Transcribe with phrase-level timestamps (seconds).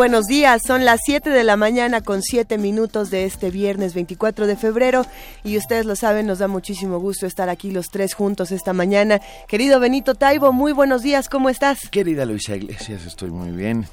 [0.00, 4.46] Buenos días, son las 7 de la mañana con 7 minutos de este viernes 24
[4.46, 5.04] de febrero
[5.44, 9.20] y ustedes lo saben, nos da muchísimo gusto estar aquí los tres juntos esta mañana.
[9.46, 11.90] Querido Benito Taibo, muy buenos días, ¿cómo estás?
[11.90, 13.86] Querida Luisa Iglesias, estoy muy bien,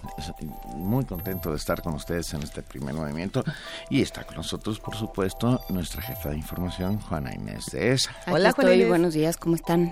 [0.78, 3.44] muy contento de estar con ustedes en este primer movimiento
[3.90, 8.16] y está con nosotros, por supuesto, nuestra jefa de información, Juana Inés de ESA.
[8.28, 8.88] Hola, Juana Inés.
[8.88, 9.92] buenos días, ¿cómo están?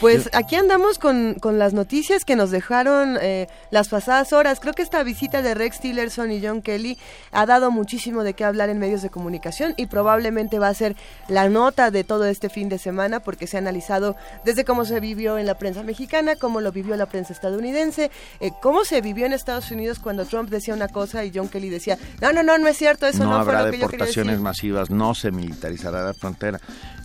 [0.00, 4.60] Pues aquí andamos con, con las noticias que nos dejaron eh, las pasadas horas.
[4.60, 6.98] Creo que esta visita de Rex Tillerson y John Kelly
[7.30, 10.96] ha dado muchísimo de qué hablar en medios de comunicación y probablemente va a ser
[11.28, 15.00] la nota de todo este fin de semana porque se ha analizado desde cómo se
[15.00, 19.26] vivió en la prensa mexicana, cómo lo vivió la prensa estadounidense, eh, cómo se vivió
[19.26, 22.58] en Estados Unidos cuando Trump decía una cosa y John Kelly decía, no, no, no,
[22.58, 26.14] no es cierto, eso no, habrá fue lo que deportaciones masivas, no se militarizará la
[26.14, 26.60] frontera.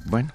[0.06, 0.34] Bueno,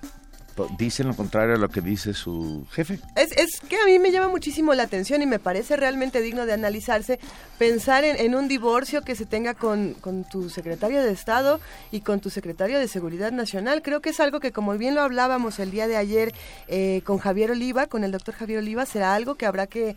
[0.78, 2.98] dicen lo contrario a lo que dice su jefe.
[3.16, 6.47] Es, es, que a mí me llama muchísimo la atención y me parece realmente digno
[6.47, 7.19] de analizarse
[7.58, 9.97] pensar en, un divorcio que se tenga con,
[10.30, 11.60] tu secretario de Estado
[11.91, 13.82] y con tu secretario de Seguridad Nacional.
[13.82, 16.34] Creo que es algo que, como bien lo hablábamos el día de ayer
[16.69, 19.97] eh, con Javier Oliva, con el doctor Javier Oliva, será algo que habrá que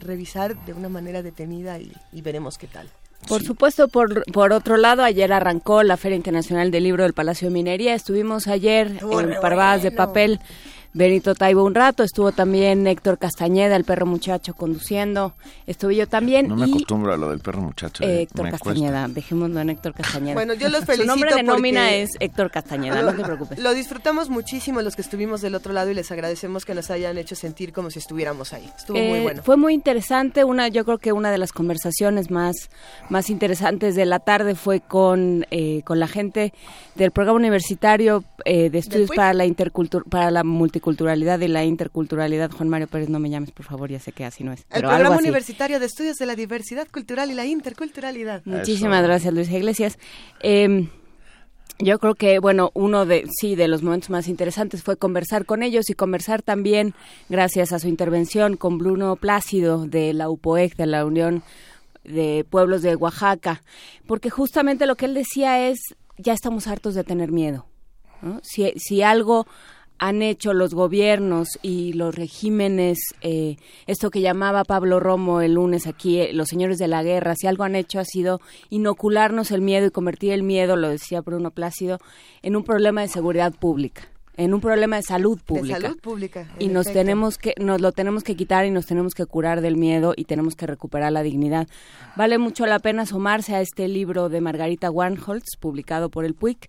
[0.00, 2.90] revisar de una manera detenida y veremos qué tal.
[3.28, 7.48] Por supuesto, por, por otro lado, ayer arrancó la Feria Internacional del Libro del Palacio
[7.48, 7.94] de Minería.
[7.94, 10.40] Estuvimos ayer en Parvadas de Papel
[10.92, 15.34] Benito Taibo un rato, estuvo también Héctor Castañeda, el perro muchacho, conduciendo,
[15.66, 16.48] estuve yo también.
[16.48, 18.02] No me acostumbro a lo del perro muchacho.
[18.02, 20.34] Eh, Héctor Castañeda, dejémoslo en Héctor Castañeda.
[20.34, 21.04] Bueno, yo los felicito.
[21.12, 23.58] Su nombre de nómina es Héctor Castañeda, no te preocupes.
[23.58, 27.18] Lo disfrutamos muchísimo los que estuvimos del otro lado y les agradecemos que nos hayan
[27.18, 28.70] hecho sentir como si estuviéramos ahí.
[28.76, 29.42] Estuvo muy eh, bueno.
[29.42, 32.70] Fue muy interesante, una, yo creo que una de las conversaciones más,
[33.10, 36.54] más interesantes de la tarde fue con, eh, con la gente
[36.94, 42.52] del programa universitario de estudios para la, intercultura, para la multiculturalidad culturalidad y la interculturalidad.
[42.52, 44.64] Juan Mario Pérez, no me llames, por favor, ya sé que así no es.
[44.70, 48.42] El programa universitario de estudios de la diversidad cultural y la interculturalidad.
[48.44, 49.98] Muchísimas gracias, Luis Iglesias.
[50.38, 50.88] Em,
[51.80, 55.64] yo creo que, bueno, uno de, sí, de los momentos más interesantes fue conversar con
[55.64, 56.94] ellos y conversar también,
[57.28, 61.42] gracias a su intervención, con Bruno Plácido de la UPOEC, de la Unión
[62.04, 63.60] de Pueblos de Oaxaca,
[64.06, 65.80] porque justamente lo que él decía es,
[66.16, 67.66] ya estamos hartos de tener miedo.
[68.44, 69.48] Si, si algo
[69.98, 75.86] han hecho los gobiernos y los regímenes, eh, esto que llamaba Pablo Romo el lunes
[75.86, 78.40] aquí, eh, los señores de la guerra, si algo han hecho ha sido
[78.70, 81.98] inocularnos el miedo y convertir el miedo, lo decía Bruno Plácido,
[82.42, 85.76] en un problema de seguridad pública en un problema de salud pública.
[85.76, 86.46] De salud pública.
[86.58, 89.76] Y nos tenemos que nos lo tenemos que quitar y nos tenemos que curar del
[89.76, 91.68] miedo y tenemos que recuperar la dignidad.
[92.16, 96.68] Vale mucho la pena asomarse a este libro de Margarita Warnholz publicado por el PUIC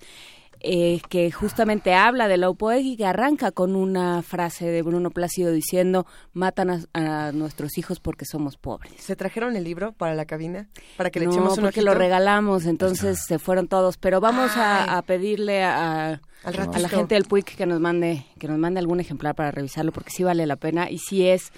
[0.59, 5.11] eh, que justamente habla de la UPOEG y que arranca con una frase de Bruno
[5.11, 8.93] Plácido diciendo matan a, nuestros hijos porque somos pobres.
[8.97, 10.67] ¿Se trajeron el libro para la cabina?
[10.95, 13.97] ¿Para que le echemos un porque lo regalamos, entonces se fueron todos.
[13.97, 18.57] Pero vamos a, pedirle a, a la gente del PUIC que nos mande que nos
[18.57, 21.51] mande algún ejemplar para revisarlo porque sí vale la pena y sí es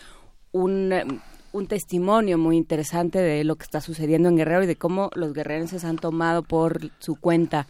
[0.52, 1.22] un
[1.52, 5.34] un testimonio muy interesante de lo que está sucediendo en Guerrero y de cómo los
[5.34, 7.68] guerrerenses han tomado por su cuenta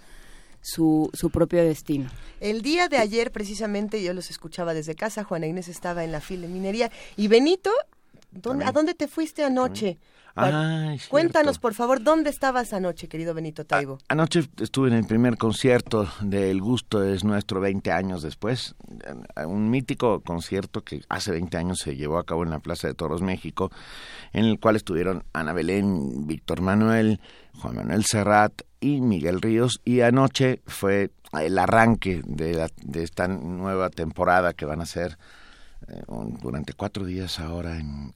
[0.61, 2.09] su, su propio destino.
[2.39, 6.21] El día de ayer, precisamente, yo los escuchaba desde casa, Juana Inés estaba en la
[6.21, 7.71] fila de minería, y Benito,
[8.65, 9.97] ¿a dónde te fuiste anoche?
[11.09, 13.97] Cuéntanos, por favor, ¿dónde estabas anoche, querido Benito Taibo?
[14.07, 18.75] anoche estuve en el primer concierto de El Gusto es Nuestro 20 años después,
[19.45, 22.93] un mítico concierto que hace 20 años se llevó a cabo en la Plaza de
[22.93, 23.71] Toros, México,
[24.31, 27.19] en el cual estuvieron Ana Belén, Víctor Manuel,
[27.61, 34.53] Juan Manuel Serrat y Miguel Ríos, y anoche fue el arranque de, esta nueva temporada
[34.53, 35.18] que van a ser
[35.88, 36.01] eh,
[36.42, 38.13] durante cuatro días ahora en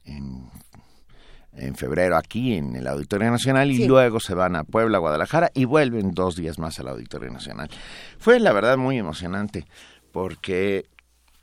[1.55, 5.65] en febrero aquí en el Auditorio Nacional y luego se van a Puebla, Guadalajara y
[5.65, 7.69] vuelven dos días más al Auditorio Nacional.
[8.17, 9.65] Fue la verdad muy emocionante
[10.11, 10.85] porque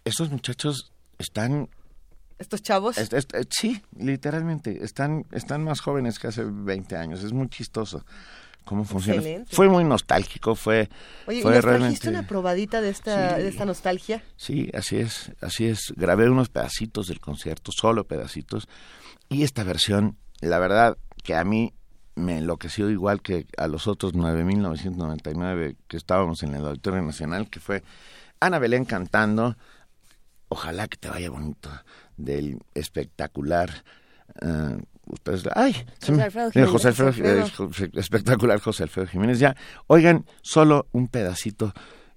[0.04, 1.68] estos muchachos están...
[2.38, 2.96] ¿Estos chavos?
[2.96, 3.06] Eh,
[3.50, 8.04] sí, literalmente, están, están más jóvenes que hace 20 años, es muy chistoso
[8.70, 9.20] cómo funciona.
[9.50, 10.88] Fue muy nostálgico, fue...
[11.26, 12.08] Oye, fue realmente...
[12.08, 14.22] una probadita de esta, de esta nostalgia?
[14.36, 15.92] Sí, así es, así es.
[15.96, 18.68] Grabé unos pedacitos del concierto, solo pedacitos,
[19.28, 21.74] y esta versión, la verdad que a mí
[22.14, 27.58] me enloqueció igual que a los otros 9.999 que estábamos en el Auditorio Nacional, que
[27.58, 27.82] fue
[28.38, 29.56] Ana Belén cantando,
[30.48, 31.70] ojalá que te vaya bonito,
[32.16, 33.82] del espectacular
[34.42, 34.80] uh,
[35.12, 36.70] ustedes, ay, José me- Alfredo mira, Jiménez.
[36.72, 37.70] José Alfredo, José Alfredo.
[37.86, 39.38] eh, espectacular José Alfredo Jiménez.
[39.38, 41.72] Ya, oigan, solo un pedacito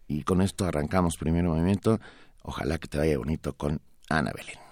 [0.08, 2.00] y con esto arrancamos primer movimiento.
[2.44, 4.63] Ojalá que te vaya bonito con Ana Belén.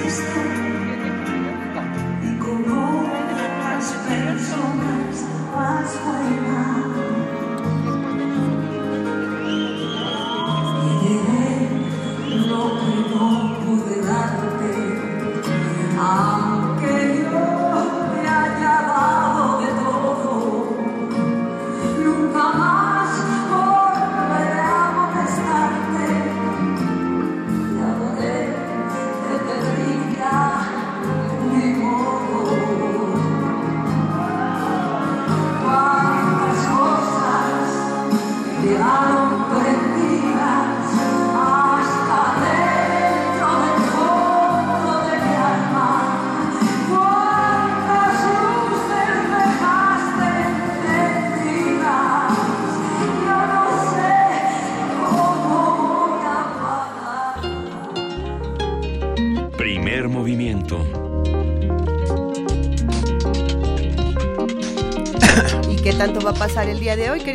[0.00, 0.71] Ya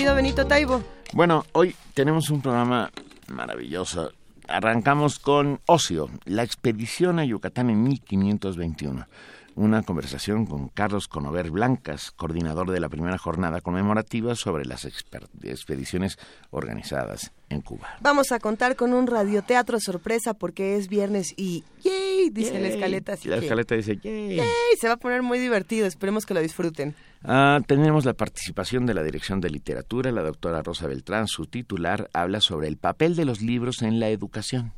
[0.07, 0.83] querido Benito Taibo?
[1.11, 2.91] Bueno, hoy tenemos un programa
[3.27, 4.13] maravilloso.
[4.47, 9.05] Arrancamos con Ocio, la expedición a Yucatán en 1521.
[9.55, 16.17] Una conversación con Carlos Conover Blancas, coordinador de la primera jornada conmemorativa sobre las expediciones
[16.51, 17.97] organizadas en Cuba.
[17.99, 22.29] Vamos a contar con un radioteatro sorpresa porque es viernes y ¡yay!
[22.29, 23.13] Dice la escaleta.
[23.13, 24.35] Así La que, escaleta dice, "Yay".
[24.37, 24.47] ¡yay!
[24.79, 26.95] Se va a poner muy divertido, esperemos que lo disfruten.
[27.23, 30.11] Ah, tenemos la participación de la Dirección de Literatura.
[30.11, 34.09] La doctora Rosa Beltrán, su titular, habla sobre el papel de los libros en la
[34.09, 34.73] educación.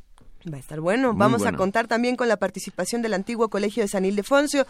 [0.50, 1.12] Va a estar bueno.
[1.12, 1.54] Muy Vamos bueno.
[1.54, 4.66] a contar también con la participación del antiguo colegio de San Ildefonso.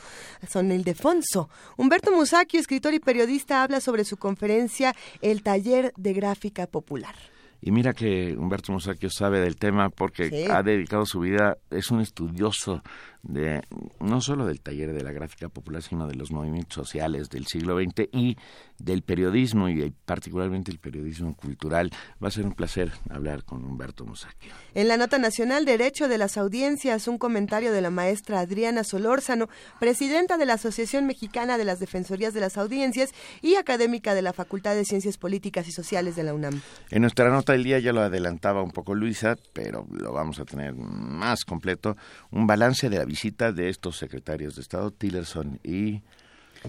[0.49, 1.49] San Ildefonso.
[1.77, 7.15] Humberto Musacchio, escritor y periodista, habla sobre su conferencia El taller de gráfica popular.
[7.63, 10.51] Y mira que Humberto Musacchio sabe del tema porque Sí.
[10.51, 12.83] ha dedicado su vida, es un estudioso
[13.23, 13.63] de
[14.01, 17.79] no solo del taller de la gráfica popular, sino de los movimientos sociales del siglo
[17.79, 18.37] XX y
[18.79, 21.91] del periodismo y particularmente el periodismo cultural.
[22.23, 24.53] Va a ser un placer hablar con Humberto Musacchio.
[24.75, 29.49] En la nota nacional Derecho de las Audiencias, un comentario de la maestra Adriana Solórzano,
[29.79, 33.11] presidenta de la Asociación Mexicana de las Defensorías de las Audiencias
[33.43, 36.61] y académica de la Facultad de Ciencias Políticas y Sociales de la UNAM.
[36.91, 40.45] En nuestra nota del día ya lo adelantaba un poco Luisa, pero lo vamos a
[40.45, 41.97] tener más completo,
[42.31, 46.03] un balance de la visita de estos secretarios de Estado, Tillerson y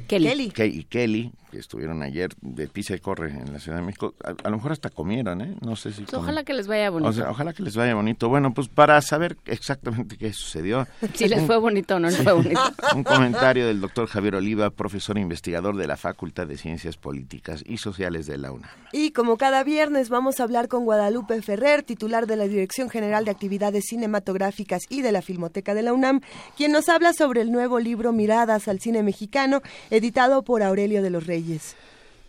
[0.07, 0.49] Kelly.
[0.49, 0.83] Kelly.
[0.85, 4.15] Kelly, que estuvieron ayer de pisa y corre en la Ciudad de México.
[4.23, 5.55] A, a lo mejor hasta comieron, ¿eh?
[5.61, 6.03] No sé si...
[6.03, 7.09] Pues ojalá que les vaya bonito.
[7.09, 8.29] O sea, ojalá que les vaya bonito.
[8.29, 12.33] Bueno, pues para saber exactamente qué sucedió, si les fue bonito o no les fue
[12.33, 12.61] bonito.
[12.95, 17.77] un comentario del doctor Javier Oliva, profesor investigador de la Facultad de Ciencias Políticas y
[17.77, 18.69] Sociales de la UNAM.
[18.93, 23.25] Y como cada viernes vamos a hablar con Guadalupe Ferrer, titular de la Dirección General
[23.25, 26.21] de Actividades Cinematográficas y de la Filmoteca de la UNAM,
[26.55, 31.09] quien nos habla sobre el nuevo libro Miradas al Cine Mexicano, editado por Aurelio de
[31.09, 31.40] los Reyes.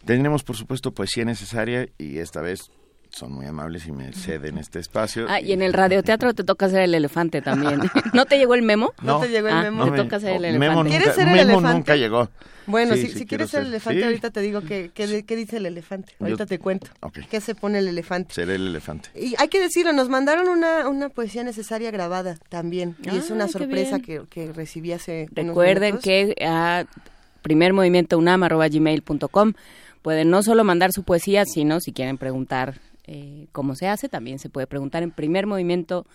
[0.04, 2.70] Tenemos, por supuesto, poesía necesaria y esta vez
[3.10, 5.26] son muy amables y me ceden este espacio.
[5.28, 7.78] Ah, y en el radioteatro te toca ser el elefante también.
[8.14, 8.94] ¿No te llegó el memo?
[9.02, 9.84] ¿No te llegó el Ah, memo?
[9.84, 10.58] te me- toca ser el elefante.
[10.58, 11.74] Memo ¿Quieres nunca, ser el Memo elefante?
[11.76, 12.30] nunca llegó.
[12.66, 14.04] Bueno, Sí, si, si quiero quieres ser el elefante, Sí.
[14.06, 16.14] ahorita te digo que, que- qué dice el elefante.
[16.20, 16.86] Ahorita Yo- te cuento.
[17.00, 17.18] Ok.
[17.30, 18.32] ¿Qué se pone el elefante?
[18.32, 19.10] Seré el elefante.
[19.14, 22.96] Y hay que decirlo, nos mandaron una, una poesía necesaria grabada también.
[23.02, 26.04] Y es Ah, una qué sorpresa que, que recibí hace unos Recuerden minutos.
[26.04, 26.84] que a
[27.42, 29.52] primermovimientounam.gmail.com
[30.02, 34.38] pueden no solo mandar su poesía, sino si quieren preguntar eh, cómo se hace, también
[34.38, 36.06] se puede preguntar en primer movimiento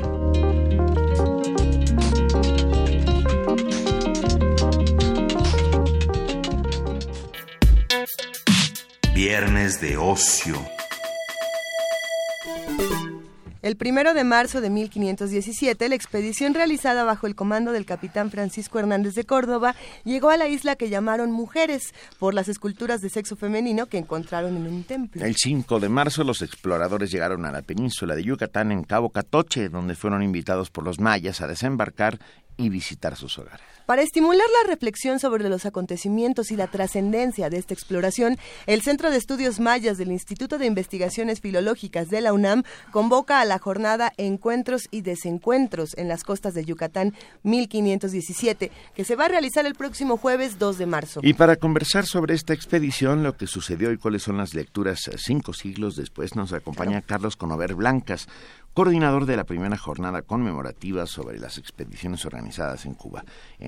[9.14, 10.56] Viernes de ocio.
[13.64, 18.78] El primero de marzo de 1517, la expedición realizada bajo el comando del capitán Francisco
[18.78, 23.38] Hernández de Córdoba llegó a la isla que llamaron Mujeres por las esculturas de sexo
[23.38, 25.24] femenino que encontraron en un templo.
[25.24, 29.70] El 5 de marzo los exploradores llegaron a la península de Yucatán en Cabo Catoche,
[29.70, 32.20] donde fueron invitados por los mayas a desembarcar
[32.58, 33.73] y visitar sus hogares.
[33.86, 39.12] Para estimular la reflexión sobre los acontecimientos y la trascendencia de esta exploración, el Centro
[39.12, 44.14] de Estudios Mayas del Instituto de Investigaciones Filológicas de la UNAM convoca a la jornada
[44.16, 47.14] Encuentros y Desencuentros en las costas de Yucatán
[47.44, 51.20] 1517, que se va a realizar el próximo jueves 2 de marzo.
[51.22, 55.52] Y para conversar sobre esta expedición, lo que sucedió y cuáles son las lecturas cinco
[55.52, 58.30] siglos después, nos acompaña Carlos Conover Blancas,
[58.74, 63.24] coordinador de la primera jornada conmemorativa sobre las expediciones organizadas en Cuba,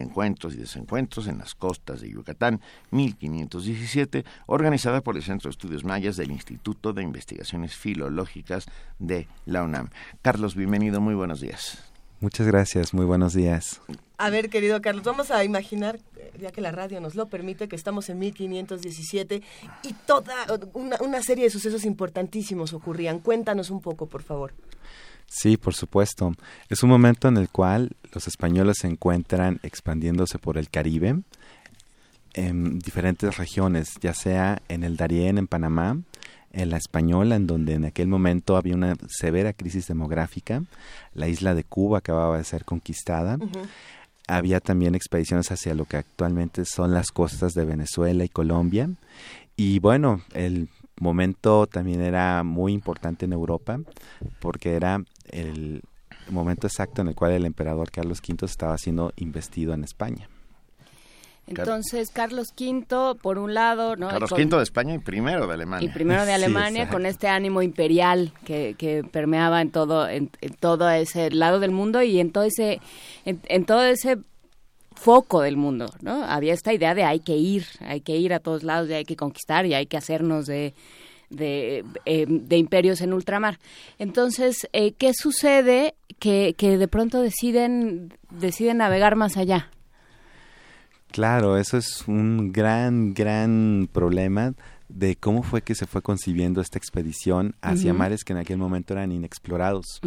[0.05, 5.83] encuentros y desencuentros en las costas de Yucatán 1517, organizada por el Centro de Estudios
[5.83, 8.67] Mayas del Instituto de Investigaciones Filológicas
[8.99, 9.89] de la UNAM.
[10.21, 11.83] Carlos, bienvenido, muy buenos días.
[12.21, 13.81] Muchas gracias, muy buenos días.
[14.17, 17.67] A ver, querido Carlos, vamos a imaginar, eh, ya que la radio nos lo permite,
[17.67, 19.41] que estamos en 1517
[19.83, 20.33] y toda
[20.73, 23.19] una, una serie de sucesos importantísimos ocurrían.
[23.19, 24.53] Cuéntanos un poco, por favor.
[25.27, 26.33] Sí, por supuesto.
[26.69, 31.21] Es un momento en el cual los españoles se encuentran expandiéndose por el Caribe
[32.33, 35.97] en diferentes regiones, ya sea en el Darién, en Panamá,
[36.51, 40.63] en la Española, en donde en aquel momento había una severa crisis demográfica,
[41.13, 43.37] la isla de Cuba acababa de ser conquistada,
[44.27, 48.89] había también expediciones hacia lo que actualmente son las costas de Venezuela y Colombia,
[49.57, 53.79] y bueno, el momento también era muy importante en Europa,
[54.39, 55.81] porque era el
[56.29, 60.29] momento exacto en el cual el emperador Carlos V estaba siendo investido en España.
[61.47, 64.07] Entonces, Carlos V, por un lado, ¿no?
[64.09, 65.87] Carlos Con- V de España y primero de Alemania.
[65.87, 66.95] y primero de Sí, Alemania exacto.
[66.97, 71.69] con este ánimo imperial que, que permeaba en todo en, en todo ese lado del
[71.69, 72.79] mundo y en todo ese
[73.25, 74.17] en, en todo ese
[74.95, 78.39] foco del mundo no había esta idea de hay que ir hay que ir a
[78.39, 80.73] todos lados y hay que conquistar y hay que hacernos de
[81.29, 83.59] de, eh, de imperios en ultramar.
[83.99, 89.69] Entonces eh, qué sucede que, que de pronto deciden deciden navegar más allá
[91.15, 94.53] Claro, eso es un gran, gran problema
[94.89, 98.91] de cómo fue que se fue concibiendo esta expedición hacia mares que en aquel momento
[98.91, 100.01] eran inexplorados,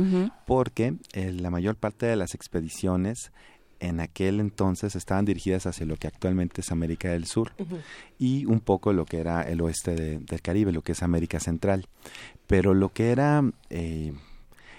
[0.46, 3.32] porque eh, la mayor parte de las expediciones
[3.80, 7.52] en aquel entonces estaban dirigidas hacia lo que actualmente es América del Sur
[8.18, 11.38] y un poco lo que era el oeste de- del Caribe, lo que es América
[11.40, 11.86] Central.
[12.46, 14.12] Pero lo que era eh,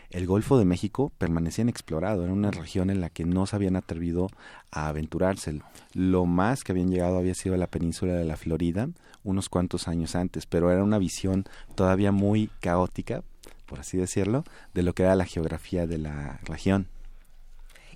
[0.09, 3.75] el Golfo de México permanecía inexplorado, era una región en la que no se habían
[3.75, 4.27] atrevido
[4.71, 5.61] a aventurarse.
[5.93, 8.89] Lo más que habían llegado había sido la península de la Florida
[9.23, 13.21] unos cuantos años antes, pero era una visión todavía muy caótica,
[13.67, 16.87] por así decirlo, de lo que era la geografía de la región.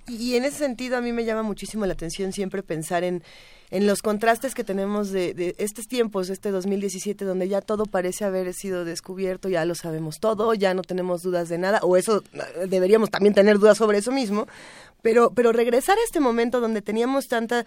[0.06, 3.22] Y, en ese sentido a mí me llama muchísimo la atención siempre pensar en,
[3.70, 8.24] en los contrastes que tenemos de, de estos tiempos, este 2017, donde ya todo parece
[8.24, 12.22] haber sido descubierto, ya lo sabemos todo, ya no tenemos dudas de nada, o eso
[12.34, 14.46] eh, deberíamos también tener dudas sobre eso mismo,
[15.04, 17.66] pero, pero regresar a este momento donde teníamos tanta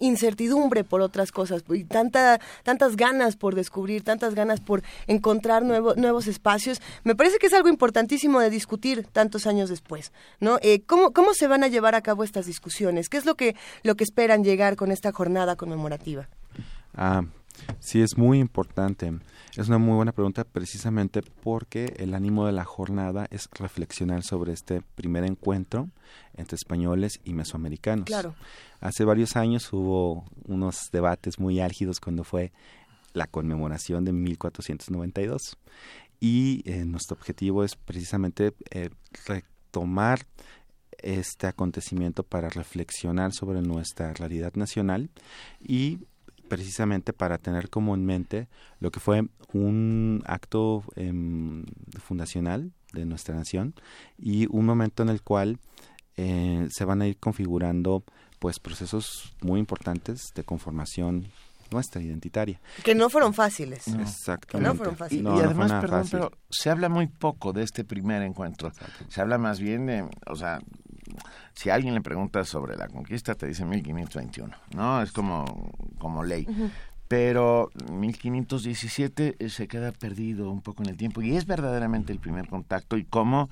[0.00, 5.94] incertidumbre por otras cosas y tanta, tantas ganas por descubrir, tantas ganas por encontrar nuevo-
[5.96, 10.58] nuevos espacios, me parece que es algo importantísimo de discutir tantos años después, ¿no?
[10.62, 13.08] Eh, ¿cómo, ¿Cómo se van a llevar a cabo estas discusiones?
[13.08, 16.28] ¿Qué es lo que, lo que esperan llegar con esta jornada conmemorativa?
[16.94, 17.22] Ah,
[17.80, 19.12] sí, es muy importante.
[19.56, 24.54] Es una muy buena pregunta precisamente porque el ánimo de la jornada es reflexionar sobre
[24.54, 25.90] este primer encuentro
[26.34, 28.06] entre españoles y mesoamericanos.
[28.06, 28.34] Claro.
[28.80, 32.50] Hace varios años hubo unos debates muy álgidos cuando fue
[33.12, 35.58] la conmemoración de 1492
[36.18, 38.88] y eh, nuestro objetivo es precisamente eh,
[39.26, 40.26] retomar
[40.96, 45.10] este acontecimiento para reflexionar sobre nuestra realidad nacional
[45.60, 46.06] y
[46.52, 48.46] precisamente para tener como en mente
[48.78, 49.22] lo que fue
[49.54, 51.64] un acto em,
[51.98, 53.74] fundacional de nuestra nación
[54.18, 55.58] y un momento en el cual
[56.18, 58.04] eh, se van a ir configurando
[58.38, 61.28] pues procesos muy importantes de conformación
[61.70, 62.60] nuestra identitaria.
[62.84, 63.88] Que no fueron fáciles.
[63.88, 64.68] Exactamente.
[64.68, 65.22] No fueron Y, fáciles.
[65.22, 66.10] y No, no además, perdón, fácil.
[66.18, 68.72] pero se habla muy poco de este primer encuentro.
[69.08, 70.58] Se habla más bien de, o sea,
[71.54, 75.02] si alguien le pregunta sobre la conquista, te dice 1521, ¿no?
[75.02, 76.46] Es como, como ley.
[77.08, 82.18] Pero 1517 eh, se queda perdido un poco en el tiempo y es verdaderamente el
[82.18, 83.50] primer contacto y cómo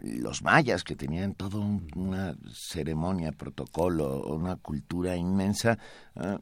[0.00, 5.78] los mayas que tenían toda una ceremonia, protocolo, una cultura inmensa,
[6.16, 6.38] ah,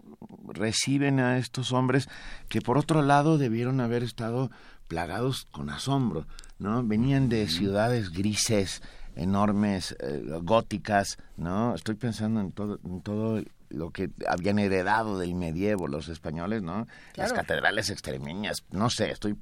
[0.48, 2.08] reciben a estos hombres
[2.48, 4.50] que por otro lado debieron haber estado
[4.88, 6.26] plagados con asombro,
[6.58, 6.84] ¿no?
[6.84, 8.82] Venían de ciudades grises,
[9.16, 11.74] enormes, eh, góticas, ¿no?
[11.74, 16.86] Estoy pensando en todo, en todo lo que habían heredado del medievo los españoles, ¿no?
[17.16, 19.36] Las catedrales extremeñas, no sé, estoy...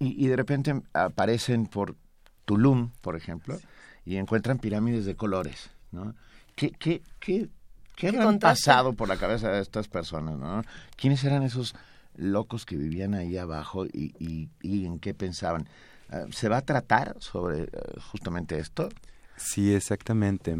[0.00, 1.96] Y, y de repente aparecen por
[2.44, 3.58] Tulum, por ejemplo,
[4.04, 6.14] y encuentran pirámides de colores, ¿no?
[6.56, 7.48] ¿Qué, qué, qué,
[7.94, 8.60] qué habrán contraste.
[8.60, 10.62] pasado por la cabeza de estas personas, no?
[10.96, 11.74] ¿Quiénes eran esos
[12.16, 15.68] locos que vivían ahí abajo y, y, y en qué pensaban?
[16.10, 17.68] Ah, ¿Se va a tratar sobre eh,
[18.10, 18.88] justamente esto?
[19.36, 20.56] Sí, exactamente.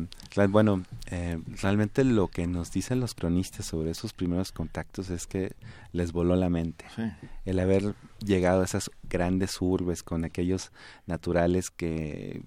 [0.49, 5.53] Bueno, eh, realmente lo que nos dicen los cronistas sobre esos primeros contactos es que
[5.93, 6.85] les voló la mente.
[6.97, 7.03] Sí.
[7.45, 10.73] El haber llegado a esas grandes urbes con aquellos
[11.07, 12.43] naturales que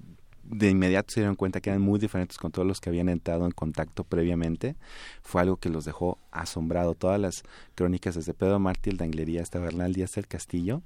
[0.50, 3.46] de inmediato se dieron cuenta que eran muy diferentes con todos los que habían entrado
[3.46, 4.76] en contacto previamente,
[5.22, 6.96] fue algo que los dejó asombrado.
[6.96, 7.44] Todas las
[7.76, 10.82] crónicas desde Pedro Martí el de Anglería hasta Bernal Díaz del Castillo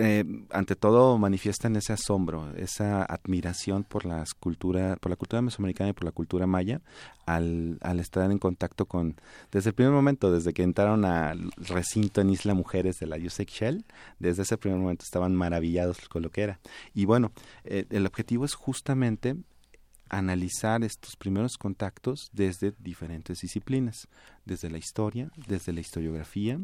[0.00, 5.90] eh, ante todo manifiestan ese asombro, esa admiración por las cultura, por la cultura mesoamericana
[5.90, 6.80] y por la cultura maya,
[7.26, 9.16] al, al estar en contacto con,
[9.50, 13.50] desde el primer momento, desde que entraron al recinto en Isla Mujeres de la Yusek
[13.50, 13.84] Shell,
[14.20, 16.60] desde ese primer momento estaban maravillados con lo que era.
[16.94, 17.32] Y bueno,
[17.64, 19.36] eh, el objetivo es justamente
[20.10, 24.06] analizar estos primeros contactos desde diferentes disciplinas,
[24.44, 26.60] desde la historia, desde la historiografía,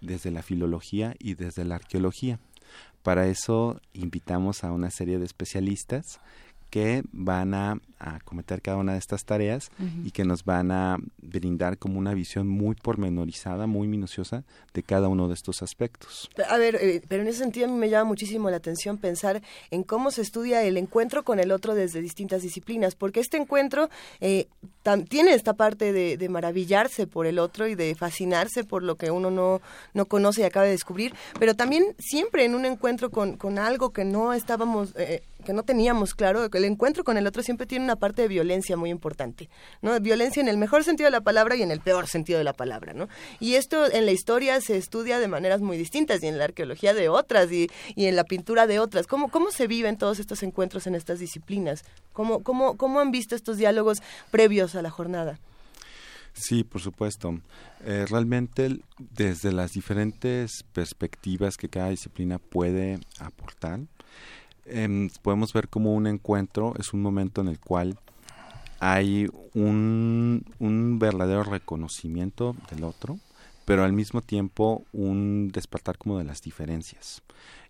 [0.00, 2.40] desde la filología y desde la arqueología.
[3.04, 6.20] Para eso invitamos a una serie de especialistas
[6.70, 9.70] que van a, a cometer cada una de estas tareas
[10.04, 14.44] y que nos van a brindar como una visión muy pormenorizada, muy minuciosa
[14.74, 16.28] de cada uno de estos aspectos.
[16.50, 19.42] A ver, eh, pero en ese sentido a mí me llama muchísimo la atención pensar
[19.70, 23.88] en cómo se estudia el encuentro con el otro desde distintas disciplinas, porque este encuentro
[24.20, 24.48] eh,
[24.84, 28.96] tam- tiene esta parte de, de maravillarse por el otro y de fascinarse por lo
[28.96, 29.62] que uno no,
[29.94, 33.92] no conoce y acaba de descubrir, pero también siempre en un encuentro con, con algo
[33.94, 34.92] que no estábamos...
[34.96, 38.22] eh, que no teníamos claro, que el encuentro con el otro siempre tiene una parte
[38.22, 39.48] de violencia muy importante,
[39.82, 39.98] ¿no?
[40.00, 42.52] Violencia en el mejor sentido de la palabra y en el peor sentido de la
[42.52, 43.08] palabra, ¿no?
[43.40, 46.94] Y esto en la historia se estudia de maneras muy distintas y en la arqueología
[46.94, 49.06] de otras y, y en la pintura de otras.
[49.06, 51.84] ¿Cómo, ¿Cómo se viven todos estos encuentros en estas disciplinas?
[52.12, 53.98] ¿Cómo, cómo, ¿Cómo han visto estos diálogos
[54.30, 55.38] previos a la jornada?
[56.34, 57.40] Sí, por supuesto.
[57.84, 63.80] Eh, realmente desde las diferentes perspectivas que cada disciplina puede aportar,
[64.66, 67.98] em, podemos ver como un encuentro es un momento en el cual
[68.80, 70.44] hay un
[70.98, 73.18] verdadero reconocimiento del otro,
[73.64, 77.22] pero al mismo tiempo un despertar como de las diferencias.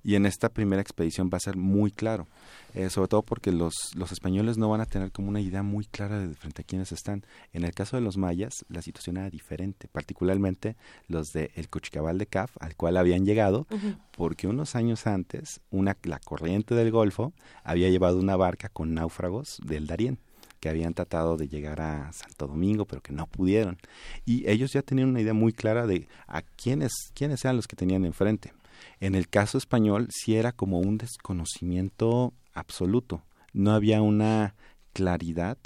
[0.02, 2.26] Y en esta primera expedición va a ser muy claro,
[2.74, 5.86] eh, sobre todo porque los, los españoles no van a tener como una idea muy
[5.86, 7.24] clara de frente a quiénes están.
[7.54, 10.76] En el caso de los mayas, la situación era diferente, particularmente
[11.08, 13.66] los de el Cuchicabal de Caf, al cual habían llegado,
[14.14, 19.58] porque unos años antes, una, la corriente del Golfo había llevado una barca con náufragos
[19.64, 20.18] del Darién
[20.64, 23.76] que habían tratado de llegar a Santo Domingo, pero que no pudieron.
[24.24, 27.76] Y ellos ya tenían una idea muy clara de a quiénes, quiénes eran los que
[27.76, 28.54] tenían enfrente.
[28.98, 33.22] En el caso español, sí era como un desconocimiento absoluto.
[33.52, 34.54] No había una
[34.94, 35.58] claridad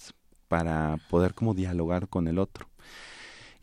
[0.48, 2.68] para poder como dialogar con el otro.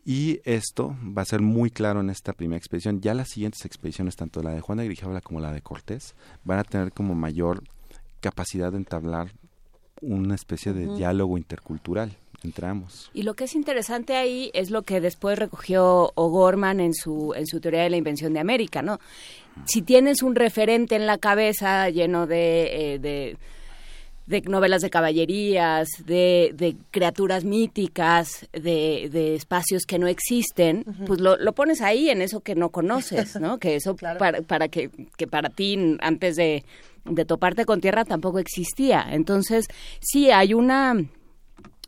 [0.06, 3.02] Y esto va a ser muy claro en esta primera expedición.
[3.02, 6.60] Ya las siguientes expediciones, tanto la de Juan de Grijalva como la de Cortés, van
[6.60, 7.62] a tener como mayor
[8.20, 9.34] capacidad de entablar
[10.00, 12.12] una especie de diálogo intercultural
[12.44, 13.10] entre ambos.
[13.14, 17.46] Y lo que es interesante ahí es lo que después recogió O'Gorman en su, en
[17.46, 19.00] su teoría de la invención de América, ¿no?
[19.64, 23.36] Si tienes un referente en la cabeza lleno de, eh, de,
[24.26, 31.20] de novelas de caballerías, de, de criaturas míticas, de, de espacios que no existen, pues
[31.20, 33.58] lo, lo pones ahí en eso que no conoces, ¿no?
[33.60, 34.18] Que eso Claro.
[34.18, 36.64] para, para que, que para ti antes de,
[37.08, 39.06] de toparte con tierra tampoco existía.
[39.10, 39.66] Entonces,
[40.00, 40.94] sí, hay una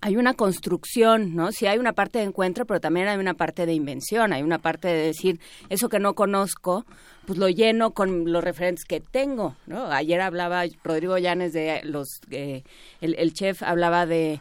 [0.01, 1.51] hay una construcción, ¿no?
[1.51, 4.59] Sí hay una parte de encuentro, pero también hay una parte de invención, hay una
[4.59, 6.87] parte de decir, eso que no conozco,
[7.27, 9.91] pues lo lleno con los referentes que tengo, ¿no?
[9.91, 12.63] Ayer hablaba Rodrigo Llanes de los, eh,
[13.01, 14.41] el, el chef hablaba de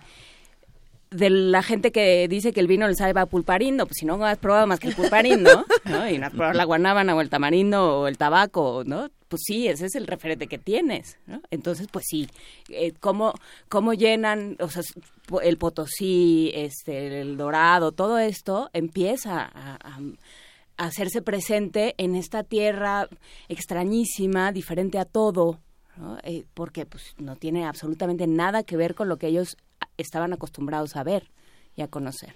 [1.09, 4.23] de la gente que dice que el vino le sabe a pulparindo, pues si no
[4.25, 6.09] has probado más que el pulparindo, ¿no?
[6.09, 9.09] Y no has probado la guanábana o el tamarindo o el tabaco, ¿no?
[9.27, 11.41] Pues sí, ese es el referente que tienes, ¿no?
[11.51, 12.29] Entonces, pues sí,
[12.69, 13.33] eh, ¿cómo,
[13.69, 14.83] ¿cómo llenan, o sea,
[15.41, 19.99] el potosí, este, el dorado, todo esto empieza a,
[20.77, 23.09] hacerse presente en esta tierra
[23.49, 25.59] extrañísima, diferente a todo,
[25.95, 26.19] ¿no?
[26.21, 29.57] Eh, porque pues, no tiene absolutamente nada que ver con lo que ellos
[29.97, 31.29] estaban acostumbrados a ver
[31.75, 32.35] y a conocer.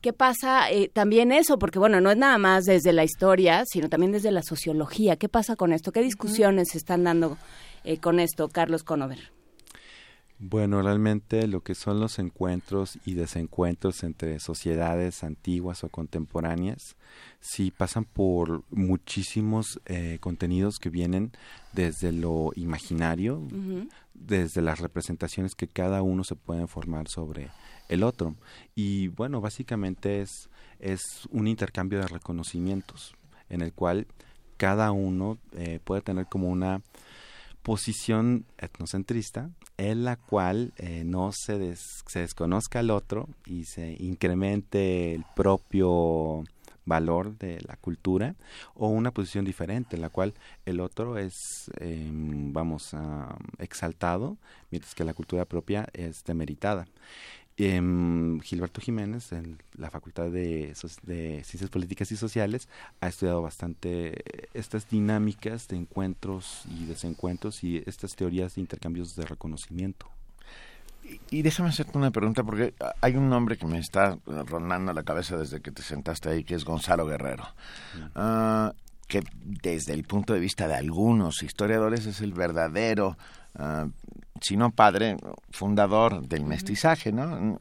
[0.00, 0.70] ¿Qué pasa?
[0.70, 4.30] Eh, también eso, porque bueno, no es nada más desde la historia, sino también desde
[4.30, 5.16] la sociología.
[5.16, 5.92] ¿Qué pasa con esto?
[5.92, 7.38] ¿Qué discusiones se están dando
[7.84, 9.32] eh, con esto, Carlos Conover?
[10.40, 16.96] Bueno, realmente lo que son los encuentros y desencuentros entre sociedades antiguas o contemporáneas,
[17.40, 21.30] sí pasan por muchísimos eh, contenidos que vienen
[21.72, 23.40] desde lo imaginario,
[24.12, 27.50] desde las representaciones que cada uno se pueden formar sobre
[27.88, 28.34] el otro.
[28.74, 33.14] Y bueno, básicamente es, es un intercambio de reconocimientos
[33.48, 34.08] en el cual
[34.56, 36.82] cada uno eh, puede tener como una
[37.64, 43.96] posición etnocentrista en la cual eh, no se, des- se desconozca al otro y se
[43.98, 46.44] incremente el propio
[46.86, 48.34] valor de la cultura
[48.74, 50.34] o una posición diferente en la cual
[50.66, 51.32] el otro es
[51.80, 54.36] eh, vamos ah, exaltado
[54.70, 56.84] mientras que la cultura propia es demeritada
[57.56, 62.68] Em, Gilberto Jiménez, en la Facultad de, Ciencias Políticas y Sociales,
[63.00, 69.14] ha estudiado bastante eh, estas dinámicas de encuentros y desencuentros y estas teorías de intercambios
[69.14, 70.08] de reconocimiento.
[71.30, 75.36] Y déjame hacerte una pregunta, porque hay un nombre que me está rondando la cabeza
[75.36, 77.44] desde que te sentaste ahí, que es Gonzalo Guerrero.
[78.14, 78.72] Ah,
[79.06, 83.18] que desde el punto de vista de algunos historiadores es el verdadero,
[83.54, 83.86] ah,
[84.44, 85.16] si no padre,
[85.50, 87.58] fundador del mestizaje, ¿no?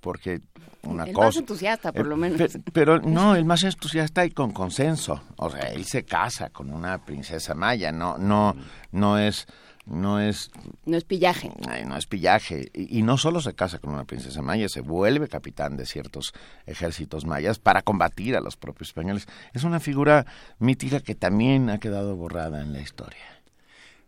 [0.00, 0.40] Porque
[0.82, 1.26] una el cosa...
[1.26, 2.38] más entusiasta, por Eh, lo menos.
[2.38, 5.22] pe- Pero no, el más entusiasta y con consenso.
[5.36, 8.54] O sea, él se casa con una princesa maya, no, no,
[8.92, 9.46] no es,
[9.84, 10.50] no es,
[10.86, 11.50] No es pillaje.
[11.68, 12.70] ay, no es pillaje.
[12.72, 16.32] Y, y no solo se casa con una princesa maya, se vuelve capitán de ciertos
[16.64, 19.26] ejércitos mayas para combatir a los propios españoles.
[19.52, 20.24] Es una figura
[20.60, 23.20] mítica que también ha quedado borrada en la historia.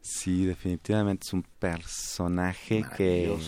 [0.03, 3.39] Sí, definitivamente es un personaje que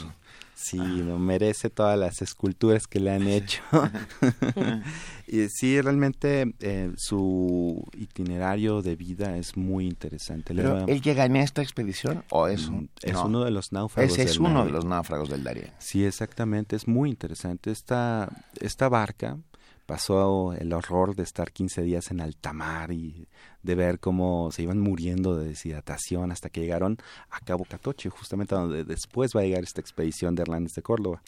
[0.55, 3.61] sí no merece todas las esculturas que le han hecho.
[5.27, 10.55] y sí, realmente eh, su itinerario de vida es muy interesante.
[10.55, 13.27] Pero, ¿él llega en esta expedición o es, un- es no.
[13.27, 14.13] uno de los náufragos.
[14.13, 15.71] Ese es del uno de los náufragos del Darién.
[15.79, 17.71] Sí, exactamente, es muy interesante.
[17.71, 18.29] Esta,
[18.61, 19.39] esta barca
[19.87, 23.29] pasó el horror de estar 15 días en alta mar y
[23.63, 26.99] de ver cómo se iban muriendo de deshidratación hasta que llegaron
[27.31, 31.23] a Cabo Catoche, justamente donde después va a llegar esta expedición de Hernández de Córdoba.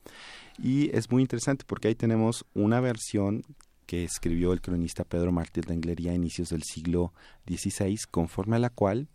[0.59, 3.45] Y es muy interesante porque ahí tenemos una versión
[3.87, 7.13] que escribió el cronista Pedro Martí de Anglería a inicios del siglo
[7.47, 9.07] XVI, conforme a la cual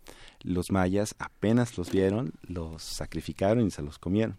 [0.42, 4.38] los mayas apenas los vieron, los sacrificaron y se los comieron.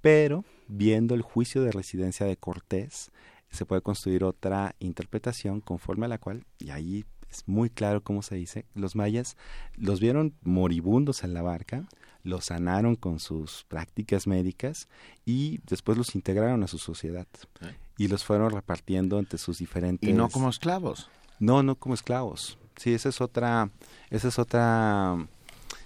[0.00, 3.11] Pero, viendo el juicio de residencia de Cortés,
[3.52, 8.22] se puede construir otra interpretación conforme a la cual, y ahí es muy claro cómo
[8.22, 9.36] se dice, los mayas
[9.76, 11.84] los vieron moribundos en la barca,
[12.24, 14.88] los sanaron con sus prácticas médicas
[15.24, 17.26] y después los integraron a su sociedad
[17.62, 17.74] ¿Eh?
[17.98, 21.08] y los fueron repartiendo entre sus diferentes Y no como esclavos.
[21.38, 22.58] no, no como esclavos.
[22.76, 23.70] Sí, esa es otra,
[24.10, 25.26] esa es otra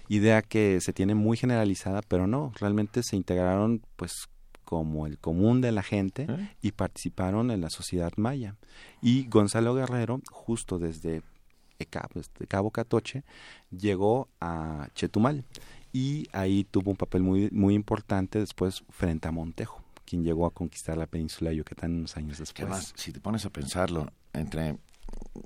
[0.08, 4.28] idea que se tiene muy generalizada, pero no, realmente se integraron pues
[4.66, 6.50] como el común de la gente ¿Eh?
[6.60, 8.56] y participaron en la sociedad maya.
[9.00, 11.22] Y Gonzalo Guerrero, justo desde
[11.78, 13.22] Ecab- desde Cabo Catoche,
[13.70, 15.44] llegó a Chetumal
[15.92, 20.50] y ahí tuvo un papel muy, muy importante después frente a Montejo, quien llegó a
[20.50, 22.64] conquistar la península de Yucatán unos años después.
[22.66, 24.78] además, si te pones a pensarlo, entre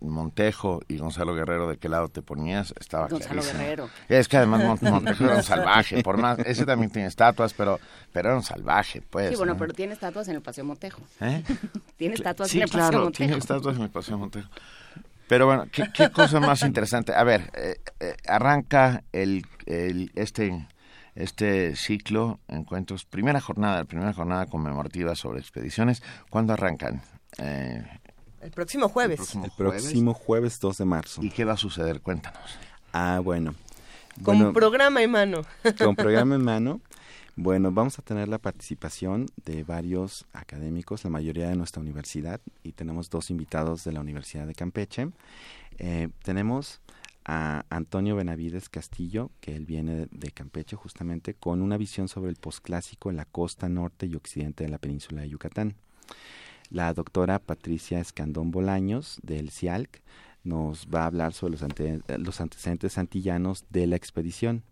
[0.00, 2.72] Montejo y Gonzalo Guerrero, ¿de qué lado te ponías?
[2.80, 3.58] Estaba Gonzalo clarísimo.
[3.60, 3.90] Guerrero.
[4.08, 7.78] Es que además Mon- Montejo era un salvaje, por más, ese también tiene estatuas, pero,
[8.12, 9.30] pero era un salvaje, pues.
[9.30, 9.58] Sí, bueno, ¿no?
[9.58, 11.02] pero tiene estatuas en el Paseo Montejo.
[11.20, 11.42] ¿Eh?
[11.96, 13.26] Tiene estatuas Sí, en el Paseo claro, Montejo.
[13.26, 14.48] tiene estatuas en el Paseo Montejo.
[15.28, 17.14] Pero bueno, ¿qué, qué cosa más interesante?
[17.14, 20.66] A ver, eh, eh, arranca el, el este
[21.14, 26.02] este ciclo, encuentros, primera jornada, primera jornada conmemorativa sobre expediciones.
[26.30, 27.02] ¿Cuándo arrancan?
[27.38, 27.84] Eh,
[28.40, 29.16] El próximo jueves.
[29.16, 29.82] próximo El jueves.
[29.82, 31.22] próximo jueves 2 de marzo.
[31.22, 32.00] ¿Y qué va a suceder?
[32.00, 32.40] Cuéntanos.
[32.92, 33.54] Ah, bueno.
[34.22, 35.42] Con Bueno, programa en mano.
[35.78, 36.80] con programa en mano.
[37.36, 42.72] Bueno, vamos a tener la participación de varios académicos, la mayoría de nuestra universidad, y
[42.72, 45.08] tenemos dos invitados de la Universidad de Campeche.
[45.78, 46.80] Eh, tenemos
[47.24, 52.30] a Antonio Benavides Castillo, que él viene de, de Campeche justamente, con una visión sobre
[52.30, 55.76] el posclásico en la costa norte y occidente de la península de Yucatán.
[56.70, 60.00] La doctora Patricia Escandón Bolaños, del CIALC,
[60.44, 64.62] nos va a hablar sobre los, ante- los antecedentes antillanos de la expedición.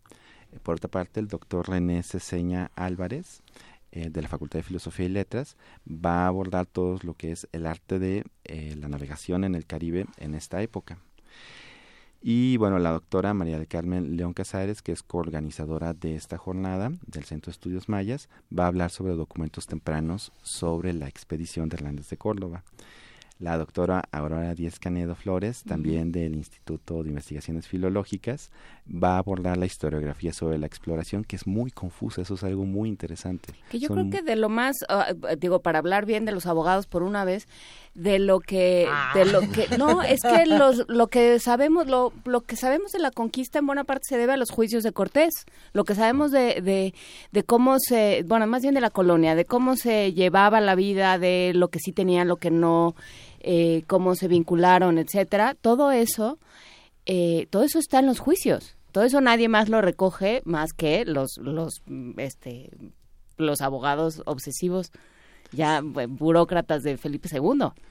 [0.62, 3.42] Por otra parte, el doctor René Ceseña Álvarez,
[3.90, 5.56] eh, de la Facultad de Filosofía y Letras,
[5.86, 9.66] va a abordar todo lo que es el arte de eh, la navegación en el
[9.66, 10.98] Caribe en esta época.
[12.20, 16.90] Y bueno, la doctora María del Carmen León Casares, que es coorganizadora de esta jornada
[17.06, 21.76] del Centro de Estudios Mayas, va a hablar sobre documentos tempranos sobre la expedición de
[21.76, 22.64] Hernández de Córdoba.
[23.38, 28.50] La doctora Aurora Díez Canedo Flores, también del Instituto de Investigaciones Filológicas,
[28.90, 32.64] va a abordar la historiografía sobre la exploración, que es muy confusa, eso es algo
[32.64, 33.52] muy interesante.
[33.70, 36.46] Que yo Son- creo que de lo más, ah, digo, para hablar bien de los
[36.46, 37.46] abogados por una vez,
[37.94, 42.40] de lo que, de lo que, no, es que los, lo que sabemos, lo, lo
[42.42, 45.34] que sabemos de la conquista en buena parte se debe a los juicios de Cortés.
[45.72, 46.94] Lo que sabemos de, de,
[47.32, 51.18] de cómo se, bueno, más bien de la colonia, de cómo se llevaba la vida,
[51.18, 52.94] de lo que sí tenían, lo que no,
[53.40, 55.54] eh, cómo se vincularon, etcétera.
[55.60, 56.38] Todo eso,
[57.06, 58.76] eh, todo eso está en los juicios.
[58.98, 62.68] Todo eso nadie más lo recoge más que los, los, mm, este,
[63.36, 64.90] los abogados obsesivos,
[65.52, 67.40] ya eh, burócratas de Felipe II,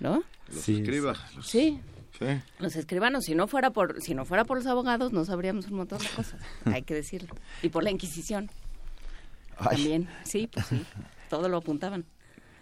[0.02, 0.24] ¿no?
[0.50, 1.16] Los Sí, escriba.
[1.34, 1.80] los- Sí,
[2.20, 2.26] sí.
[2.60, 3.24] los escribanos.
[3.24, 6.10] Si no fuera por, si no fuera por los abogados, no sabríamos un montón de
[6.14, 6.42] cosas.
[6.66, 7.34] Hay que decirlo.
[7.64, 8.50] Y por la Inquisición
[9.60, 10.10] Ay, también.
[10.26, 10.86] Sí, pues sí.
[11.30, 12.04] Todo lo apuntaban.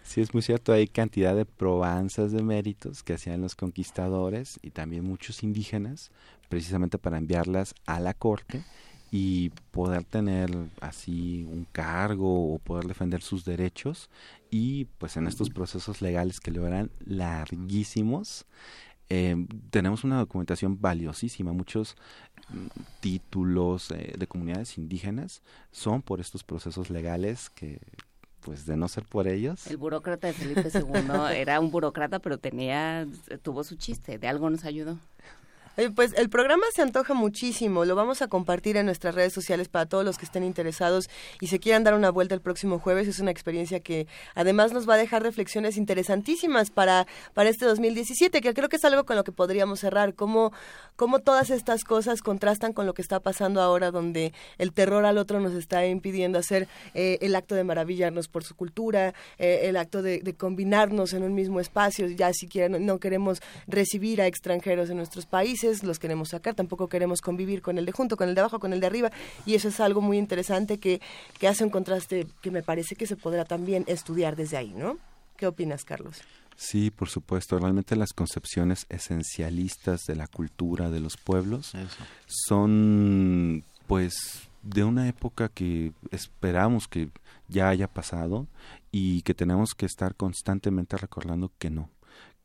[0.05, 4.69] Sí, es muy cierto, hay cantidad de probanzas de méritos que hacían los conquistadores y
[4.69, 6.11] también muchos indígenas,
[6.47, 8.63] precisamente para enviarlas a la corte
[9.09, 14.11] y poder tener así un cargo o poder defender sus derechos.
[14.51, 18.45] Y pues en estos procesos legales que lo eran larguísimos
[19.09, 19.35] eh,
[19.69, 21.53] tenemos una documentación valiosísima.
[21.53, 21.95] Muchos
[22.49, 22.67] mm,
[23.01, 25.41] títulos eh, de comunidades indígenas
[25.71, 27.79] son por estos procesos legales que
[28.45, 32.37] pues de no ser por ellos El burócrata de Felipe II era un burócrata, pero
[32.37, 33.07] tenía,
[33.41, 34.19] tuvo su chiste.
[34.19, 34.99] De algo nos ayudó.
[35.93, 39.85] Pues el programa se antoja muchísimo, lo vamos a compartir en nuestras redes sociales para
[39.85, 41.09] todos los que estén interesados
[41.41, 43.09] y se quieran dar una vuelta el próximo jueves.
[43.09, 48.39] Es una experiencia que además nos va a dejar reflexiones interesantísimas para, para este 2017,
[48.39, 50.53] que creo que es algo con lo que podríamos cerrar, cómo,
[50.95, 55.17] cómo todas estas cosas contrastan con lo que está pasando ahora, donde el terror al
[55.17, 59.75] otro nos está impidiendo hacer eh, el acto de maravillarnos por su cultura, eh, el
[59.75, 64.89] acto de, de combinarnos en un mismo espacio, ya siquiera no queremos recibir a extranjeros
[64.89, 68.35] en nuestros países, los queremos sacar, tampoco queremos convivir con el de junto, con el
[68.35, 69.11] de abajo, con el de arriba,
[69.45, 71.01] y eso es algo muy interesante que,
[71.39, 74.97] que hace un contraste que me parece que se podrá también estudiar desde ahí, ¿no?
[75.37, 76.21] ¿Qué opinas, Carlos?
[76.55, 77.59] Sí, por supuesto.
[77.59, 82.03] Realmente las concepciones esencialistas de la cultura de los pueblos Eso.
[82.25, 87.09] son, pues, de una época que esperamos que
[87.47, 88.47] ya haya pasado
[88.91, 91.89] y que tenemos que estar constantemente recordando que no,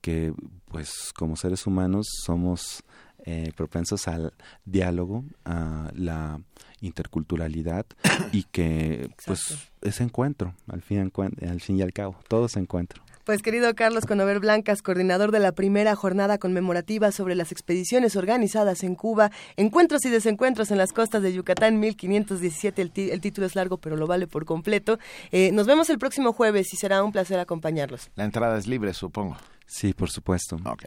[0.00, 0.35] que,
[0.66, 2.83] pues, como seres humanos somos
[3.24, 4.33] eh, propensos al
[4.64, 6.40] diálogo, a la
[6.80, 7.87] interculturalidad
[8.33, 11.12] y que, pues, es encuentro, al fin,
[11.48, 13.02] al fin y al cabo, todo es encuentro.
[13.24, 18.83] Pues querido Carlos Conover Blancas, coordinador de la primera jornada conmemorativa sobre las expediciones organizadas
[18.83, 23.46] en Cuba, encuentros y desencuentros en las costas de Yucatán 1517, el, ti- el título
[23.46, 24.98] es largo pero lo vale por completo.
[25.30, 28.11] Eh, nos vemos el próximo jueves y será un placer acompañarlos.
[28.16, 29.37] La entrada es libre, supongo.
[29.66, 30.56] Sí, por supuesto.
[30.64, 30.85] Ok.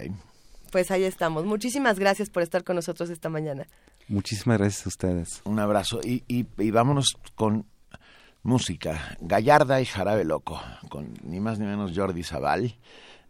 [0.73, 1.45] Pues ahí estamos.
[1.45, 3.67] Muchísimas gracias por estar con nosotros esta mañana.
[4.07, 5.41] Muchísimas gracias a ustedes.
[5.45, 5.99] Un abrazo.
[6.03, 7.65] Y, y, y vámonos con
[8.41, 9.15] música.
[9.21, 10.59] Gallarda y Jarabe Loco,
[10.89, 12.75] con ni más ni menos Jordi Zaval,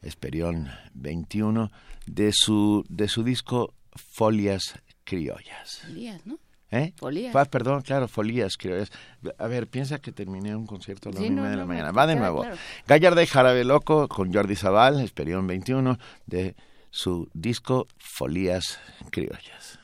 [0.02, 1.70] Esperión 21,
[2.06, 5.82] de su, de su disco Folias Criollas.
[5.86, 6.40] Folías, ¿no?
[6.72, 6.94] ¿Eh?
[6.96, 7.34] Folías.
[7.34, 8.90] Fa- perdón, claro, Folías Criollas.
[9.38, 11.92] A ver, piensa que terminé un concierto a la Sí, no, de la no, mañana.
[11.92, 12.40] Va de nuevo.
[12.42, 12.56] claro.
[12.88, 16.56] Gallarda y Jarabe Loco con Jordi Zaval, Esperión 21, de
[16.94, 18.80] su disco Folías
[19.10, 19.80] Criollas.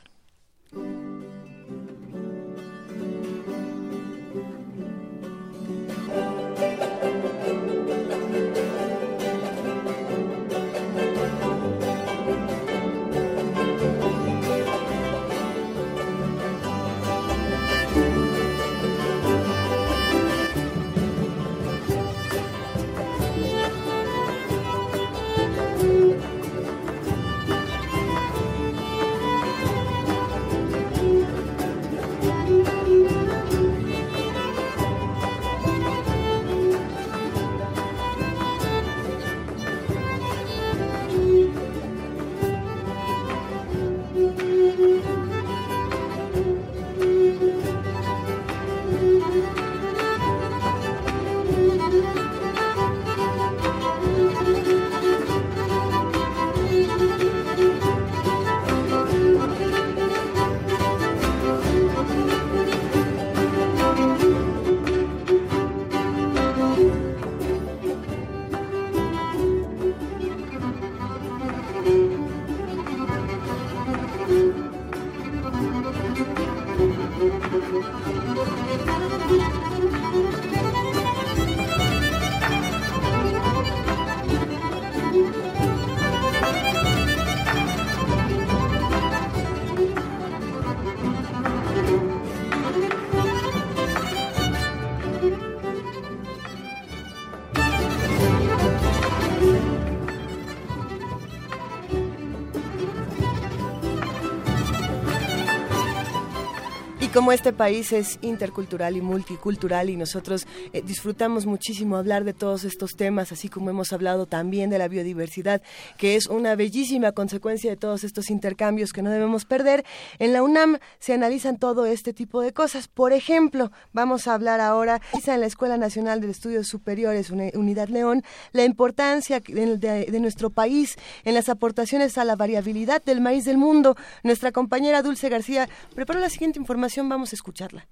[107.20, 112.64] Como este país es intercultural y multicultural y nosotros eh, disfrutamos muchísimo hablar de todos
[112.64, 115.62] estos temas, así como hemos hablado también de la biodiversidad,
[115.98, 119.84] que es una bellísima consecuencia de todos estos intercambios que no debemos perder,
[120.18, 122.88] en la UNAM se analizan todo este tipo de cosas.
[122.88, 128.24] Por ejemplo, vamos a hablar ahora, en la Escuela Nacional de Estudios Superiores, Unidad León,
[128.54, 133.58] la importancia de, de nuestro país en las aportaciones a la variabilidad del maíz del
[133.58, 133.98] mundo.
[134.24, 137.88] Nuestra compañera Dulce García preparó la siguiente información vamos a escucharla.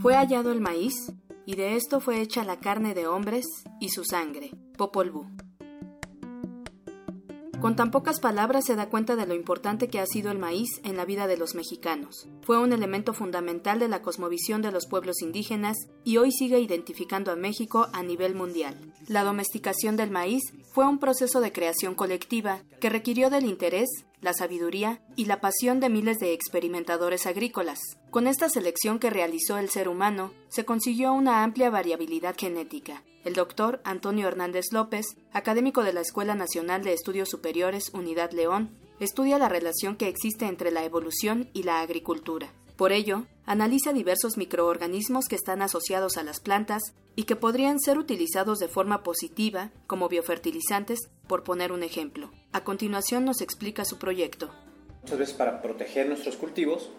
[0.00, 1.12] Fue hallado el maíz,
[1.44, 3.46] y de esto fue hecha la carne de hombres
[3.80, 4.52] y su sangre.
[4.76, 5.26] Popol Vuh.
[7.60, 10.68] Con tan pocas palabras se da cuenta de lo importante que ha sido el maíz
[10.84, 12.28] en la vida de los mexicanos.
[12.42, 17.32] Fue un elemento fundamental de la cosmovisión de los pueblos indígenas y hoy sigue identificando
[17.32, 18.76] a México a nivel mundial.
[19.08, 23.88] La domesticación del maíz fue un proceso de creación colectiva que requirió del interés,
[24.20, 27.78] la sabiduría y la pasión de miles de experimentadores agrícolas.
[28.10, 33.02] Con esta selección que realizó el ser humano, se consiguió una amplia variabilidad genética.
[33.24, 38.70] El doctor Antonio Hernández López, académico de la Escuela Nacional de Estudios Superiores Unidad León,
[39.00, 42.52] estudia la relación que existe entre la evolución y la agricultura.
[42.76, 46.82] Por ello, analiza diversos microorganismos que están asociados a las plantas
[47.16, 52.30] y que podrían ser utilizados de forma positiva como biofertilizantes, por poner un ejemplo.
[52.52, 54.50] A continuación nos explica su proyecto.
[55.00, 56.90] Muchas veces para proteger nuestros cultivos,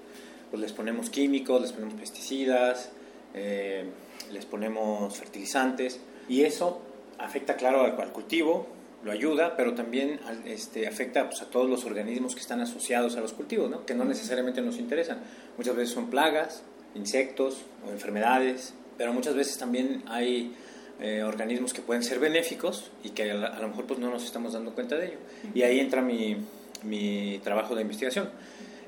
[0.49, 2.89] pues les ponemos químicos, les ponemos pesticidas,
[3.35, 3.87] eh,
[4.31, 6.81] les ponemos fertilizantes y eso
[7.19, 8.65] afecta claro al, cultivo,
[9.03, 13.21] lo ayuda, pero también este, afecta pues, a todos los organismos que están asociados a
[13.21, 13.85] los cultivos, ¿no?
[13.85, 15.19] que no necesariamente nos interesan.
[15.57, 16.63] Muchas veces son plagas,
[16.95, 20.53] insectos o enfermedades, pero muchas veces también hay
[20.99, 24.53] eh, organismos que pueden ser benéficos y que a, lo mejor pues, no nos estamos
[24.53, 25.17] dando cuenta de ello.
[25.53, 26.35] Y ahí entra mi,
[26.83, 28.29] mi trabajo de investigación.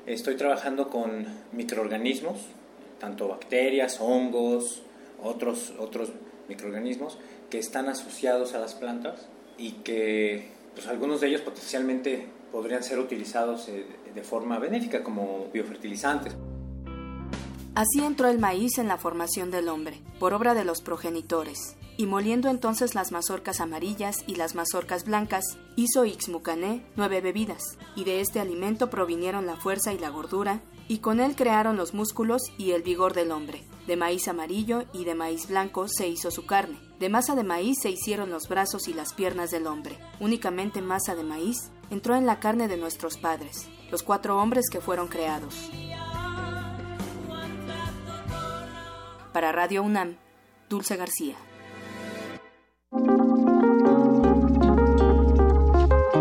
[0.04, 2.38] Estoy trabajando con microorganismos,
[3.00, 4.82] tanto bacterias, hongos,
[5.22, 6.10] otros, otros
[6.48, 7.16] microorganismos
[7.48, 12.98] que están asociados a las plantas y que pues, algunos de ellos potencialmente podrían ser
[12.98, 16.34] utilizados eh, de forma benéfica como biofertilizantes.
[17.74, 22.04] Así entró el maíz en la formación del hombre, por obra de los progenitores, y
[22.04, 27.62] moliendo entonces las mazorcas amarillas y las mazorcas blancas, hizo Ixmucané nueve bebidas,
[27.96, 31.94] y de este alimento provinieron la fuerza y la gordura, y con él crearon los
[31.94, 33.64] músculos y el vigor del hombre.
[33.86, 36.78] De maíz amarillo y de maíz blanco se hizo su carne.
[37.02, 39.98] De masa de maíz se hicieron los brazos y las piernas del hombre.
[40.20, 44.80] Únicamente masa de maíz entró en la carne de nuestros padres, los cuatro hombres que
[44.80, 45.68] fueron creados.
[49.32, 50.14] Para Radio UNAM,
[50.68, 51.34] Dulce García.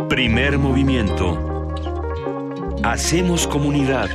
[0.09, 1.37] Primer movimiento.
[2.81, 4.09] Hacemos comunidad.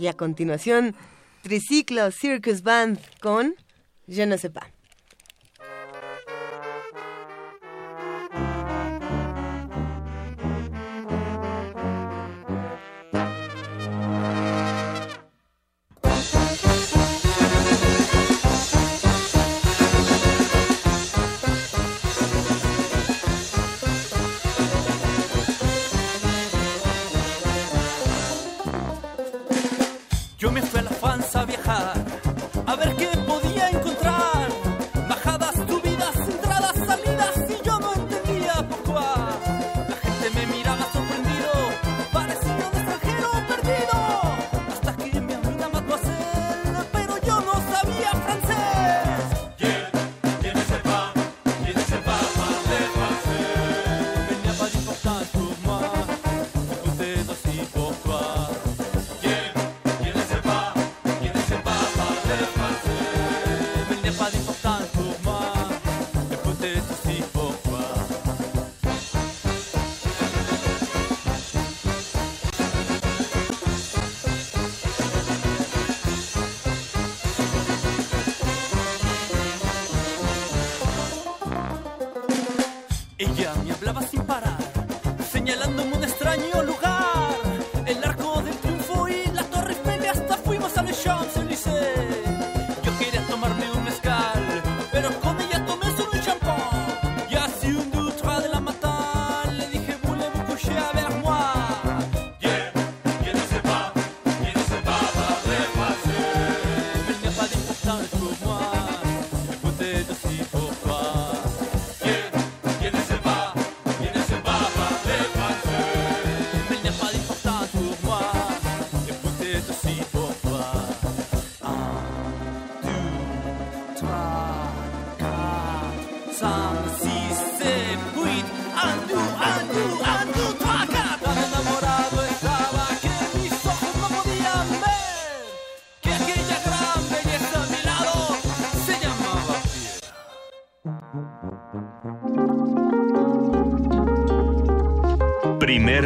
[0.00, 0.94] Y a continuación,
[1.42, 3.54] Triciclo Circus Band con
[4.08, 4.64] Je ne sais pas.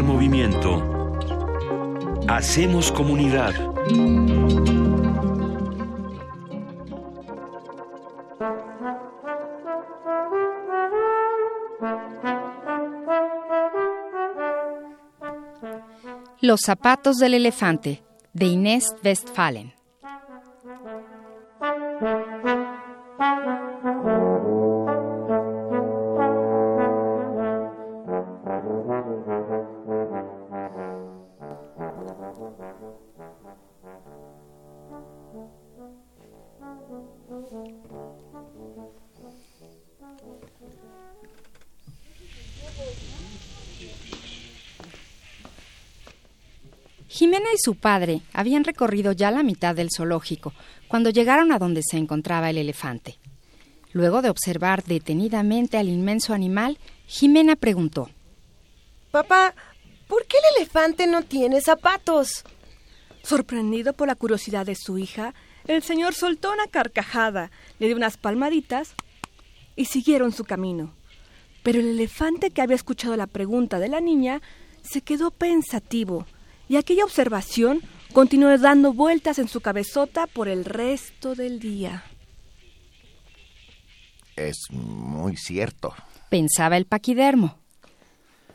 [0.02, 0.82] Movimiento.
[2.26, 3.52] Hacemos comunidad.
[16.40, 19.73] Los zapatos del elefante, de Inés Westphalen.
[47.64, 50.52] Su padre habían recorrido ya la mitad del zoológico
[50.86, 53.18] cuando llegaron a donde se encontraba el elefante.
[53.92, 58.10] Luego de observar detenidamente al inmenso animal, Jimena preguntó
[59.10, 59.54] Papá,
[60.08, 62.44] ¿por qué el elefante no tiene zapatos?
[63.22, 65.32] Sorprendido por la curiosidad de su hija,
[65.66, 68.94] el señor soltó una carcajada, le dio unas palmaditas
[69.74, 70.92] y siguieron su camino.
[71.62, 74.42] Pero el elefante que había escuchado la pregunta de la niña
[74.82, 76.26] se quedó pensativo
[76.68, 82.04] y aquella observación continuó dando vueltas en su cabezota por el resto del día.
[84.36, 85.94] Es muy cierto.
[86.28, 87.58] Pensaba el paquidermo.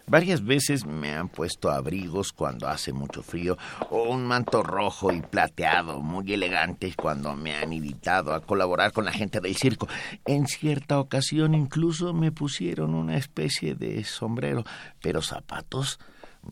[0.09, 3.59] Varias veces me han puesto abrigos cuando hace mucho frío
[3.91, 9.05] o un manto rojo y plateado muy elegante cuando me han invitado a colaborar con
[9.05, 9.87] la gente del circo.
[10.25, 14.63] En cierta ocasión incluso me pusieron una especie de sombrero,
[14.99, 15.99] pero zapatos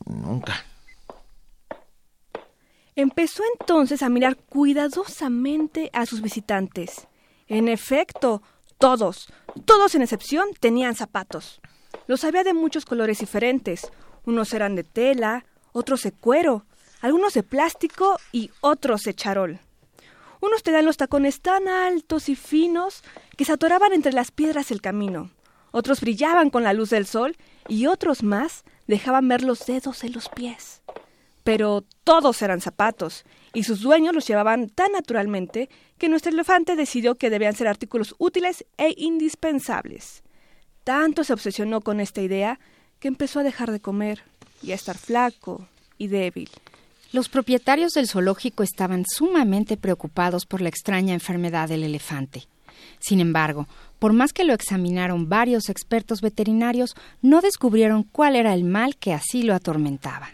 [0.05, 0.63] nunca.
[2.97, 7.07] Empezó entonces a mirar cuidadosamente a sus visitantes.
[7.47, 8.41] En efecto,
[8.79, 9.31] todos,
[9.65, 11.61] todos sin excepción, tenían zapatos.
[12.07, 13.91] Los había de muchos colores diferentes.
[14.25, 16.65] Unos eran de tela, otros de cuero,
[16.99, 19.59] algunos de plástico y otros de charol.
[20.41, 23.03] Unos tenían los tacones tan altos y finos
[23.35, 23.53] que se
[23.93, 25.29] entre las piedras del camino.
[25.69, 27.37] Otros brillaban con la luz del sol
[27.67, 30.81] y otros más dejaban ver los dedos de los pies
[31.47, 33.23] pero todos eran zapatos,
[33.53, 38.15] y sus dueños los llevaban tan naturalmente que nuestro elefante decidió que debían ser artículos
[38.17, 40.23] útiles e indispensables.
[40.83, 42.59] Tanto se obsesionó con esta idea
[42.99, 44.23] que empezó a dejar de comer
[44.61, 46.49] y a estar flaco y débil.
[47.13, 52.43] Los propietarios del zoológico estaban sumamente preocupados por la extraña enfermedad del elefante.
[52.99, 53.69] Sin embargo,
[53.99, 59.13] por más que lo examinaron varios expertos veterinarios, no descubrieron cuál era el mal que
[59.13, 60.27] así lo atormentaba.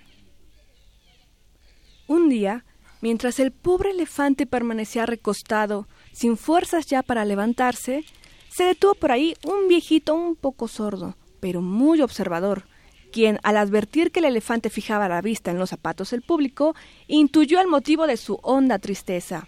[2.14, 2.64] Un día,
[3.02, 8.06] mientras el pobre elefante permanecía recostado, sin fuerzas ya para levantarse,
[8.50, 12.66] se detuvo por ahí un viejito un poco sordo, pero muy observador,
[13.12, 16.76] quien, al advertir que el elefante fijaba la vista en los zapatos del público,
[17.08, 19.48] intuyó el motivo de su honda tristeza.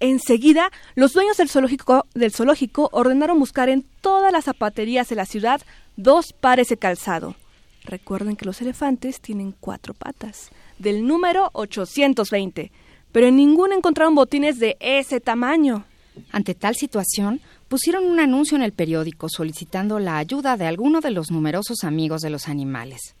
[0.00, 5.26] Enseguida, los dueños del zoológico, del zoológico ordenaron buscar en todas las zapaterías de la
[5.26, 5.62] ciudad
[5.94, 7.36] dos pares de calzado.
[7.84, 10.50] Recuerden que los elefantes tienen cuatro patas
[10.82, 12.72] del número 820,
[13.12, 15.84] pero en ninguno encontraron botines de ese tamaño.
[16.30, 21.12] Ante tal situación, pusieron un anuncio en el periódico solicitando la ayuda de alguno de
[21.12, 23.14] los numerosos amigos de los animales.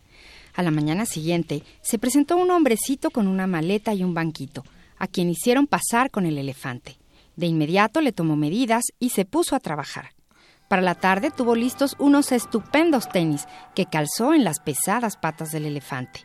[0.54, 4.64] A la mañana siguiente, se presentó un hombrecito con una maleta y un banquito,
[4.98, 6.98] a quien hicieron pasar con el elefante.
[7.36, 10.10] De inmediato le tomó medidas y se puso a trabajar.
[10.68, 15.66] Para la tarde tuvo listos unos estupendos tenis que calzó en las pesadas patas del
[15.66, 16.20] elefante.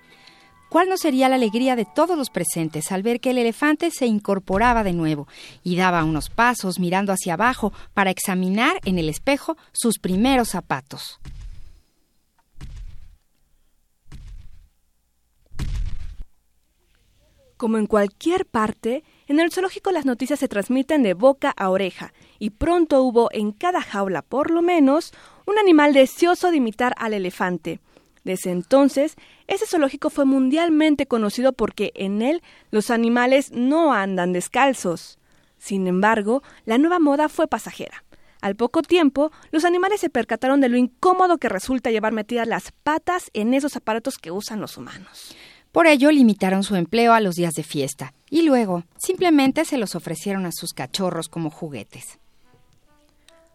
[0.70, 4.05] ¿Cuál no sería la alegría de todos los presentes al ver que el elefante se
[4.05, 5.28] incorporaba de nuevo
[5.63, 11.20] y daba unos pasos mirando hacia abajo para examinar en el espejo sus primeros zapatos?
[17.55, 22.13] Como en cualquier parte, en el zoológico las noticias se transmiten de boca a oreja,
[22.38, 25.11] y pronto hubo en cada jaula, por lo menos,
[25.47, 27.80] un animal deseoso de imitar al elefante.
[28.28, 29.15] Desde entonces,
[29.47, 35.17] ese zoológico fue mundialmente conocido porque en él los animales no andan descalzos.
[35.57, 38.03] Sin embargo, la nueva moda fue pasajera.
[38.41, 42.73] Al poco tiempo, los animales se percataron de lo incómodo que resulta llevar metidas las
[42.84, 45.34] patas en esos aparatos que usan los humanos.
[45.71, 49.95] Por ello limitaron su empleo a los días de fiesta y luego simplemente se los
[49.95, 52.19] ofrecieron a sus cachorros como juguetes.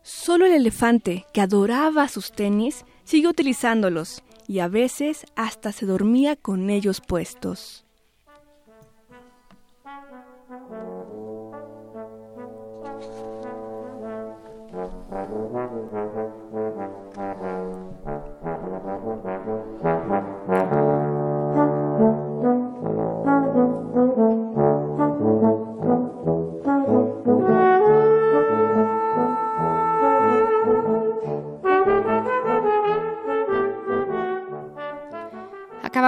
[0.03, 6.37] Solo el elefante, que adoraba sus tenis, siguió utilizándolos y a veces hasta se dormía
[6.37, 7.85] con ellos puestos.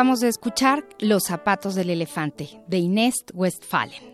[0.05, 4.14] Acabamos de escuchar Los zapatos del elefante de Inés Westphalen.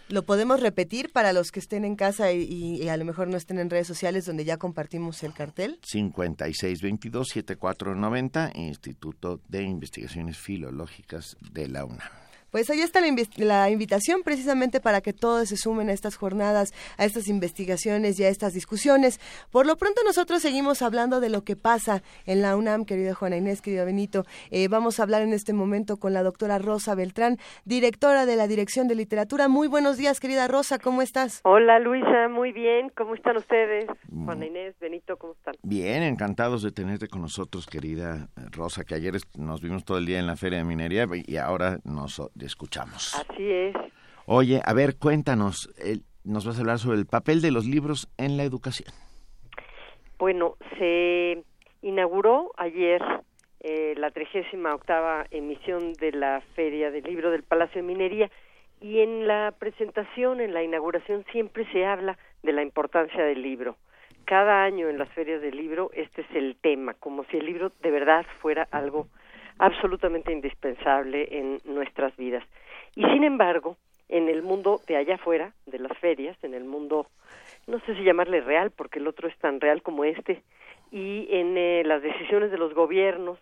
[0.09, 2.43] Lo podemos repetir para los que estén en casa y,
[2.81, 5.79] y- a lo mejor no estén en redes sociales donde ya compartimos el cartel.
[5.91, 12.07] 5622-7490, Instituto de Investigaciones Filológicas de la UNAM.
[12.51, 16.15] Pues ahí está la, invi- la invitación precisamente para que todos se sumen a estas
[16.15, 19.19] jornadas, a estas investigaciones y a estas discusiones.
[19.51, 23.37] Por lo pronto nosotros seguimos hablando de lo que pasa en la UNAM, querida Juana
[23.37, 24.25] Inés, querido Benito.
[24.49, 28.47] Eh, vamos a hablar en este momento con la doctora Rosa Beltrán, directora de la
[28.47, 29.47] Dirección de Literatura.
[29.47, 31.41] Muy buenos días, querida Rosa, ¿cómo estás?
[31.43, 33.85] Hola Luisa, muy bien, ¿cómo están ustedes?
[34.09, 34.25] Mm.
[34.25, 35.55] Juana Inés, Benito, ¿cómo están?
[35.63, 40.19] Bien, encantados de tenerte con nosotros, querida Rosa, que ayer nos vimos todo el día
[40.19, 43.15] en la Feria de Minería y ahora nos o- escuchamos.
[43.15, 43.75] Así es.
[44.25, 48.09] Oye, a ver, cuéntanos, el- nos vas a hablar sobre el papel de los libros
[48.17, 48.89] en la educación.
[50.19, 51.43] Bueno, se
[51.81, 53.01] inauguró ayer
[53.61, 58.29] eh, la 38 emisión de la Feria del Libro del Palacio de Minería
[58.81, 63.75] y en la presentación, en la inauguración, siempre se habla de la importancia del libro.
[64.25, 67.71] Cada año en las ferias del libro este es el tema, como si el libro
[67.81, 69.07] de verdad fuera algo
[69.59, 72.43] absolutamente indispensable en nuestras vidas.
[72.95, 73.77] Y sin embargo,
[74.09, 77.07] en el mundo de allá afuera, de las ferias, en el mundo,
[77.67, 80.41] no sé si llamarle real, porque el otro es tan real como este,
[80.91, 83.37] y en eh, las decisiones de los gobiernos,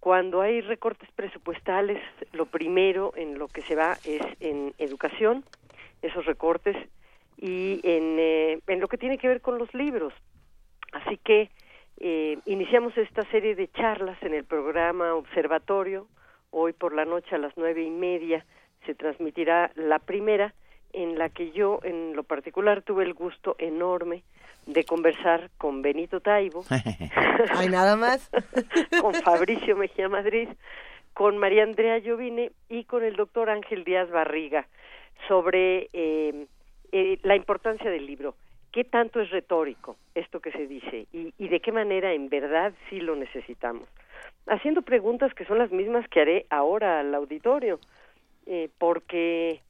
[0.00, 5.44] cuando hay recortes presupuestales, lo primero en lo que se va es en educación,
[6.02, 6.76] esos recortes,
[7.36, 10.12] y en, eh, en lo que tiene que ver con los libros.
[10.92, 11.50] Así que
[12.04, 16.08] eh, iniciamos esta serie de charlas en el programa Observatorio.
[16.50, 18.44] Hoy por la noche a las nueve y media
[18.84, 20.52] se transmitirá la primera,
[20.92, 24.24] en la que yo en lo particular tuve el gusto enorme
[24.66, 26.64] de conversar con Benito Taibo,
[27.56, 28.28] Hay nada más.
[29.00, 30.48] con Fabricio Mejía Madrid,
[31.14, 34.66] con María Andrea Llovine y con el doctor Ángel Díaz Barriga
[35.28, 36.46] sobre eh,
[36.90, 38.34] eh, la importancia del libro.
[38.72, 43.00] ¿Qué tanto es retórico esto que se dice y, de qué manera en verdad sí
[43.00, 43.86] lo necesitamos?
[44.46, 47.78] Haciendo preguntas que son las mismas que haré ahora al auditorio,
[48.46, 49.60] eh, porque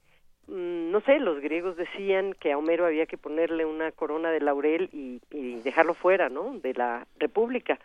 [0.47, 4.39] mm, no sé, los griegos decían que a Homero había que ponerle una corona de
[4.39, 6.57] laurel y, y dejarlo fuera, ¿no?
[6.59, 7.79] De la República,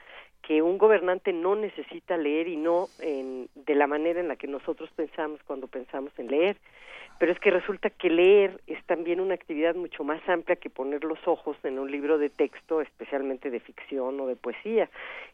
[0.49, 4.47] que un gobernante no necesita leer y no en, de la manera en la que
[4.47, 6.57] nosotros pensamos cuando pensamos en leer.
[7.19, 11.05] Pero es que resulta que leer es también una actividad mucho más amplia que poner
[11.05, 14.89] los ojos en un libro de texto, especialmente de ficción o de poesía.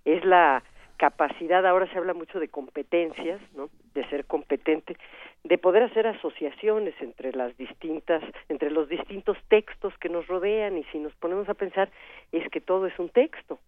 [0.05, 0.65] Es la
[0.97, 3.71] capacidad, ahora se habla mucho de competencias, ¿no?
[3.95, 4.97] De ser competente,
[5.45, 10.83] de poder hacer asociaciones entre las distintas, entre los distintos textos que nos rodean y
[10.91, 11.89] si nos ponemos a pensar
[12.33, 13.61] es que todo es un texto.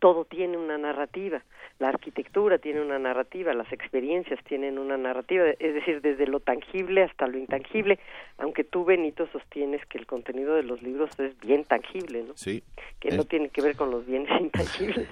[0.00, 1.42] Todo tiene una narrativa.
[1.78, 7.02] La arquitectura tiene una narrativa, las experiencias tienen una narrativa, es decir, desde lo tangible
[7.02, 7.98] hasta lo intangible,
[8.38, 12.32] aunque tú, Benito, sostienes que el contenido de los libros es bien tangible, ¿no?
[12.34, 12.62] Sí.
[12.98, 15.08] Que no tiene que ver con los bienes intangibles.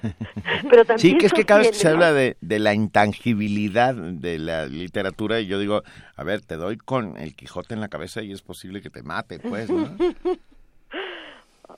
[0.71, 3.95] Pero también Sí, que es que cada vez que se habla de, de la intangibilidad
[3.95, 5.83] de la literatura, y yo digo,
[6.17, 9.03] a ver, te doy con el Quijote en la cabeza y es posible que te
[9.03, 9.89] mate, pues, ¿no?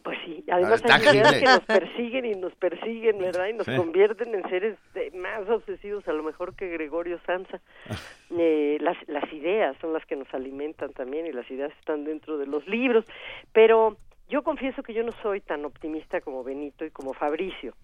[0.03, 3.49] Pues sí, además hay ideas que nos persiguen y nos persiguen, ¿verdad?
[3.49, 3.77] Y nos Sí.
[3.77, 4.79] convierten en seres
[5.15, 7.61] más obsesivos a lo mejor que Gregorio Sansa.
[8.39, 12.39] Eh, las, las ideas son las que nos alimentan también y las ideas están dentro
[12.39, 13.05] de los libros.
[13.53, 13.97] Pero
[14.29, 17.75] yo confieso que yo no soy tan optimista como Benito y como Fabricio,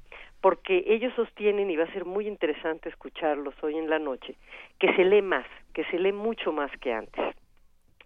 [0.40, 4.34] porque ellos sostienen, y va a ser muy interesante escucharlos hoy en la noche,
[4.80, 7.22] que se lee más, que se lee mucho más que antes.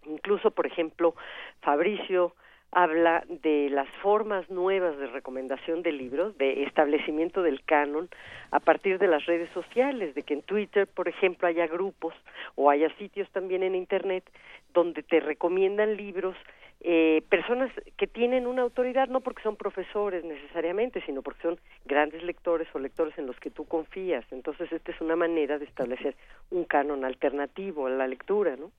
[0.05, 1.15] Incluso, por ejemplo,
[1.61, 2.35] Fabricio
[2.71, 8.09] habla de las formas nuevas de recomendación de libros, de establecimiento del canon
[8.51, 12.13] a partir de las redes sociales, de que en Twitter, por ejemplo, haya grupos
[12.55, 14.29] o haya sitios también en Internet
[14.73, 16.35] donde te recomiendan libros
[16.81, 22.21] eh, personas que tienen una autoridad, no porque son profesores necesariamente, sino porque son grandes
[22.21, 24.23] lectores o lectores en los que tú confías.
[24.31, 26.15] Entonces, esta es una manera de establecer
[26.51, 28.71] un canon alternativo a la lectura, ¿no?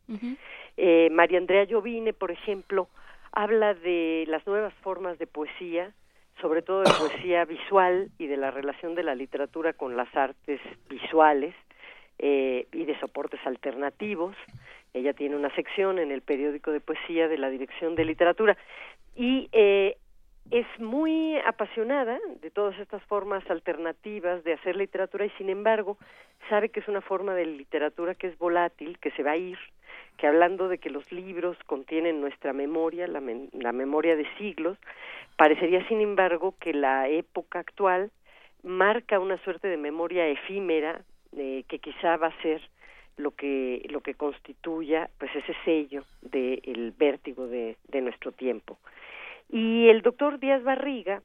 [0.76, 2.88] Eh, María Andrea Llovine, por ejemplo,
[3.38, 5.92] habla de las nuevas formas de poesía,
[6.40, 10.60] sobre todo de poesía visual y de la relación de la literatura con las artes
[10.88, 11.54] visuales
[12.18, 14.34] eh, y de soportes alternativos.
[14.92, 18.56] Ella tiene una sección en el periódico de poesía de la Dirección de Literatura
[19.14, 19.96] y eh,
[20.50, 25.96] es muy apasionada de todas estas formas alternativas de hacer literatura y sin embargo
[26.48, 29.58] sabe que es una forma de literatura que es volátil, que se va a ir,
[30.18, 34.76] que hablando de que los libros contienen nuestra memoria, la, la memoria de siglos,
[35.36, 38.10] parecería sin embargo que la época actual
[38.64, 41.02] marca una suerte de memoria efímera
[41.36, 42.60] eh, que quizá va a ser
[43.16, 48.78] lo que lo que constituya pues ese sello del vértigo de, de nuestro tiempo.
[49.48, 51.22] Y el doctor Díaz Barriga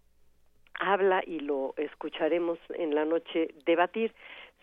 [0.79, 4.13] habla y lo escucharemos en la noche debatir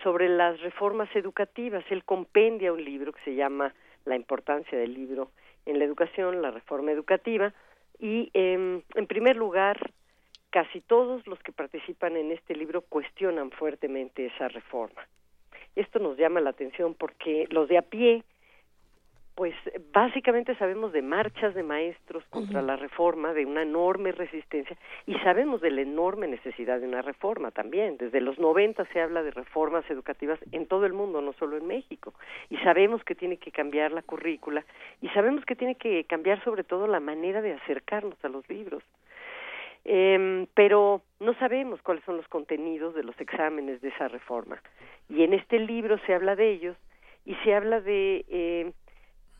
[0.03, 1.85] sobre las reformas educativas.
[1.91, 3.75] Él compendia un libro que se llama
[4.05, 5.31] la importancia del libro
[5.67, 7.53] en la educación la reforma educativa
[7.99, 9.93] y em, en primer lugar
[10.51, 15.07] casi todos los que participan en este libro cuestionan fuertemente esa reforma.
[15.77, 18.25] Esto nos llama la atención porque los de a pie,
[19.41, 19.55] pues
[19.95, 24.77] básicamente sabemos de marchas de maestros contra la reforma, de una enorme resistencia,
[25.07, 27.97] y sabemos de la enorme necesidad de una reforma también.
[27.97, 31.67] Desde los 90 se habla de reformas educativas en todo el mundo, no solo en
[31.67, 32.13] México,
[32.51, 34.63] y sabemos que tiene que cambiar la currícula,
[35.01, 38.83] y sabemos que tiene que cambiar sobre todo la manera de acercarnos a los libros.
[39.87, 44.61] Em, pero no sabemos cuáles son los contenidos de los exámenes de esa reforma.
[45.09, 46.77] Y en este libro se habla de ellos
[47.25, 48.73] y se habla de, eh,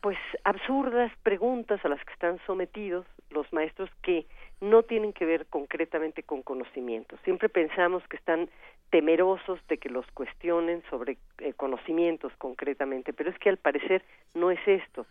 [0.01, 4.25] pues, absurdas preguntas a las que están sometidos los maestros que
[4.59, 7.19] no tienen que ver concretamente con conocimientos.
[7.23, 8.49] Siempre pensamos que están
[8.89, 14.03] temerosos de que los cuestionen sobre eh, conocimientos concretamente, pero es que al parecer
[14.35, 15.05] no es esto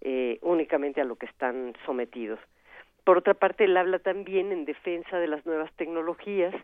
[0.00, 2.38] eh, únicamente a lo que están sometidos.
[3.04, 6.54] Por otra parte, él habla también en defensa de las nuevas tecnologías,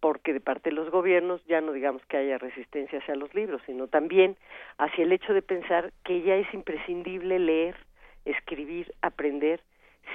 [0.00, 3.60] porque de parte de los gobiernos ya no digamos que haya resistencia hacia los libros,
[3.66, 4.36] sino también
[4.78, 7.76] hacia el hecho de pensar que ya es imprescindible leer,
[8.24, 9.60] escribir, aprender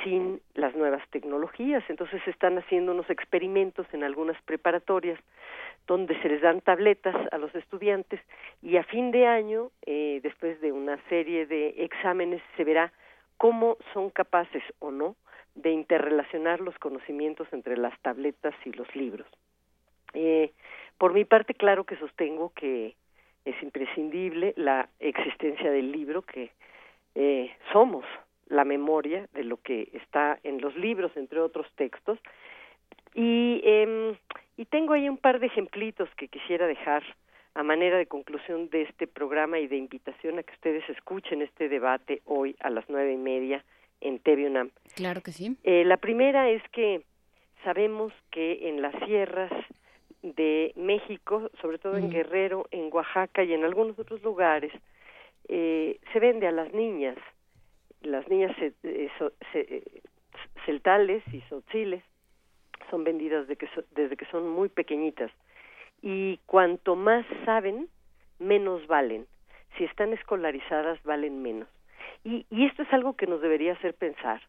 [0.04, 1.84] sin las nuevas tecnologías.
[1.90, 5.20] Entonces se están haciendo unos experimentos en algunas preparatorias
[5.88, 8.20] donde se les dan tabletas a los estudiantes
[8.62, 12.92] y a fin de año, eh, después de una serie de exámenes, se verá
[13.38, 15.16] cómo son capaces o no
[15.56, 19.28] de interrelacionar los conocimientos entre las tabletas y los libros.
[20.14, 20.52] Eh,
[20.98, 22.96] por mi parte, claro que sostengo que
[23.46, 26.52] es imprescindible la existencia del libro, que
[27.16, 28.06] eh, somos
[28.48, 32.20] la memoria de lo que está en los libros, entre otros textos.
[33.14, 34.18] Y, eh,
[34.58, 37.04] y tengo ahí un par de ejemplitos que quisiera dejar
[37.54, 41.70] a manera de conclusión de este programa y de invitación a que ustedes escuchen este
[41.70, 43.64] debate hoy a las nueve y media
[44.08, 44.72] en TV UNAM.
[44.96, 45.58] Claro que sí.
[45.64, 47.02] Eh, la primera es que
[47.64, 49.52] sabemos que en las sierras
[50.22, 52.12] de México, sobre todo en Mm.
[52.12, 54.72] Guerrero, en Oaxaca y en algunos otros lugares,
[55.48, 57.18] eh, se vende a las niñas,
[58.02, 60.02] las niñas ce- eh, so- ce- eh,
[60.66, 62.04] celtales y sotziles
[62.90, 65.32] son vendidas de que so- desde que son muy pequeñitas
[66.02, 67.88] y cuanto más saben,
[68.40, 69.26] menos valen.
[69.78, 71.68] Si están escolarizadas, valen menos.
[72.24, 74.42] Y, y esto es algo que nos debería hacer pensar,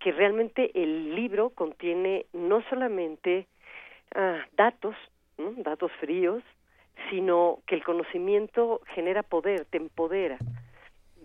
[0.00, 3.46] que realmente el libro contiene no solamente
[4.14, 4.94] ah, datos,
[5.36, 6.42] datos fríos,
[7.10, 10.38] sino que el conocimiento genera poder, te empodera.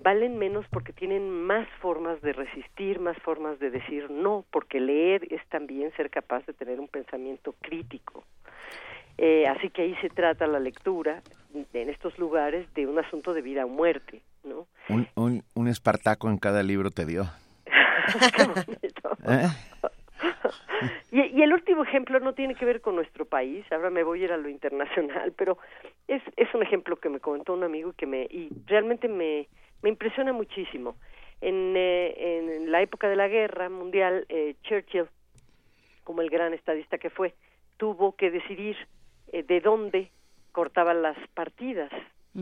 [0.01, 5.31] Valen menos porque tienen más formas de resistir, más formas de decir no, porque leer
[5.31, 8.23] es también ser capaz de tener un pensamiento crítico.
[9.17, 11.21] Eh, así que ahí se trata la lectura
[11.53, 14.67] en estos lugares de un asunto de vida o muerte, ¿no?
[14.89, 17.25] Un, un, un Espartaco en cada libro te dio.
[17.65, 19.17] Qué bonito.
[19.27, 19.47] ¿Eh?
[21.11, 24.21] Y, y el último ejemplo no tiene que ver con nuestro país, ahora me voy
[24.21, 25.57] a ir a lo internacional, pero
[26.07, 29.47] es, es un ejemplo que me comentó un amigo y que me y realmente me,
[29.81, 30.95] me impresiona muchísimo.
[31.41, 35.07] En, eh, en la época de la guerra mundial, eh, Churchill,
[36.03, 37.33] como el gran estadista que fue,
[37.77, 38.77] tuvo que decidir
[39.31, 40.09] eh, de dónde
[40.53, 41.91] cortaban las partidas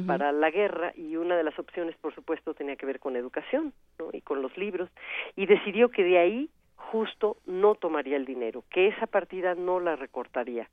[0.07, 3.73] Para la guerra y una de las opciones, por supuesto, tenía que ver con educación
[4.13, 4.89] y con los libros
[5.35, 9.97] y decidió que de ahí justo no tomaría el dinero, que esa partida no la
[9.97, 10.69] recortaría,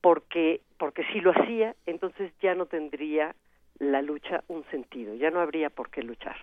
[0.00, 3.34] porque porque si lo hacía, entonces ya no tendría
[3.78, 6.36] la lucha un sentido, ya no habría por qué luchar.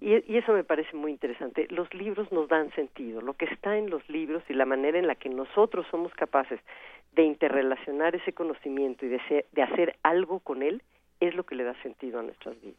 [0.00, 1.68] Y, eso me parece muy interesante.
[1.70, 3.20] Los libros nos dan sentido.
[3.20, 6.58] Lo que está en los libros y la manera en la que nosotros somos capaces
[7.12, 10.82] de interrelacionar ese conocimiento y de hacer algo con él
[11.20, 12.78] es lo que le da sentido a nuestras vidas.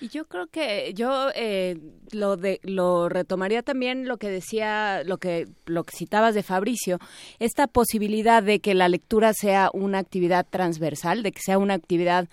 [0.00, 1.78] Y yo creo que yo eh,
[2.12, 6.98] lo de lo retomaría también lo que decía, lo que lo que citabas de Fabricio,
[7.38, 12.28] esta posibilidad de que la lectura sea una actividad transversal, de que sea una actividad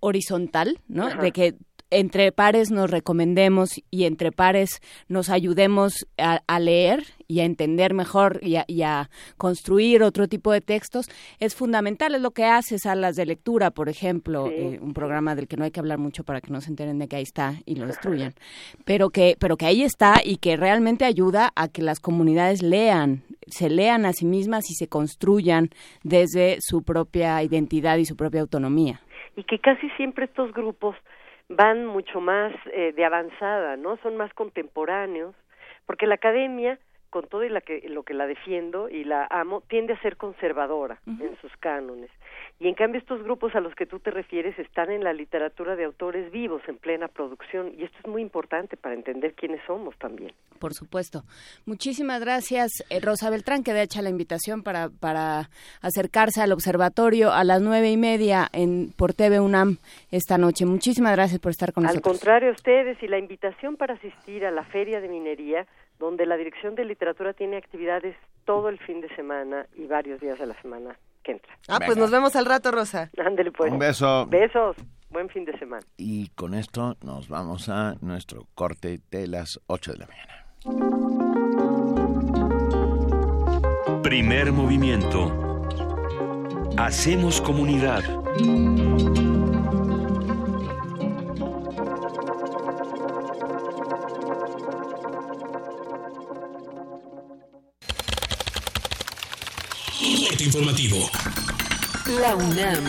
[0.00, 1.06] horizontal, ¿no?
[1.06, 1.22] Ajá.
[1.22, 1.54] De que
[1.90, 7.94] entre pares nos recomendemos y entre pares nos ayudemos a, a leer y a entender
[7.94, 11.06] mejor y a, y a construir otro tipo de textos
[11.38, 12.14] es fundamental.
[12.14, 14.54] Es lo que hace salas de lectura, por ejemplo, Sí.
[14.56, 16.98] eh, un programa del que no hay que hablar mucho para que no se enteren
[16.98, 18.34] de que ahí está y lo destruyan,
[18.84, 23.22] pero que, pero que ahí está y que realmente ayuda a que las comunidades lean,
[23.46, 25.70] se lean a sí mismas y se construyan
[26.02, 29.00] desde su propia identidad y su propia autonomía.
[29.36, 30.96] y que casi siempre estos grupos
[31.50, 33.96] van mucho más eh, de avanzada, ¿no?
[33.98, 35.34] Son más contemporáneos,
[35.84, 36.78] porque la academia,
[37.10, 40.16] con todo y la que, lo que la defiendo y la amo, tiende a ser
[40.16, 42.10] conservadora en sus cánones.
[42.58, 45.76] Y en cambio estos grupos a los que tú te refieres están en la literatura
[45.76, 49.96] de autores vivos, en plena producción, y esto es muy importante para entender quiénes somos
[49.98, 50.32] también.
[50.58, 51.22] Por supuesto.
[51.64, 55.48] Muchísimas gracias, eh, Rosa Beltrán, que da hecha la invitación para, para
[55.80, 59.78] acercarse al observatorio a las nueve y media en, por TV UNAM
[60.10, 60.66] esta noche.
[60.66, 62.18] Muchísimas gracias por estar con Al nosotros.
[62.18, 65.66] contrario, ustedes y la invitación para asistir a la Feria de Minería,
[66.00, 70.38] donde la Dirección de Literatura tiene actividades todo el fin de semana y varios días
[70.38, 71.56] de la semana que entra.
[71.68, 73.10] Ah, pues nos vemos al rato, Rosa.
[73.24, 73.70] Ándele pues.
[73.70, 74.26] Un beso.
[74.26, 74.76] Besos.
[75.10, 75.84] Buen fin de semana.
[75.98, 80.40] Y con esto nos vamos a nuestro corte de las 8 de la mañana.
[84.02, 85.66] Primer movimiento.
[86.78, 88.02] Hacemos comunidad.
[100.40, 100.96] Informativo.
[102.20, 102.84] La UNAM.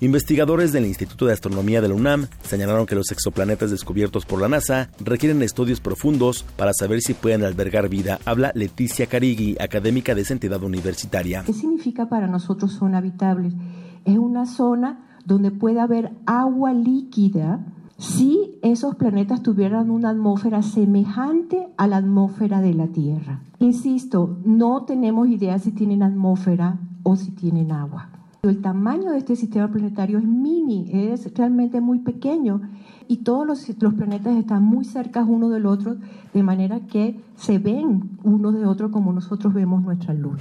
[0.00, 4.48] Investigadores del Instituto de Astronomía de la UNAM señalaron que los exoplanetas descubiertos por la
[4.48, 8.18] NASA requieren estudios profundos para saber si pueden albergar vida.
[8.24, 11.44] Habla Leticia Carigui, académica de esa entidad universitaria.
[11.44, 13.52] ¿Qué significa para nosotros zona habitable?
[14.04, 17.60] Es una zona donde puede haber agua líquida
[18.00, 23.42] si esos planetas tuvieran una atmósfera semejante a la atmósfera de la Tierra.
[23.58, 28.08] Insisto, no tenemos idea si tienen atmósfera o si tienen agua.
[28.42, 32.62] El tamaño de este sistema planetario es mini, es realmente muy pequeño
[33.06, 35.98] y todos los, los planetas están muy cerca uno del otro,
[36.32, 40.40] de manera que se ven uno de otro como nosotros vemos nuestra luz.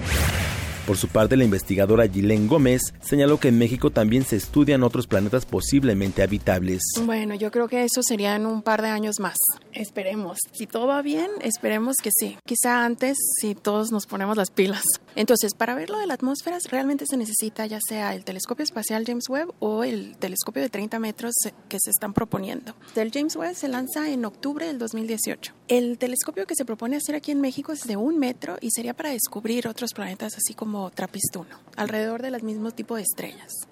[0.89, 5.05] Por su parte, la investigadora Gilén Gómez señaló que en México también se estudian otros
[5.05, 6.81] planetas posiblemente habitables.
[7.05, 9.37] Bueno, yo creo que eso sería en un par de años más.
[9.71, 10.39] Esperemos.
[10.51, 12.39] Si todo va bien, esperemos que sí.
[12.43, 14.81] Quizá antes, si todos nos ponemos las pilas.
[15.15, 19.03] Entonces, para ver lo de la atmósfera, realmente se necesita ya sea el telescopio espacial
[19.05, 21.35] James Webb o el telescopio de 30 metros
[21.67, 22.73] que se están proponiendo.
[22.95, 25.53] El James Webb se lanza en octubre del 2018.
[25.67, 28.95] El telescopio que se propone hacer aquí en México es de un metro y sería
[28.95, 33.67] para descubrir otros planetas así como Trapistuno, alrededor del mismo tipo de estrellas.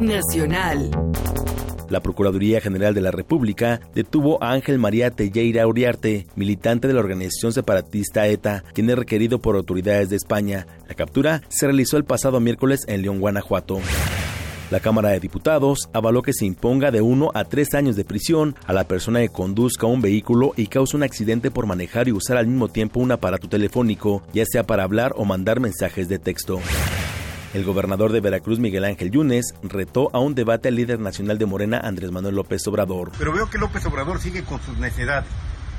[0.00, 0.90] Nacional.
[1.90, 7.00] La Procuraduría General de la República detuvo a Ángel María Telleira Uriarte, militante de la
[7.00, 10.66] organización separatista ETA, quien es requerido por autoridades de España.
[10.88, 13.80] La captura se realizó el pasado miércoles en León, Guanajuato.
[14.74, 18.56] La Cámara de Diputados avaló que se imponga de 1 a 3 años de prisión
[18.66, 22.38] a la persona que conduzca un vehículo y cause un accidente por manejar y usar
[22.38, 26.58] al mismo tiempo un aparato telefónico, ya sea para hablar o mandar mensajes de texto.
[27.54, 31.46] El gobernador de Veracruz, Miguel Ángel Yunes, retó a un debate al líder nacional de
[31.46, 33.12] Morena, Andrés Manuel López Obrador.
[33.16, 35.30] Pero veo que López Obrador sigue con sus necedades,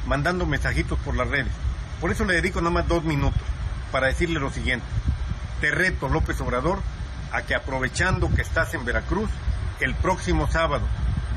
[0.08, 1.52] mandando mensajitos por las redes.
[2.00, 3.42] Por eso le dedico nada más dos minutos
[3.92, 4.86] para decirle lo siguiente.
[5.60, 6.80] Te reto, López Obrador,
[7.32, 9.30] a que aprovechando que estás en Veracruz,
[9.80, 10.86] el próximo sábado,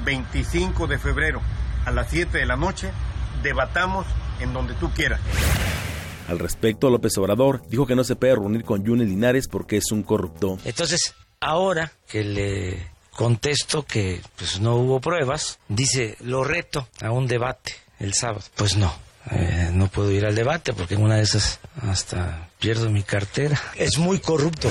[0.05, 1.41] 25 de febrero,
[1.85, 2.91] a las 7 de la noche,
[3.43, 4.07] debatamos
[4.41, 5.21] en donde tú quieras.
[6.29, 9.91] Al respecto, López Obrador dijo que no se puede reunir con Yunes Linares porque es
[9.91, 10.59] un corrupto.
[10.65, 17.27] Entonces, ahora que le contesto que pues no hubo pruebas, dice, lo reto a un
[17.27, 18.45] debate el sábado.
[18.57, 18.93] Pues no,
[19.31, 23.61] eh, no puedo ir al debate porque en una de esas hasta pierdo mi cartera.
[23.77, 24.71] Es muy corrupto.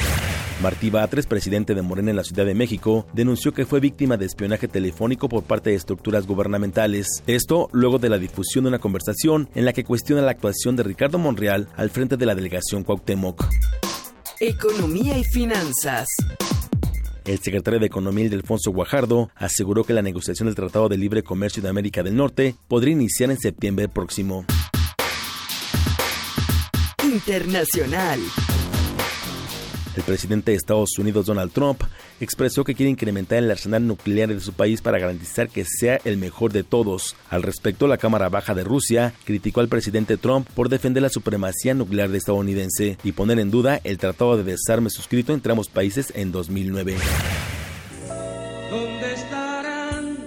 [0.62, 4.26] Martí Batres, presidente de Morena en la Ciudad de México, denunció que fue víctima de
[4.26, 7.24] espionaje telefónico por parte de estructuras gubernamentales.
[7.28, 10.84] Esto luego de la difusión de una conversación en la que cuestiona la actuación de
[10.84, 13.46] Ricardo Monreal al frente de la delegación Cuauhtémoc.
[14.40, 16.08] Economía y finanzas.
[17.28, 21.62] El secretario de Economía, Ildefonso Guajardo, aseguró que la negociación del Tratado de Libre Comercio
[21.62, 24.46] de América del Norte podría iniciar en septiembre próximo.
[27.04, 28.20] Internacional.
[29.98, 31.82] El presidente de Estados Unidos, Donald Trump,
[32.20, 36.18] expresó que quiere incrementar el arsenal nuclear de su país para garantizar que sea el
[36.18, 37.16] mejor de todos.
[37.32, 41.74] Al respecto, la Cámara Baja de Rusia criticó al presidente Trump por defender la supremacía
[41.74, 46.14] nuclear de estadounidense y poner en duda el tratado de desarme suscrito entre ambos países
[46.16, 46.96] en 2009.
[48.70, 50.18] ¿Dónde estarán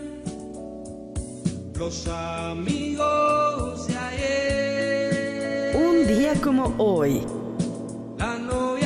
[1.78, 5.76] los amigos de ayer?
[5.76, 7.22] Un día como hoy.
[8.18, 8.79] La novia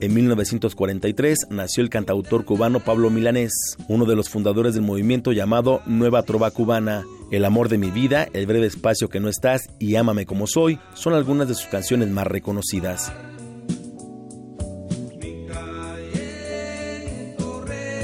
[0.00, 3.52] En 1943 nació el cantautor cubano Pablo Milanés,
[3.88, 7.04] uno de los fundadores del movimiento llamado Nueva Trova Cubana.
[7.32, 10.78] El amor de mi vida, El breve espacio que no estás y Ámame como soy
[10.94, 13.12] son algunas de sus canciones más reconocidas.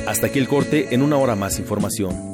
[0.06, 2.33] Hasta aquí el corte, en una hora más información.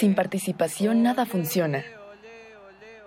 [0.00, 1.84] Sin participación nada funciona.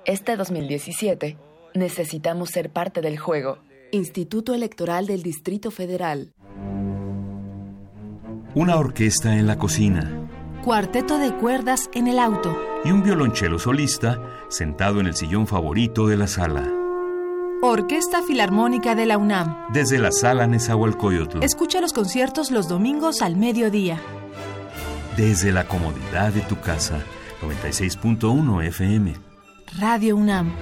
[0.06, 1.38] Este 2017
[1.74, 3.58] necesitamos ser parte del juego.
[3.92, 6.34] Instituto Electoral del Distrito Federal.
[8.54, 10.30] Una orquesta en la cocina
[10.64, 12.56] Cuarteto de cuerdas en el auto.
[12.84, 16.72] y un violonchelo solista sentado en el sillón favorito de la sala.
[17.64, 19.68] Orquesta Filarmónica de la UNAM.
[19.74, 21.44] Desde la sala Nezahualcóyotl.
[21.44, 24.00] Escucha los conciertos los domingos al mediodía.
[25.18, 27.00] Desde la comodidad de tu casa.
[27.42, 29.35] 96.1 FM.
[29.74, 30.56] Radio UNAM.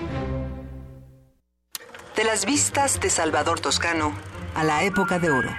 [2.15, 4.13] De las vistas de Salvador Toscano
[4.55, 5.49] a la época de oro.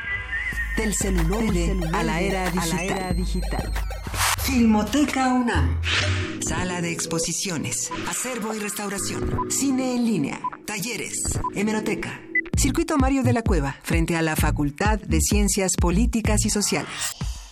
[0.76, 2.50] Del celuloide, a la era
[3.12, 3.72] digital.
[4.38, 5.80] Filmoteca UNAM.
[6.40, 12.20] Sala de exposiciones, acervo y restauración, cine en línea, talleres, hemeroteca.
[12.56, 16.90] Circuito Mario de la Cueva, frente a la Facultad de Ciencias Políticas y Sociales.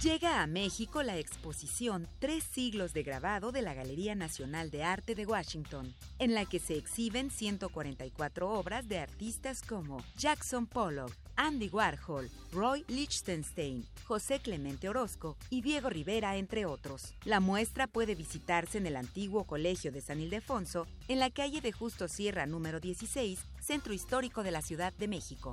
[0.07, 5.17] Llega a México la exposición Tres siglos de grabado de la Galería Nacional de Arte
[5.17, 11.69] de Washington, en la que se exhiben 144 obras de artistas como Jackson Pollock, Andy
[11.69, 17.15] Warhol, Roy Lichtenstein, José Clemente Orozco y Diego Rivera, entre otros.
[17.25, 21.73] La muestra puede visitarse en el antiguo Colegio de San Ildefonso, en la calle de
[21.73, 25.53] Justo Sierra número 16, Centro Histórico de la Ciudad de México.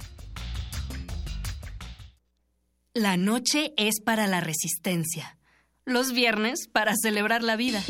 [2.96, 5.38] La noche es para la resistencia.
[5.84, 7.84] Los viernes para celebrar la vida.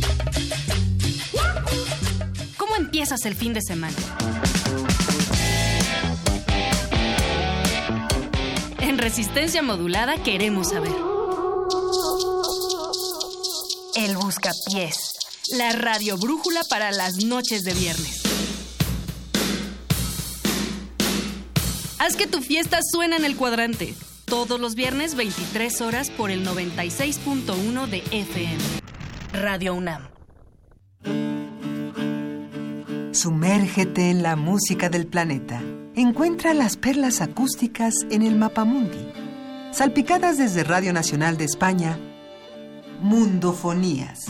[2.58, 3.98] ¿Cómo empiezas el fin de semana?
[8.84, 10.92] En resistencia modulada queremos saber.
[13.96, 15.14] El Buscapiés.
[15.54, 18.24] La radio brújula para las noches de viernes.
[21.98, 23.96] Haz que tu fiesta suene en el cuadrante.
[24.26, 28.58] Todos los viernes 23 horas por el 96.1 de FM.
[29.32, 30.10] Radio UNAM.
[33.14, 35.62] Sumérgete en la música del planeta.
[35.96, 39.12] Encuentra las perlas acústicas en el Mapamundi.
[39.72, 42.00] Salpicadas desde Radio Nacional de España,
[43.00, 44.26] Mundofonías.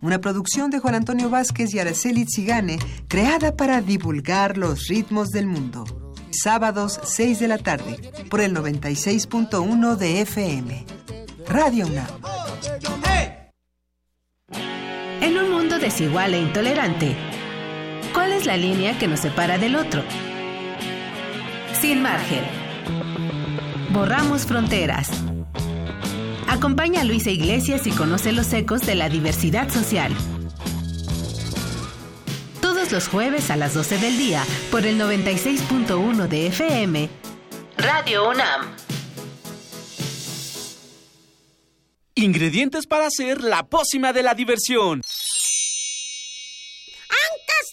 [0.00, 5.46] Una producción de Juan Antonio Vázquez y Araceli Zigane, creada para divulgar los ritmos del
[5.46, 5.84] mundo.
[6.32, 7.96] Sábados 6 de la tarde,
[8.30, 10.86] por el 96.1 de FM.
[11.46, 12.08] Radio UNAM.
[15.20, 17.16] En un mundo desigual e intolerante,
[18.12, 20.02] ¿cuál es la línea que nos separa del otro?
[21.80, 22.44] Sin margen.
[23.90, 25.10] Borramos fronteras.
[26.48, 30.12] Acompaña a Luisa Iglesias y conoce los ecos de la diversidad social.
[32.60, 37.08] Todos los jueves a las 12 del día por el 96.1 de FM.
[37.78, 38.76] Radio UNAM.
[42.14, 45.00] Ingredientes para hacer la pócima de la diversión.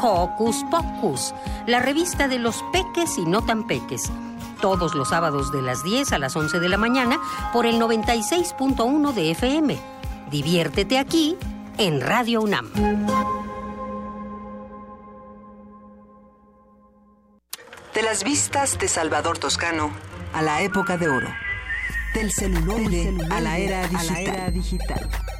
[0.00, 1.34] Hocus Pocus,
[1.66, 4.10] la revista de los peques y no tan peques.
[4.60, 7.18] Todos los sábados de las 10 a las 11 de la mañana
[7.52, 9.78] por el 96.1 de FM.
[10.30, 11.36] Diviértete aquí
[11.78, 12.70] en Radio UNAM.
[17.94, 19.90] De las vistas de Salvador Toscano
[20.32, 21.28] a la época de oro.
[22.14, 22.80] Del celular
[23.30, 23.86] a la era
[24.50, 25.08] digital.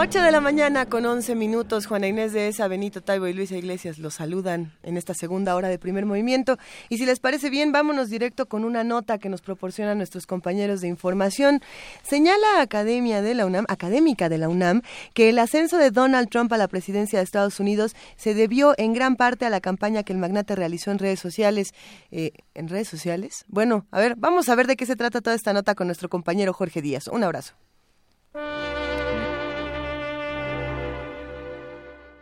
[0.00, 1.86] 8 de la mañana con 11 minutos.
[1.86, 5.66] Juana Inés de Esa, Benito Taibo y Luisa Iglesias los saludan en esta segunda hora
[5.66, 6.56] de primer movimiento.
[6.88, 10.82] Y si les parece bien, vámonos directo con una nota que nos proporcionan nuestros compañeros
[10.82, 11.62] de información.
[12.04, 14.82] Señala Academia de la UNAM, académica de la UNAM,
[15.14, 18.92] que el ascenso de Donald Trump a la presidencia de Estados Unidos se debió en
[18.92, 21.74] gran parte a la campaña que el magnate realizó en redes sociales.
[22.12, 23.44] Eh, ¿En redes sociales?
[23.48, 26.08] Bueno, a ver, vamos a ver de qué se trata toda esta nota con nuestro
[26.08, 27.08] compañero Jorge Díaz.
[27.08, 27.54] Un abrazo.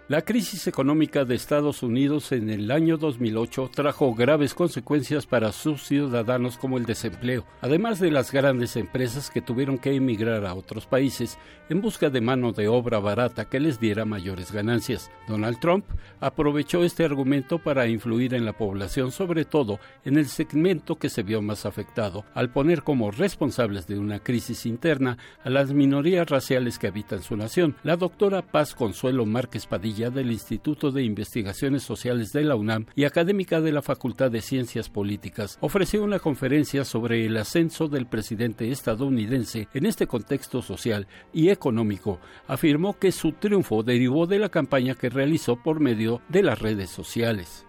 [0.09, 5.83] La crisis económica de Estados Unidos en el año 2008 trajo graves consecuencias para sus
[5.83, 10.87] ciudadanos como el desempleo, además de las grandes empresas que tuvieron que emigrar a otros
[10.87, 11.39] países
[11.69, 15.11] en busca de mano de obra barata que les diera mayores ganancias.
[15.27, 15.85] Donald Trump
[16.21, 21.25] aprovechó este argumento para influir en la población, sobre todo en el segmento que se
[21.25, 26.79] vio más afectado, al poner como responsables de una crisis interna a las minorías raciales
[26.79, 27.75] que habitan su nación.
[27.83, 33.05] La doctora Paz Consuelo Márquez Padilla del Instituto de Investigaciones Sociales de la UNAM y
[33.05, 38.71] académica de la Facultad de Ciencias Políticas, ofreció una conferencia sobre el ascenso del presidente
[38.71, 42.21] estadounidense en este contexto social y económico.
[42.47, 46.91] Afirmó que su triunfo derivó de la campaña que realizó por medio de las redes
[46.91, 47.67] sociales.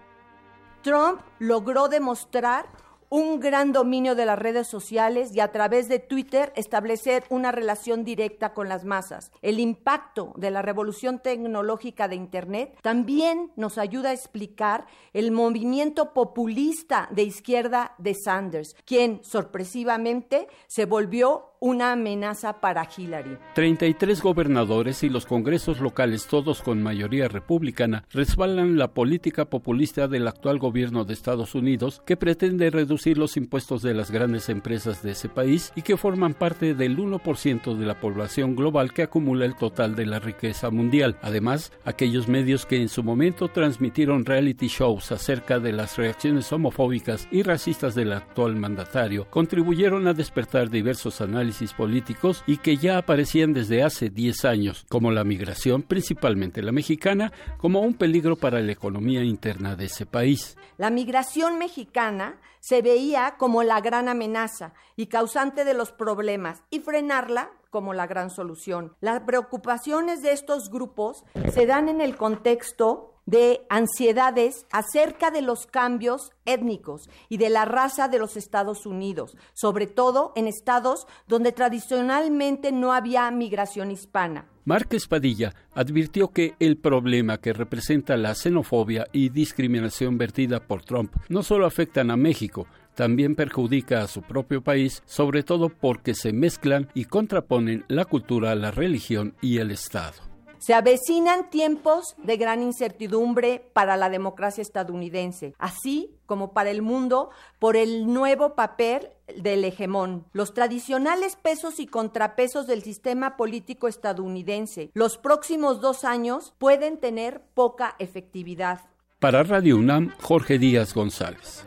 [0.82, 2.66] Trump logró demostrar
[3.10, 8.04] un gran dominio de las redes sociales y a través de Twitter establecer una relación
[8.04, 9.32] directa con las masas.
[9.42, 16.12] El impacto de la revolución tecnológica de Internet también nos ayuda a explicar el movimiento
[16.12, 23.36] populista de izquierda de Sanders, quien sorpresivamente se volvió una amenaza para Hillary.
[23.54, 30.28] 33 gobernadores y los congresos locales, todos con mayoría republicana, respaldan la política populista del
[30.28, 35.12] actual gobierno de Estados Unidos que pretende reducir los impuestos de las grandes empresas de
[35.12, 39.56] ese país y que forman parte del 1% de la población global que acumula el
[39.56, 41.16] total de la riqueza mundial.
[41.22, 47.26] Además, aquellos medios que en su momento transmitieron reality shows acerca de las reacciones homofóbicas
[47.30, 53.52] y racistas del actual mandatario contribuyeron a despertar diversos análisis políticos y que ya aparecían
[53.52, 58.72] desde hace 10 años, como la migración, principalmente la mexicana, como un peligro para la
[58.72, 60.56] economía interna de ese país.
[60.76, 66.80] La migración mexicana se veía como la gran amenaza y causante de los problemas y
[66.80, 68.94] frenarla como la gran solución.
[69.00, 75.66] Las preocupaciones de estos grupos se dan en el contexto de ansiedades acerca de los
[75.66, 81.52] cambios étnicos y de la raza de los Estados Unidos, sobre todo en estados donde
[81.52, 84.46] tradicionalmente no había migración hispana.
[84.64, 91.12] Márquez Padilla advirtió que el problema que representa la xenofobia y discriminación vertida por Trump
[91.28, 96.32] no solo afectan a México, también perjudica a su propio país, sobre todo porque se
[96.32, 100.27] mezclan y contraponen la cultura, la religión y el Estado.
[100.58, 107.30] Se avecinan tiempos de gran incertidumbre para la democracia estadounidense, así como para el mundo
[107.58, 114.90] por el nuevo papel del hegemón, los tradicionales pesos y contrapesos del sistema político estadounidense.
[114.94, 118.80] Los próximos dos años pueden tener poca efectividad.
[119.18, 121.64] Para Radio UNAM, Jorge Díaz González.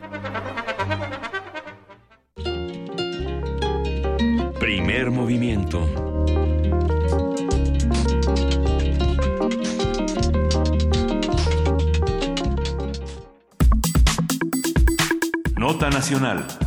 [4.58, 6.11] Primer movimiento.
[15.62, 16.61] Nota Nacional.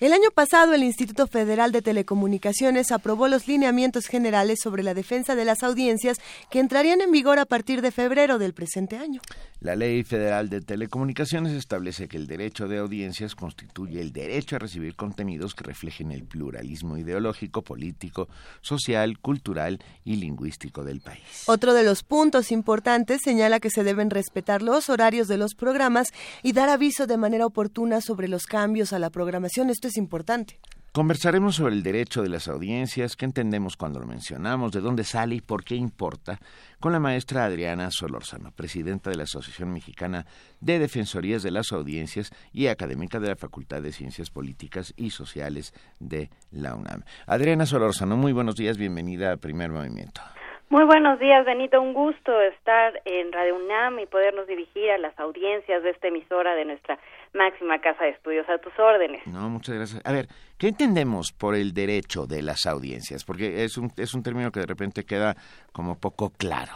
[0.00, 5.34] El año pasado, el Instituto Federal de Telecomunicaciones aprobó los lineamientos generales sobre la defensa
[5.34, 6.16] de las audiencias
[6.50, 9.20] que entrarían en vigor a partir de febrero del presente año.
[9.60, 14.58] La Ley Federal de Telecomunicaciones establece que el derecho de audiencias constituye el derecho a
[14.58, 18.26] recibir contenidos que reflejen el pluralismo ideológico, político,
[18.62, 21.44] social, cultural y lingüístico del país.
[21.44, 26.08] Otro de los puntos importantes señala que se deben respetar los horarios de los programas
[26.42, 29.68] y dar aviso de manera oportuna sobre los cambios a la programación.
[29.68, 30.58] Esto es importante.
[30.92, 35.36] Conversaremos sobre el derecho de las audiencias, qué entendemos cuando lo mencionamos, de dónde sale
[35.36, 36.38] y por qué importa,
[36.80, 40.26] con la maestra Adriana Solórzano, presidenta de la Asociación Mexicana
[40.60, 45.72] de Defensorías de las Audiencias y académica de la Facultad de Ciencias Políticas y Sociales
[46.00, 47.04] de la UNAM.
[47.28, 50.22] Adriana Solórzano, muy buenos días, bienvenida a Primer Movimiento.
[50.70, 51.80] Muy buenos días, Benito.
[51.82, 56.54] Un gusto estar en Radio UNAM y podernos dirigir a las audiencias de esta emisora
[56.54, 56.96] de nuestra
[57.34, 58.48] máxima casa de estudios.
[58.48, 59.26] A tus órdenes.
[59.26, 60.02] No, muchas gracias.
[60.04, 60.26] A ver,
[60.58, 63.24] ¿qué entendemos por el derecho de las audiencias?
[63.24, 65.34] Porque es un, es un término que de repente queda
[65.72, 66.72] como poco claro.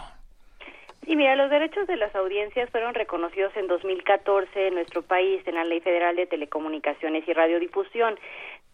[1.05, 5.57] Sí, mira, los derechos de las audiencias fueron reconocidos en 2014 en nuestro país en
[5.57, 8.19] la Ley Federal de Telecomunicaciones y Radiodifusión,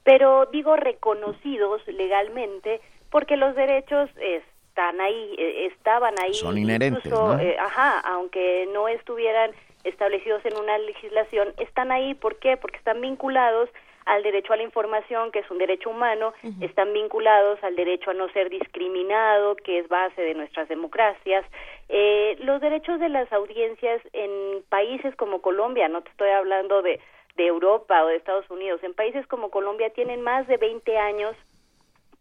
[0.04, 2.80] pero digo reconocidos legalmente
[3.10, 6.32] porque los derechos es, están ahí, eh, estaban ahí.
[6.34, 7.40] Son inherentes, incluso, ¿no?
[7.40, 9.50] eh, ajá, aunque no estuvieran
[9.84, 12.56] establecidos en una legislación, están ahí, ¿por qué?
[12.56, 13.68] Porque están vinculados
[14.06, 18.14] al derecho a la información, que es un derecho humano, están vinculados al derecho a
[18.14, 21.44] no ser discriminado, que es base de nuestras democracias.
[21.88, 26.98] Eh, los derechos de las audiencias en países como Colombia, no te estoy hablando de,
[27.36, 31.36] de Europa o de Estados Unidos, en países como Colombia tienen más de 20 años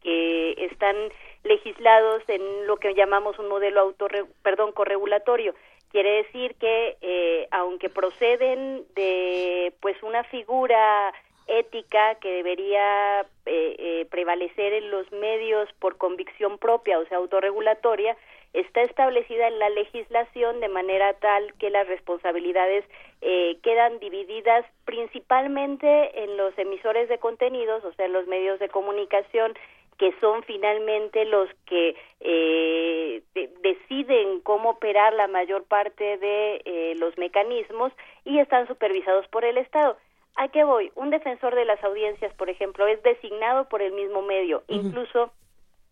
[0.03, 0.95] que están
[1.43, 4.07] legislados en lo que llamamos un modelo auto,
[4.43, 5.55] perdón, corregulatorio.
[5.91, 11.13] Quiere decir que eh, aunque proceden de pues una figura
[11.49, 18.15] ética que debería eh, eh, prevalecer en los medios por convicción propia, o sea, autorregulatoria,
[18.53, 22.85] está establecida en la legislación de manera tal que las responsabilidades
[23.21, 28.69] eh, quedan divididas principalmente en los emisores de contenidos, o sea, en los medios de
[28.69, 29.53] comunicación
[29.99, 33.21] que son finalmente los que eh,
[33.61, 37.91] deciden cómo operar la mayor parte de eh, los mecanismos
[38.23, 39.97] y están supervisados por el Estado.
[40.35, 40.89] ¿A qué voy?
[40.95, 45.31] Un defensor de las audiencias, por ejemplo, es designado por el mismo medio, incluso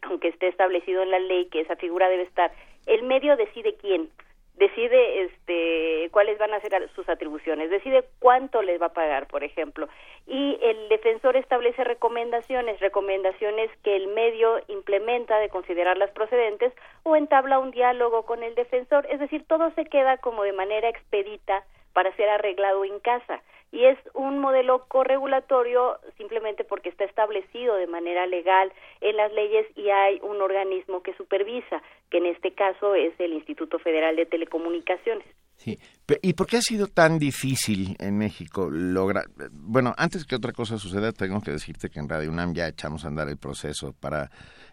[0.04, 2.52] aunque esté establecido en la ley que esa figura debe estar,
[2.86, 4.10] el medio decide quién
[4.58, 9.44] decide este cuáles van a ser sus atribuciones, decide cuánto les va a pagar, por
[9.44, 9.88] ejemplo,
[10.26, 16.74] y el defensor establece recomendaciones, recomendaciones que el medio implementa de considerarlas procedentes
[17.04, 20.90] o entabla un diálogo con el defensor, es decir, todo se queda como de manera
[20.90, 21.64] expedita
[21.94, 27.88] para ser arreglado en casa y es un modelo corregulatorio simplemente porque está establecido de
[27.88, 28.72] manera legal
[29.02, 33.34] en las leyes y hay un organismo que supervisa, que en este caso es el
[33.34, 35.27] Instituto Federal de Telecomunicaciones.
[35.57, 35.77] Sí.
[36.22, 39.26] ¿Y por qué ha sido tan difícil en México lograr?
[39.52, 43.03] Bueno, antes que otra cosa suceda, tengo que decirte que en Radio UNAM ya echamos
[43.03, 44.30] a andar el proceso para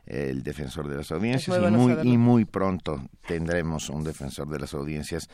[0.06, 4.74] el defensor de las audiencias y, muy, y muy pronto tendremos un defensor de las
[4.74, 5.28] audiencias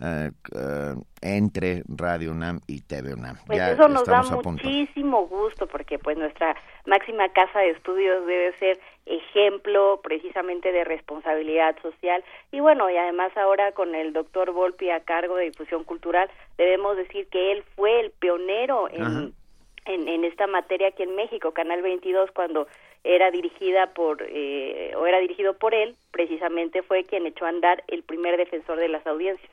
[0.00, 3.36] eh, eh, entre Radio UNAM y TV UNAM.
[3.46, 8.80] Pues eso nos da muchísimo gusto porque pues nuestra máxima casa de estudios debe ser
[9.06, 12.24] ejemplo precisamente de responsabilidad social.
[12.50, 16.28] Y bueno y además ahora con el doctor Volpi a cargo de difusión cultural
[16.58, 19.32] debemos decir que él fue el pionero en,
[19.84, 22.66] en, en esta materia aquí en México Canal 22 cuando
[23.06, 27.84] era dirigida por eh, o era dirigido por él precisamente fue quien echó a andar
[27.88, 29.50] el primer defensor de las audiencias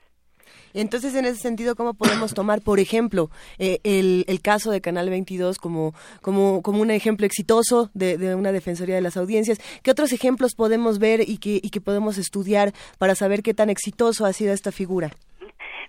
[0.73, 5.09] entonces, en ese sentido, ¿cómo podemos tomar, por ejemplo, eh, el, el, caso de Canal
[5.09, 9.59] 22 como, como, como un ejemplo exitoso de, de, una defensoría de las audiencias?
[9.83, 13.69] ¿Qué otros ejemplos podemos ver y que, y que podemos estudiar para saber qué tan
[13.69, 15.11] exitoso ha sido esta figura?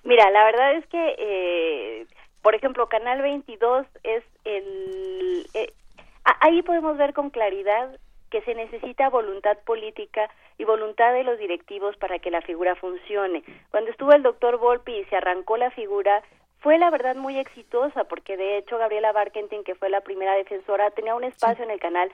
[0.04, 2.06] Mira, la verdad es que, eh,
[2.42, 5.46] por ejemplo, Canal 22 es el...
[5.54, 5.72] Eh,
[6.24, 7.98] ahí podemos ver con claridad
[8.30, 10.28] que se necesita voluntad política
[10.58, 13.44] y voluntad de los directivos para que la figura funcione.
[13.70, 16.22] Cuando estuvo el doctor Volpi y se arrancó la figura,
[16.58, 20.90] fue la verdad muy exitosa, porque de hecho Gabriela Barkentin, que fue la primera defensora,
[20.90, 22.10] tenía un espacio en el canal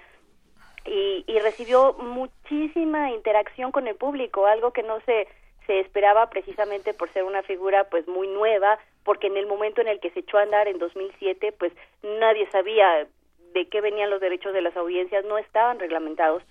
[0.85, 5.29] y, y recibió muchísima interacción con el público, algo que no se
[5.67, 9.87] se esperaba precisamente por ser una figura pues muy nueva, porque en el momento en
[9.87, 11.73] el que se echó a andar en 2007, pues
[12.03, 13.07] nadie sabía
[13.53, 16.43] de qué venían los derechos de las audiencias no estaban reglamentados,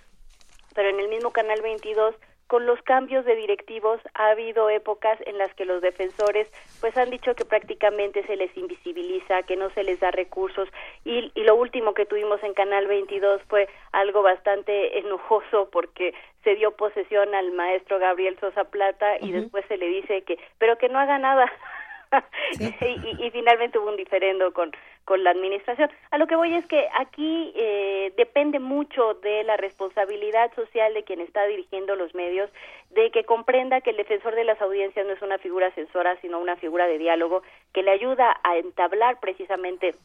[0.76, 2.16] pero en el mismo Canal 22
[2.50, 6.48] con los cambios de directivos ha habido épocas en las que los defensores
[6.82, 10.68] pues han dicho que prácticamente se les invisibiliza, que no se les da recursos
[11.06, 16.56] y, y, lo último que tuvimos en Canal 22 fue algo bastante enojoso porque se
[16.56, 20.90] dio posesión al maestro Gabriel Sosa Plata y después se le dice que pero que
[20.90, 21.46] no haga nada
[22.60, 24.72] y, y, finalmente hubo un diferendo con,
[25.06, 25.90] con la administración.
[26.12, 31.04] A lo que voy es que aquí eh, depende mucho de la responsabilidad social de
[31.04, 32.50] quien está dirigiendo los medios,
[32.90, 36.40] de que comprenda que el defensor de las audiencias no es una figura censora, sino
[36.40, 39.96] una figura de diálogo que le ayuda a entablar precisamente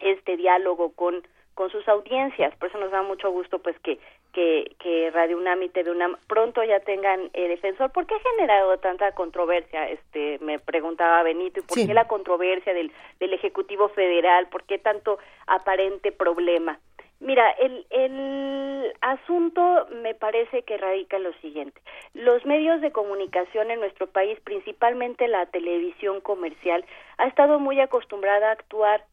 [0.00, 1.22] este diálogo con
[1.54, 2.54] con sus audiencias.
[2.56, 3.98] Por eso nos da mucho gusto pues que,
[4.32, 7.90] que, que Radio UNAM y TV UNAM pronto ya tengan eh, defensor.
[7.92, 9.88] ¿Por qué ha generado tanta controversia?
[9.88, 14.48] Este, me preguntaba Benito, ¿y por qué la controversia del, del Ejecutivo Federal?
[14.48, 16.78] ¿Por qué tanto aparente problema?
[17.22, 21.80] Mira, el, el asunto me parece que radica en lo siguiente.
[22.14, 26.84] Los medios de comunicación en nuestro país, principalmente la televisión comercial,
[27.18, 29.04] ha estado muy acostumbrada a actuar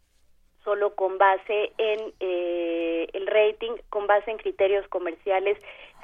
[0.64, 5.58] solo con base en eh, el rating, con base en criterios comerciales,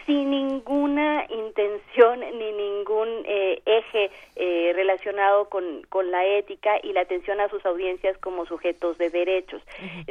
[0.05, 7.01] sin ninguna intención ni ningún eh, eje eh, relacionado con, con la ética y la
[7.01, 9.61] atención a sus audiencias como sujetos de derechos.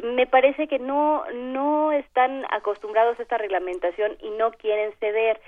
[0.02, 5.40] Me parece que no, no están acostumbrados a esta reglamentación y no quieren ceder.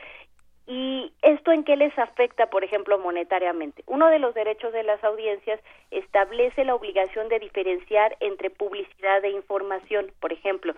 [0.67, 3.85] ¿Y esto en qué les afecta, por ejemplo, monetariamente?
[3.87, 5.61] Uno de los derechos de las audiencias
[5.93, 10.75] establece la obligación de diferenciar entre publicidad e información, por ejemplo.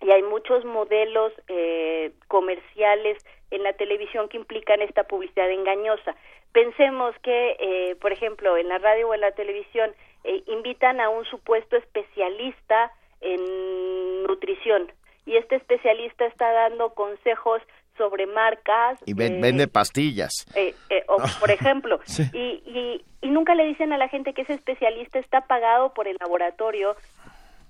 [0.00, 6.16] Y hay muchos modelos eh, comerciales en la televisión que implican esta publicidad engañosa.
[6.52, 9.92] Pensemos que, eh, por ejemplo, en la radio o en la televisión
[10.24, 14.90] eh, invitan a un supuesto especialista en nutrición
[15.26, 17.62] y este especialista está dando consejos
[17.96, 18.98] sobre marcas.
[19.06, 20.46] Y ven- eh, vende pastillas.
[20.54, 22.24] eh, eh, o, por ejemplo, Sí.
[22.32, 26.08] y, y, y nunca le dicen a la gente que ese especialista está pagado por
[26.08, 26.96] el laboratorio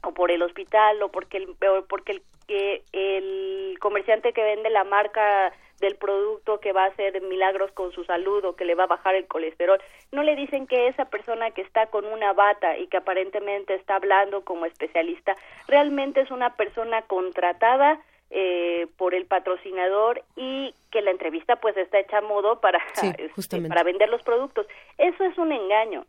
[0.03, 4.69] o por el hospital o porque el, o porque el, que el comerciante que vende
[4.71, 8.77] la marca del producto que va a hacer milagros con su salud o que le
[8.77, 9.81] va a bajar el colesterol,
[10.13, 13.97] no le dicen que esa persona que está con una bata y que aparentemente está
[13.97, 15.35] hablando como especialista,
[15.67, 18.01] realmente es una persona contratada
[18.35, 23.13] eh, por el patrocinador y que la entrevista pues está hecha a modo para, Sí,
[23.37, 24.67] este, para vender los productos.
[24.97, 26.07] Eso es un engaño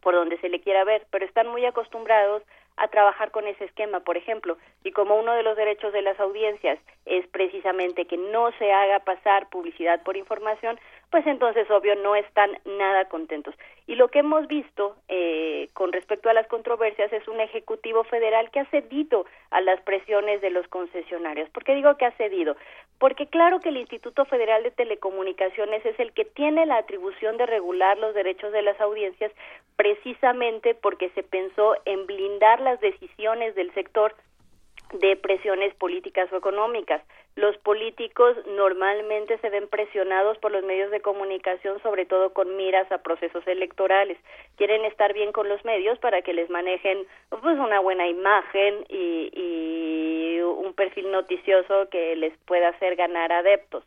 [0.00, 2.44] por donde se le quiera ver, pero están muy acostumbrados
[2.76, 6.18] a trabajar con ese esquema, por ejemplo, y como uno de los derechos de las
[6.20, 10.78] audiencias es precisamente que no se haga pasar publicidad por información,
[11.10, 13.54] pues entonces obvio no están nada contentos.
[13.86, 18.50] Y lo que hemos visto eh, con respecto a las controversias es un ejecutivo federal
[18.50, 21.48] que ha cedido a las presiones de los concesionarios.
[21.50, 22.56] ¿Por qué digo que ha cedido?
[22.98, 27.46] Porque claro que el Instituto Federal de Telecomunicaciones es el que tiene la atribución de
[27.46, 29.32] regular los derechos de las audiencias
[29.76, 34.14] precisamente porque se pensó en blindar las decisiones del sector
[34.92, 37.02] de presiones políticas o económicas.
[37.34, 42.90] Los políticos normalmente se ven presionados por los medios de comunicación, sobre todo con miras
[42.90, 44.16] a procesos electorales.
[44.56, 49.30] Quieren estar bien con los medios para que les manejen pues una buena imagen y,
[49.32, 53.84] y un perfil noticioso que les pueda hacer ganar adeptos.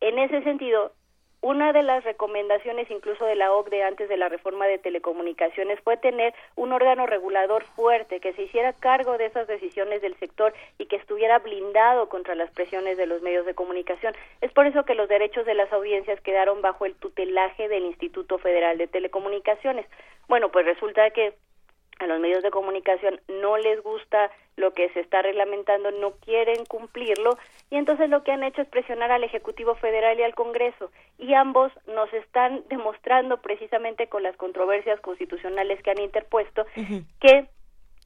[0.00, 0.92] En ese sentido,
[1.40, 5.96] una de las recomendaciones incluso de la OCDE antes de la reforma de telecomunicaciones fue
[5.96, 10.86] tener un órgano regulador fuerte que se hiciera cargo de esas decisiones del sector y
[10.86, 14.14] que estuviera blindado contra las presiones de los medios de comunicación.
[14.40, 18.38] Es por eso que los derechos de las audiencias quedaron bajo el tutelaje del Instituto
[18.38, 19.86] Federal de Telecomunicaciones.
[20.26, 21.34] Bueno, pues resulta que
[21.98, 26.64] a los medios de comunicación no les gusta lo que se está reglamentando, no quieren
[26.66, 27.38] cumplirlo
[27.70, 31.34] y entonces lo que han hecho es presionar al Ejecutivo Federal y al Congreso y
[31.34, 36.66] ambos nos están demostrando precisamente con las controversias constitucionales que han interpuesto
[37.20, 37.48] que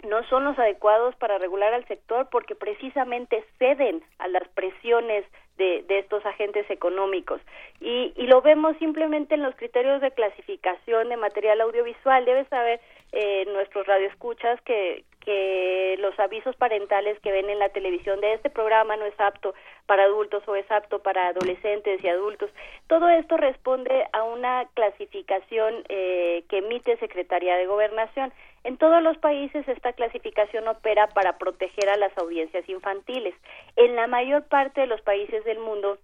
[0.08, 5.24] no son los adecuados para regular al sector porque precisamente ceden a las presiones
[5.58, 7.40] de, de estos agentes económicos
[7.80, 12.24] y, y lo vemos simplemente en los criterios de clasificación de material audiovisual.
[12.24, 12.80] Debes saber,
[13.12, 18.50] eh, nuestros radioescuchas, que, que los avisos parentales que ven en la televisión de este
[18.50, 19.54] programa no es apto
[19.86, 22.50] para adultos o es apto para adolescentes y adultos.
[22.86, 28.32] Todo esto responde a una clasificación eh, que emite Secretaría de Gobernación.
[28.64, 33.34] En todos los países esta clasificación opera para proteger a las audiencias infantiles.
[33.76, 35.98] En la mayor parte de los países del mundo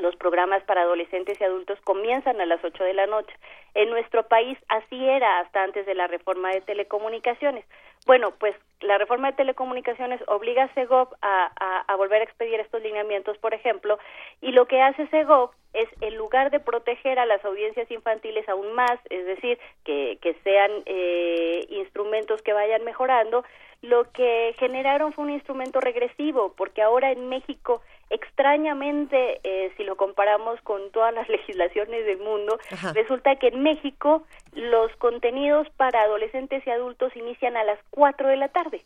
[0.00, 3.32] los programas para adolescentes y adultos comienzan a las 8 de la noche.
[3.74, 7.64] En nuestro país así era hasta antes de la reforma de telecomunicaciones.
[8.06, 12.82] Bueno, pues la reforma de telecomunicaciones obliga a Segov a, a, volver a expedir estos
[12.82, 13.98] lineamientos, por ejemplo,
[14.40, 18.72] y lo que hace Segov es, en lugar de proteger a las audiencias infantiles aún
[18.72, 23.44] más, es decir, que, que sean eh, instrumentos que vayan mejorando,
[23.82, 27.80] lo que generaron fue un instrumento regresivo, porque ahora en México,
[28.10, 32.92] extrañamente, eh, si lo comparamos con todas las legislaciones del mundo, Ajá.
[32.92, 38.36] resulta que en México los contenidos para adolescentes y adultos inician a las 4 de
[38.36, 38.82] la tarde.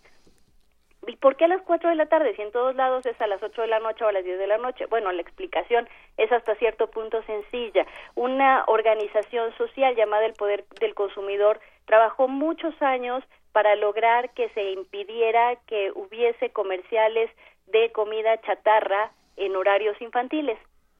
[1.06, 2.35] ¿Y por qué a las 4 de la tarde?
[2.36, 4.39] Si en todos lados es a las 8 de la noche o a las 10
[4.39, 4.86] de la noche.
[4.86, 7.86] Bueno, la explicación es hasta cierto punto sencilla.
[8.14, 13.22] Una organización social llamada el Poder del Consumidor trabajó muchos años
[13.52, 17.31] para lograr que se impidiera que hubiese comerciales
[17.66, 20.59] de comida chatarra en horarios infantiles.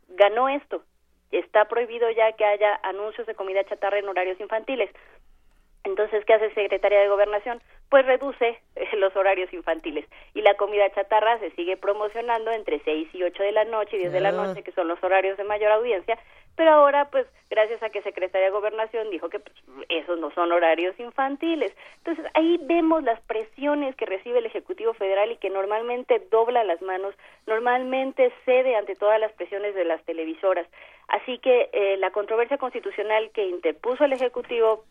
[0.09, 0.83] Ganó esto.
[1.33, 4.91] Está prohibido ya que haya anuncios de comida chatarra en horarios infantiles.
[5.85, 7.61] Entonces, ¿qué hace Secretaría de Gobernación?
[7.91, 13.09] Pues reduce eh, los horarios infantiles y la comida chatarra se sigue promocionando entre 6
[13.13, 14.33] y 8 de la noche y 10 de la Ah.
[14.33, 16.19] noche, que son los horarios de mayor audiencia,
[16.57, 19.55] pero ahora, pues, gracias a que Secretaría de Gobernación dijo que pues,
[19.91, 21.75] esos no son horarios infantiles.
[21.99, 26.81] Entonces, ahí vemos las presiones que recibe el Ejecutivo Federal y que normalmente dobla las
[26.81, 27.15] manos,
[27.47, 30.67] normalmente cede ante todas las presiones de las televisoras.
[31.09, 34.85] Así que eh, la controversia constitucional que interpuso el Ejecutivo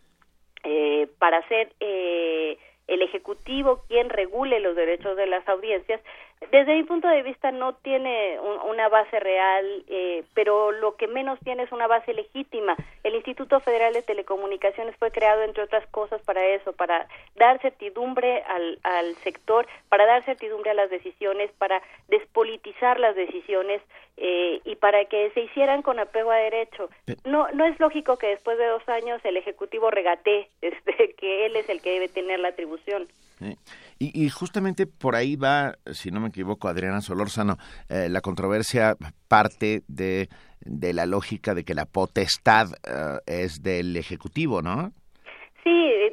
[0.64, 2.58] eh, para ser eh,
[2.88, 6.02] el Ejecutivo quien regule los derechos de las audiencias,
[6.52, 11.08] desde mi punto de vista no tiene un- una base real, eh, pero lo que
[11.08, 12.76] menos tiene es una base legítima.
[13.04, 18.44] El Instituto Federal de Telecomunicaciones fue creado, entre otras cosas, para eso, para dar certidumbre
[18.48, 23.82] al, al sector, para dar certidumbre a las decisiones, para despolitizar las decisiones
[24.18, 26.90] eh, y para que se hicieran con apego a derecho.
[27.26, 31.56] No, no es lógico que después de dos años el Ejecutivo regatee este, que él
[31.56, 33.08] es el que debe tener la atribución.
[33.40, 33.58] Sí.
[34.00, 37.58] Y, justamente por ahí va, si no me equivoco, Adriana Solórzano,
[37.90, 38.96] eh, la controversia
[39.28, 40.28] parte de,
[40.62, 44.92] de, la lógica de que la potestad eh, es del Ejecutivo, ¿no?
[45.64, 45.70] Sí,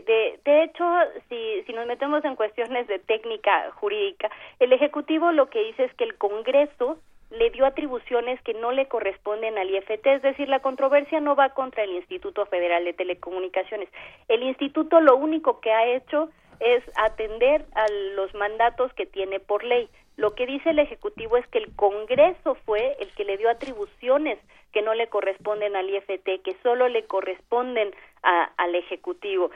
[0.07, 0.85] de, de hecho,
[1.29, 4.31] si, si nos metemos en cuestiones de técnica jurídica,
[4.61, 6.99] el Ejecutivo lo que dice es que el Congreso
[7.31, 11.51] le dio atribuciones que no le corresponden al IFT, es decir, la controversia no va
[11.51, 13.89] contra el Instituto Federal de Telecomunicaciones.
[14.29, 16.31] El instituto lo único que ha hecho
[16.61, 19.89] es atender a los mandatos que tiene por ley.
[20.17, 24.39] Lo que dice el Ejecutivo es que el Congreso fue el que le dio atribuciones
[24.73, 27.93] que no le corresponden al IFT, que solo le corresponden
[28.23, 29.51] al Ejecutivo.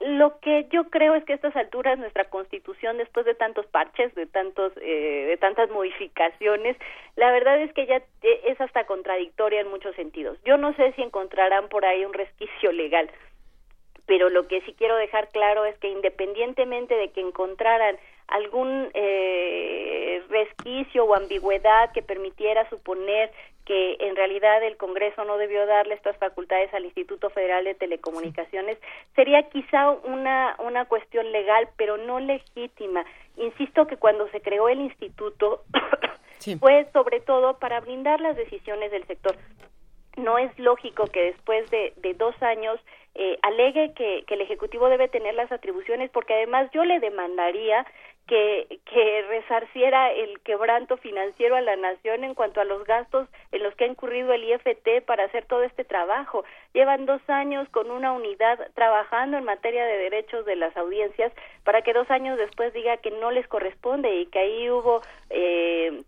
[0.00, 4.14] Lo que yo creo es que a estas alturas nuestra Constitución, después de tantos parches,
[4.14, 6.76] de tantos, eh, de tantas modificaciones,
[7.16, 10.38] la verdad es que ya eh, es hasta contradictoria en muchos sentidos.
[10.44, 13.10] Yo no sé si encontrarán por ahí un resquicio legal,
[14.06, 17.96] pero lo que sí quiero dejar claro es que independientemente de que encontraran
[18.28, 23.30] algún eh, resquicio o ambigüedad que permitiera suponer
[23.64, 28.76] que en realidad el Congreso no debió darle estas facultades al Instituto Federal de Telecomunicaciones,
[29.14, 33.04] sería quizá una, una cuestión legal, pero no legítima.
[33.36, 35.62] Insisto que cuando se creó el instituto
[36.60, 39.36] fue sobre todo para blindar las decisiones del sector.
[40.16, 42.78] No es lógico que después de, dos años
[43.14, 47.86] eh, alegue que, el Ejecutivo debe tener las atribuciones, porque además yo le demandaría
[48.26, 53.62] que, que resarciera el quebranto financiero a la nación en cuanto a los gastos en
[53.62, 56.44] los que ha incurrido el IFT para hacer todo este trabajo.
[56.72, 61.32] Llevan dos años con una unidad trabajando en materia de derechos de las audiencias
[61.64, 66.02] para que dos años después diga que no les corresponde y que ahí hubo eh,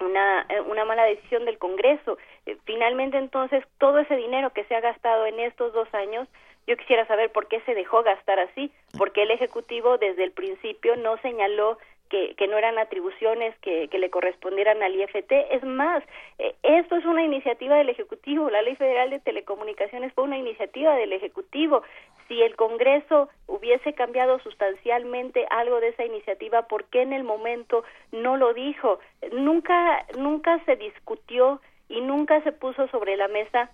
[0.00, 2.18] una, una mala decisión del Congreso.
[2.46, 6.28] Eh, finalmente, entonces, todo ese dinero que se ha gastado en estos dos años
[6.66, 10.94] yo quisiera saber por qué se dejó gastar así, porque el Ejecutivo desde el principio
[10.96, 11.78] no señaló
[12.10, 15.32] que, que no eran atribuciones que, le correspondieran al IFT.
[15.52, 16.02] Es más,
[16.38, 18.50] eh, esto es una iniciativa del Ejecutivo.
[18.50, 21.82] La Ley Federal de Telecomunicaciones fue una iniciativa del Ejecutivo.
[22.28, 27.84] Si el Congreso hubiese cambiado sustancialmente algo de esa iniciativa, ¿por qué en el momento
[28.12, 28.98] no lo dijo?
[29.32, 33.70] Nunca, nunca se discutió y nunca se puso sobre la mesa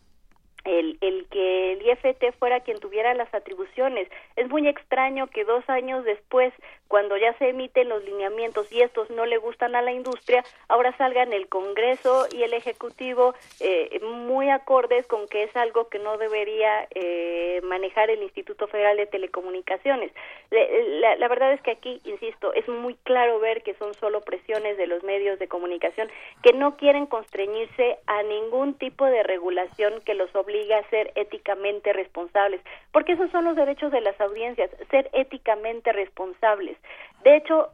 [0.67, 4.09] el, el que el IFT fuera quien tuviera las atribuciones.
[4.35, 6.53] Es muy extraño que dos años después,
[6.89, 10.97] cuando ya se emiten los lineamientos y estos no le gustan a la industria, ahora
[10.99, 16.19] salgan el Congreso y el Ejecutivo eh, muy acordes con que es algo que no
[16.19, 20.13] debería eh, manejar el Instituto Federal de Telecomunicaciones.
[20.51, 24.77] La, la verdad es que aquí, insisto, es muy claro ver que son solo presiones
[24.77, 26.11] de los medios de comunicación
[26.43, 31.93] que no quieren constreñirse a ningún tipo de regulación que los obligue a ser éticamente
[31.93, 32.61] responsables,
[32.93, 36.77] porque esos son los derechos de las audiencias, ser éticamente responsables.
[37.23, 37.71] De hecho,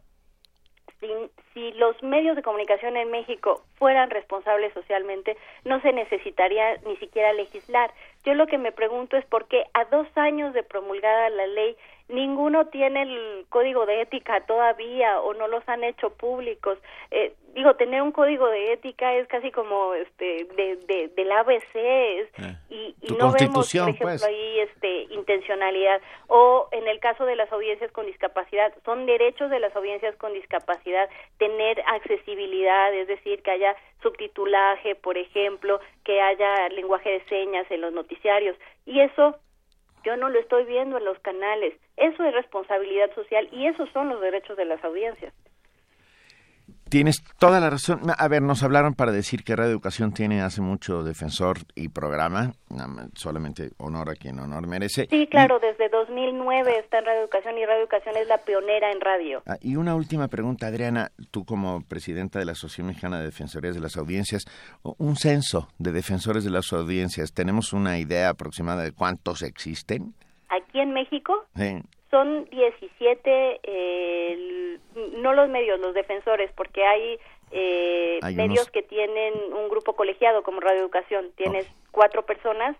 [1.01, 1.09] si,
[1.53, 7.33] si, los medios de comunicación en México fueran responsables socialmente, no se necesitaría ni siquiera
[7.33, 7.93] legislar.
[8.25, 11.77] Yo lo que me pregunto es por qué a dos años de promulgada la ley
[12.13, 16.79] ninguno tiene el código de ética todavía o no los han hecho públicos.
[17.11, 21.75] Eh, digo, tener un código de ética es casi como este de, de del ABC
[21.75, 24.25] es, eh, y, y no vemos, por ejemplo, pues.
[24.25, 29.61] ahí este intencionalidad o en el caso de las audiencias con discapacidad, son derechos de
[29.61, 31.09] las audiencias con discapacidad
[31.39, 37.81] tener accesibilidad, es decir, que haya subtitulaje, por ejemplo, que haya lenguaje de señas en
[37.81, 38.57] los noticiarios
[38.87, 39.37] y eso
[40.05, 41.75] yo no lo estoy viendo en los canales.
[41.97, 45.33] Eso es responsabilidad social y esos son los derechos de las audiencias.
[46.93, 48.03] Tienes toda la razón.
[48.15, 52.53] A ver, nos hablaron para decir que Radio Educación tiene hace mucho defensor y programa.
[53.15, 55.07] Solamente honor a quien honor merece.
[55.09, 59.01] Sí, claro, desde 2009 está en Radio Educación y Radio Educación es la pionera en
[59.01, 59.43] radio.
[59.47, 61.13] Ah, y una última pregunta, Adriana.
[61.31, 64.45] Tú como presidenta de la Asociación Mexicana de Defensorías de las Audiencias,
[64.83, 67.33] un censo de defensores de las audiencias.
[67.33, 70.13] ¿Tenemos una idea aproximada de cuántos existen?
[70.53, 71.45] Aquí en México.
[71.57, 74.79] Sí son 17, eh,
[75.17, 77.19] no los medios, los defensores, porque hay,
[77.51, 81.33] eh, medios que tienen un grupo colegiado como Radio Educación.
[81.37, 82.77] Tienes cuatro personas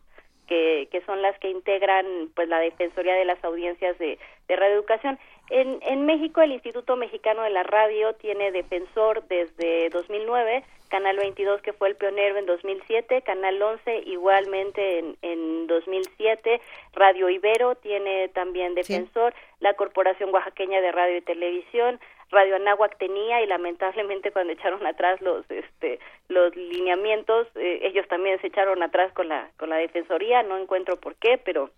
[0.47, 2.05] que, que son las que integran
[2.35, 4.19] pues la Defensoría de las Audiencias de,
[4.49, 5.19] de Radio Educación.
[5.49, 10.63] En, en México, el Instituto Mexicano de la Radio tiene defensor desde 2009
[10.93, 16.61] Canal 22 que fue el pionero en 2007, Canal 11 igualmente en, en 2007,
[16.93, 21.99] Radio Ibero tiene también defensor, la Corporación Oaxaqueña de Radio y Televisión,
[22.31, 25.99] Radio Anáhuac tenía y lamentablemente cuando echaron atrás los este
[26.29, 31.01] los lineamientos eh, ellos también se echaron atrás con la con la defensoría no encuentro
[31.01, 31.71] por qué pero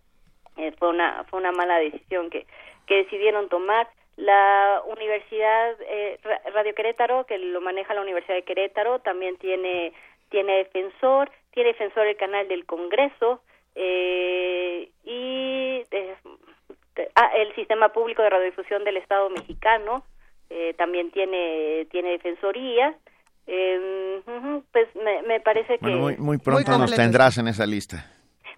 [0.56, 2.46] eh, fue una fue una mala decisión que
[2.88, 6.18] que decidieron tomar La Universidad eh,
[6.52, 9.92] Radio Querétaro, que lo maneja la Universidad de Querétaro, también tiene,
[10.30, 13.40] tiene defensor, tiene defensor el canal del Congreso
[13.74, 15.82] eh, y
[17.16, 20.04] ah, el Sistema Público de Radiodifusión del Estado Mexicano
[20.50, 22.94] eh, también tiene, tiene defensoría.
[23.46, 24.20] Eh,
[24.72, 25.86] pues me, me parece que...
[25.86, 28.10] muy, muy pronto nos tendrás en esa lista.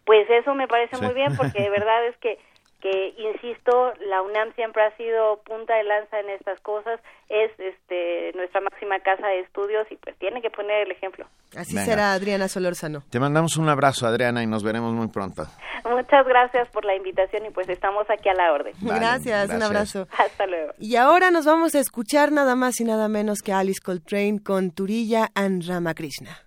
[0.04, 2.38] Pues eso me parece muy bien porque de verdad es que
[2.86, 8.32] que insisto la UNAM siempre ha sido punta de lanza en estas cosas es este
[8.36, 11.26] nuestra máxima casa de estudios y pues tiene que poner el ejemplo.
[11.56, 13.02] Así será Adriana Solórzano.
[13.10, 15.46] Te mandamos un abrazo Adriana y nos veremos muy pronto.
[15.84, 18.72] Muchas gracias por la invitación y pues estamos aquí a la orden.
[18.80, 20.06] Gracias, un abrazo.
[20.16, 20.72] Hasta luego.
[20.78, 24.70] Y ahora nos vamos a escuchar nada más y nada menos que Alice Coltrane con
[24.70, 26.46] Turilla and Ramakrishna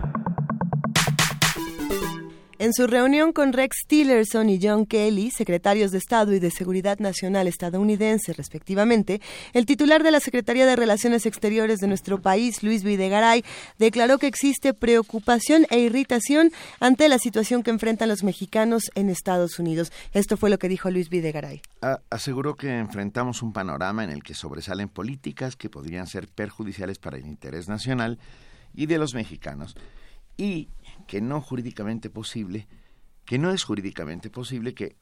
[2.71, 6.99] En su reunión con Rex Tillerson y John Kelly, secretarios de Estado y de Seguridad
[6.99, 9.19] Nacional estadounidense, respectivamente,
[9.51, 13.43] el titular de la Secretaría de Relaciones Exteriores de nuestro país, Luis Videgaray,
[13.77, 19.59] declaró que existe preocupación e irritación ante la situación que enfrentan los mexicanos en Estados
[19.59, 19.91] Unidos.
[20.13, 21.61] Esto fue lo que dijo Luis Videgaray.
[22.09, 27.17] aseguró que enfrentamos un panorama en el que sobresalen políticas que podrían ser perjudiciales para
[27.17, 28.17] el interés nacional
[28.73, 29.75] y de los mexicanos
[30.37, 30.69] y
[31.07, 32.67] que no jurídicamente posible,
[33.25, 34.95] que no es jurídicamente posible que,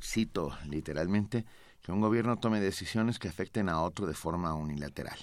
[0.00, 1.44] cito literalmente,
[1.82, 5.18] que un gobierno tome decisiones que afecten a otro de forma unilateral.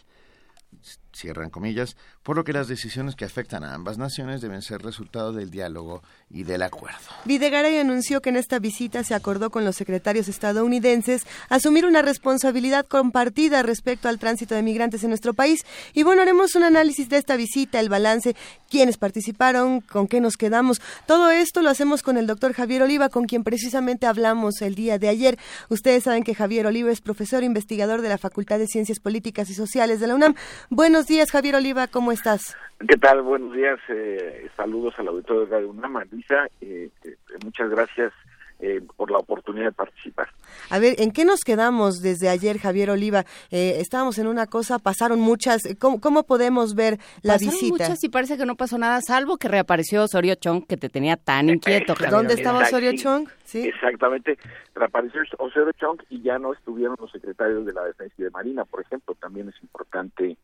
[1.18, 5.34] Cierran comillas, por lo que las decisiones que afectan a ambas naciones deben ser resultado
[5.34, 6.98] del diálogo y del acuerdo.
[7.26, 12.85] Videgaray anunció que en esta visita se acordó con los secretarios estadounidenses asumir una responsabilidad
[12.85, 15.65] compartida respecto al tránsito de migrantes en nuestro país.
[15.94, 18.35] Y bueno, haremos un análisis de esta visita, el balance,
[18.69, 20.81] quiénes participaron, con qué nos quedamos.
[21.06, 24.99] Todo esto lo hacemos con el doctor Javier Oliva, con quien precisamente hablamos el día
[24.99, 25.38] de ayer.
[25.69, 29.53] Ustedes saben que Javier Oliva es profesor investigador de la Facultad de Ciencias Políticas y
[29.53, 30.35] Sociales de la UNAM.
[30.69, 32.55] Buenos días, Javier Oliva, ¿cómo estás?
[32.79, 33.21] ¿Qué tal?
[33.21, 33.79] Buenos días.
[33.89, 36.47] Eh, saludos al auditorio de Radio UNAM, Luisa.
[36.61, 38.13] Eh, eh, muchas gracias
[38.59, 40.27] eh, por la oportunidad de participar.
[40.69, 43.23] A ver, ¿en qué nos quedamos desde ayer, Javier Oliva?
[43.51, 45.61] Eh, estábamos en una cosa, pasaron muchas.
[45.79, 47.71] ¿Cómo, cómo podemos ver la Pasaron visita?
[47.71, 51.17] muchas y parece que no pasó nada, salvo que reapareció Osorio Chong, que te tenía
[51.17, 51.95] tan inquieto.
[51.95, 52.49] Javier ¿Dónde Oliva.
[52.49, 53.27] estaba Osorio Chong?
[53.45, 53.67] Sí.
[53.67, 54.38] Exactamente.
[54.75, 58.65] Reapareció Osorio Chong y ya no estuvieron los secretarios de la Defensa y de Marina,
[58.65, 59.15] por ejemplo.
[59.19, 60.38] También es importante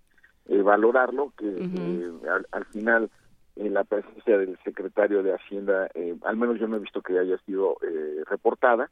[0.48, 3.10] eh, valorarlo, que eh, al, al final
[3.56, 7.20] eh, la presencia del secretario de Hacienda, eh, al menos yo no he visto que
[7.20, 8.90] haya sido eh, reportada,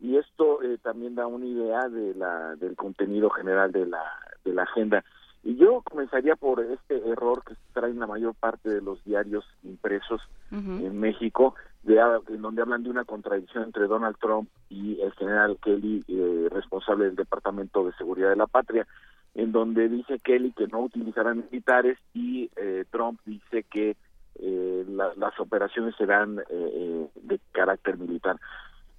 [0.00, 4.02] y esto eh, también da una idea de la del contenido general de la
[4.44, 5.04] de la agenda.
[5.44, 10.20] Y yo comenzaría por este error que traen la mayor parte de los diarios impresos
[10.50, 11.54] en México,
[11.84, 16.48] de, en donde hablan de una contradicción entre Donald Trump y el general Kelly, eh,
[16.50, 18.86] responsable del Departamento de Seguridad de la Patria,
[19.34, 23.96] en donde dice Kelly que no utilizarán militares y eh, Trump dice que
[24.40, 28.36] eh, la- las operaciones serán eh, eh, de carácter militar.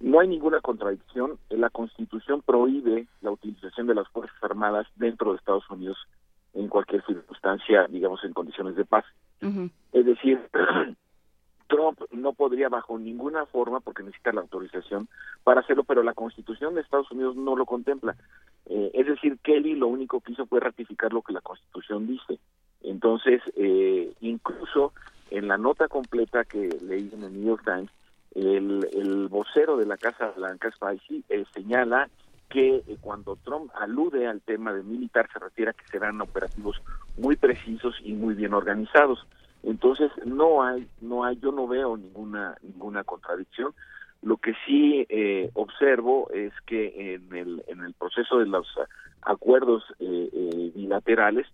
[0.00, 1.38] No hay ninguna contradicción.
[1.50, 5.98] La Constitución prohíbe la utilización de las Fuerzas Armadas dentro de Estados Unidos
[6.54, 9.04] en cualquier circunstancia, digamos, en condiciones de paz.
[9.92, 10.40] Es decir,
[11.70, 15.08] Trump no podría bajo ninguna forma, porque necesita la autorización
[15.44, 18.16] para hacerlo, pero la Constitución de Estados Unidos no lo contempla.
[18.66, 22.40] Eh, es decir, Kelly lo único que hizo fue ratificar lo que la Constitución dice.
[22.82, 24.92] Entonces, eh, incluso
[25.30, 27.90] en la nota completa que leí en el New York Times,
[28.34, 32.08] el, el vocero de la Casa Blanca, Spicy, eh, señala
[32.48, 36.82] que eh, cuando Trump alude al tema de militar se refiere a que serán operativos
[37.16, 39.24] muy precisos y muy bien organizados.
[39.62, 43.74] Entonces no hay, no hay, yo no veo ninguna ninguna contradicción.
[44.22, 48.66] Lo que sí eh, observo es que en el en el proceso de los
[49.22, 51.46] acuerdos eh, eh, bilaterales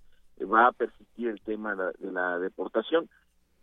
[0.42, 3.08] va a persistir el tema de la, de la deportación.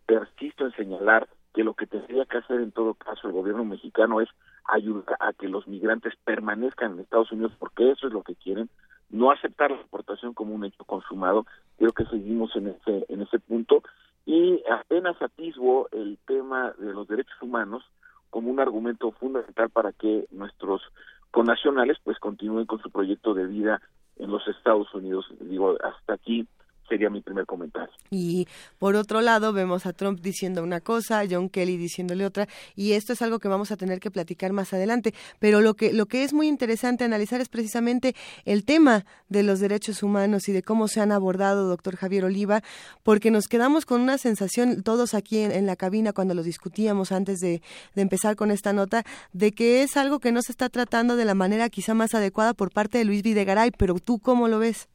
[0.06, 4.20] Persisto en señalar que lo que tendría que hacer en todo caso el gobierno mexicano
[4.20, 4.28] es
[4.64, 8.68] ayudar a que los migrantes permanezcan en Estados Unidos porque eso es lo que quieren,
[9.08, 11.46] no aceptar la deportación como un hecho consumado.
[11.78, 13.82] Creo que seguimos en ese en ese punto
[14.26, 17.84] y apenas atisbo el tema de los derechos humanos
[18.30, 20.82] como un argumento fundamental para que nuestros
[21.30, 23.80] connacionales pues continúen con su proyecto de vida
[24.16, 25.26] en los Estados Unidos.
[25.40, 26.46] Digo, hasta aquí
[26.88, 27.94] sería mi primer comentario.
[28.10, 28.46] Y
[28.78, 32.92] por otro lado, vemos a Trump diciendo una cosa, a John Kelly diciéndole otra, y
[32.92, 35.14] esto es algo que vamos a tener que platicar más adelante.
[35.38, 39.60] Pero lo que, lo que es muy interesante analizar es precisamente el tema de los
[39.60, 42.62] derechos humanos y de cómo se han abordado, doctor Javier Oliva,
[43.02, 47.12] porque nos quedamos con una sensación, todos aquí en, en la cabina, cuando lo discutíamos
[47.12, 47.62] antes de,
[47.94, 51.24] de empezar con esta nota, de que es algo que no se está tratando de
[51.24, 54.88] la manera quizá más adecuada por parte de Luis Videgaray, pero tú cómo lo ves?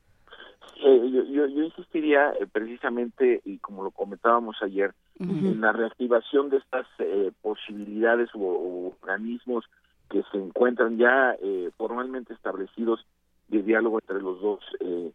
[0.81, 6.49] Eh, yo, yo, yo insistiría eh, precisamente, y como lo comentábamos ayer, en la reactivación
[6.49, 9.65] de estas eh, posibilidades o, o organismos
[10.09, 13.05] que se encuentran ya eh, formalmente establecidos
[13.49, 15.11] de diálogo entre los dos eh,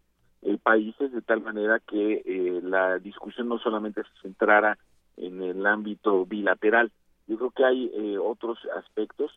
[0.62, 4.76] países, de tal manera que la discusión no solamente se centrara
[5.16, 6.92] en el ámbito bilateral.
[7.26, 9.32] Yo creo que hay eh, otros aspectos.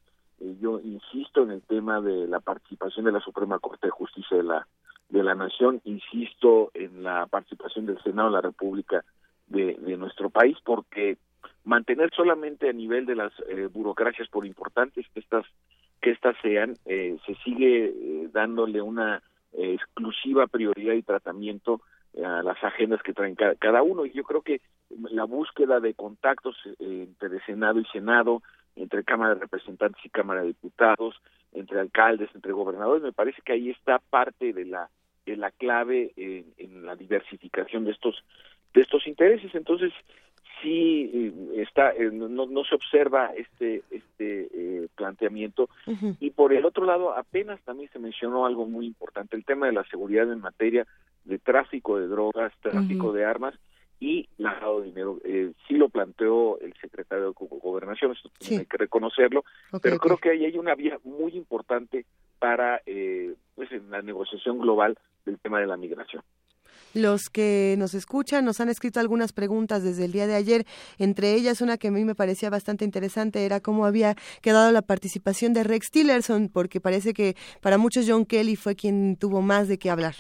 [0.62, 4.44] Yo insisto en el tema de la participación de la Suprema Corte de Justicia de
[4.44, 4.68] la
[5.10, 9.04] de la Nación, insisto en la participación del Senado de la República
[9.48, 11.18] de, de nuestro país, porque
[11.64, 15.46] mantener solamente a nivel de las eh, burocracias, por importantes que estas
[16.02, 19.24] que estas sean, eh, se sigue eh, dándole una
[19.54, 21.82] eh, exclusiva prioridad y tratamiento
[22.14, 24.06] eh, a las agendas que traen ca- cada uno.
[24.06, 24.62] Y yo creo que
[25.10, 28.44] la búsqueda de contactos entre Senado y Senado,
[28.78, 31.16] entre Cámara de Representantes y Cámara de Diputados,
[31.54, 34.90] entre alcaldes, entre gobernadores, me parece que ahí está parte de la
[35.26, 38.24] de la clave en, en la diversificación de estos
[38.74, 39.54] de estos intereses.
[39.56, 39.92] Entonces,
[40.62, 45.70] sí eh, está eh, no, no se observa este este eh, planteamiento.
[46.20, 49.74] Y por el otro lado apenas también se mencionó algo muy importante el tema de
[49.74, 50.86] la seguridad en materia
[51.26, 53.54] de tráfico de drogas tráfico de armas
[54.00, 55.20] y lavado de dinero.
[55.26, 59.44] Eh, sí lo planteó el secretario de Go- gobernación esto también hay que reconocerlo
[59.82, 62.06] pero creo que ahí hay una vía muy importante
[62.40, 66.22] para eh, pues en la negociación global del tema de la migración.
[66.94, 70.66] Los que nos escuchan nos han escrito algunas preguntas desde el día de ayer,
[71.00, 74.82] entre ellas una que a mí me parecía bastante interesante era cómo había quedado la
[74.82, 79.68] participación de Rex Tillerson, porque parece que para muchos John Kelly fue quien tuvo más
[79.68, 80.16] de qué hablar.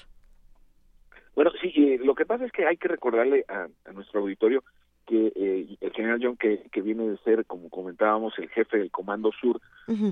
[1.38, 4.64] Bueno, sí, eh, lo que pasa es que hay que recordarle a, nuestro auditorio
[5.06, 8.90] que eh, el general John que, que viene de ser, como comentábamos, el jefe del
[8.90, 9.62] Comando Sur,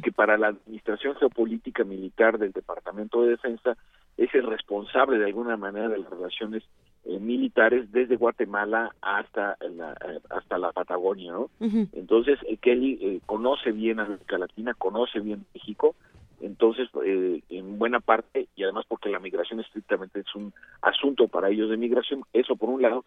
[0.04, 3.76] que para la administración geopolítica militar del Departamento de Defensa
[4.18, 6.62] es el responsable de alguna manera de las relaciones
[7.06, 9.98] eh, militares desde Guatemala hasta la,
[10.30, 11.50] hasta la Patagonia, ¿no?
[11.60, 15.96] Entonces, Kelly conoce bien a América Latina, conoce bien México,
[16.42, 21.50] entonces, eh, en buena parte, y además porque la migración estrictamente es un asunto para
[21.50, 23.06] ellos de migración, eso por un lado,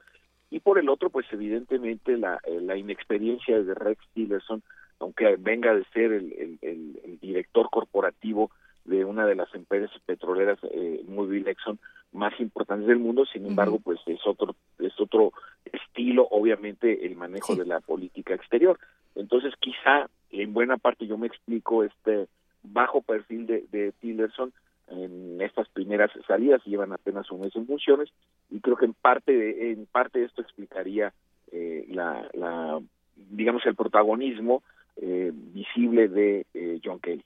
[0.51, 4.63] y por el otro, pues evidentemente la, eh, la inexperiencia de Rex Tillerson,
[5.01, 8.51] aunque venga de ser el, el, director corporativo
[8.85, 11.79] de una de las empresas petroleras eh, muy Exxon
[12.13, 15.33] más importantes del mundo, sin embargo, pues es otro es otro
[15.65, 18.79] estilo, obviamente, el manejo de la política exterior.
[19.15, 22.29] Entonces, quizá en buena parte yo me explico este
[22.63, 24.53] bajo perfil de, de Tillerson
[24.91, 28.09] en estas primeras salidas llevan apenas un mes en funciones
[28.51, 31.13] y creo que en parte de, en parte esto explicaría
[31.53, 32.81] eh, la, la
[33.17, 34.63] digamos el protagonismo
[34.97, 37.25] eh, visible de eh, John Kelly.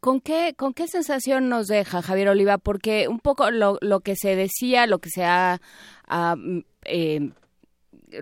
[0.00, 2.58] ¿con, qué, ¿Con qué sensación nos deja Javier Oliva?
[2.58, 5.60] Porque un poco lo, lo que se decía, lo que se ha,
[6.08, 6.34] ha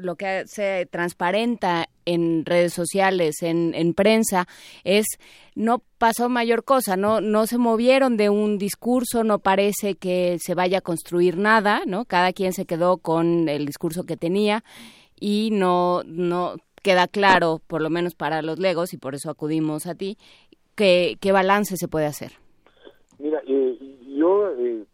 [0.01, 4.47] lo que se transparenta en redes sociales, en, en, prensa,
[4.85, 5.07] es
[5.55, 10.55] no pasó mayor cosa, no, no se movieron de un discurso, no parece que se
[10.55, 12.05] vaya a construir nada, ¿no?
[12.05, 14.65] Cada quien se quedó con el discurso que tenía
[15.21, 19.87] y no, no queda claro, por lo menos para los legos, y por eso acudimos
[19.87, 20.17] a ti,
[20.75, 22.33] qué, qué balance se puede hacer.
[23.19, 23.79] Mira, eh,
[24.17, 24.85] yo eh,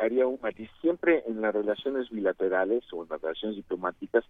[0.00, 0.70] haría un matiz.
[0.80, 4.24] Siempre en las relaciones bilaterales o en las relaciones diplomáticas,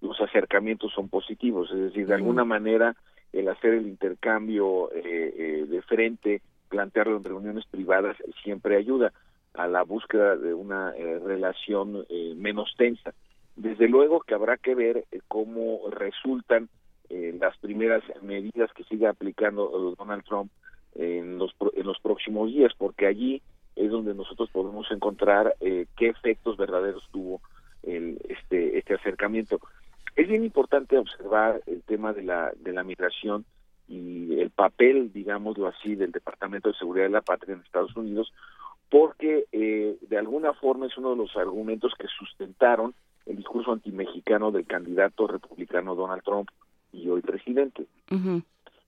[0.00, 2.96] los acercamientos son positivos, es decir, de alguna manera
[3.32, 9.12] el hacer el intercambio eh, eh, de frente, plantearlo en reuniones privadas, siempre ayuda
[9.54, 12.06] a la búsqueda de una eh, relación
[12.36, 13.14] menos tensa.
[13.56, 16.68] Desde luego que habrá que ver cómo resultan
[17.08, 20.50] las primeras medidas que siga aplicando Donald Trump
[20.96, 23.42] en los, en los próximos días, porque allí
[23.76, 27.40] es donde nosotros podemos encontrar eh, qué efectos verdaderos tuvo
[27.82, 29.60] el, este, este acercamiento.
[30.16, 33.44] Es bien importante observar el tema de la, de la migración
[33.86, 38.32] y el papel, digámoslo así, del Departamento de Seguridad de la Patria en Estados Unidos,
[38.90, 42.94] porque eh, de alguna forma es uno de los argumentos que sustentaron
[43.26, 46.48] el discurso antimexicano del candidato republicano Donald Trump
[46.92, 47.86] y hoy presidente.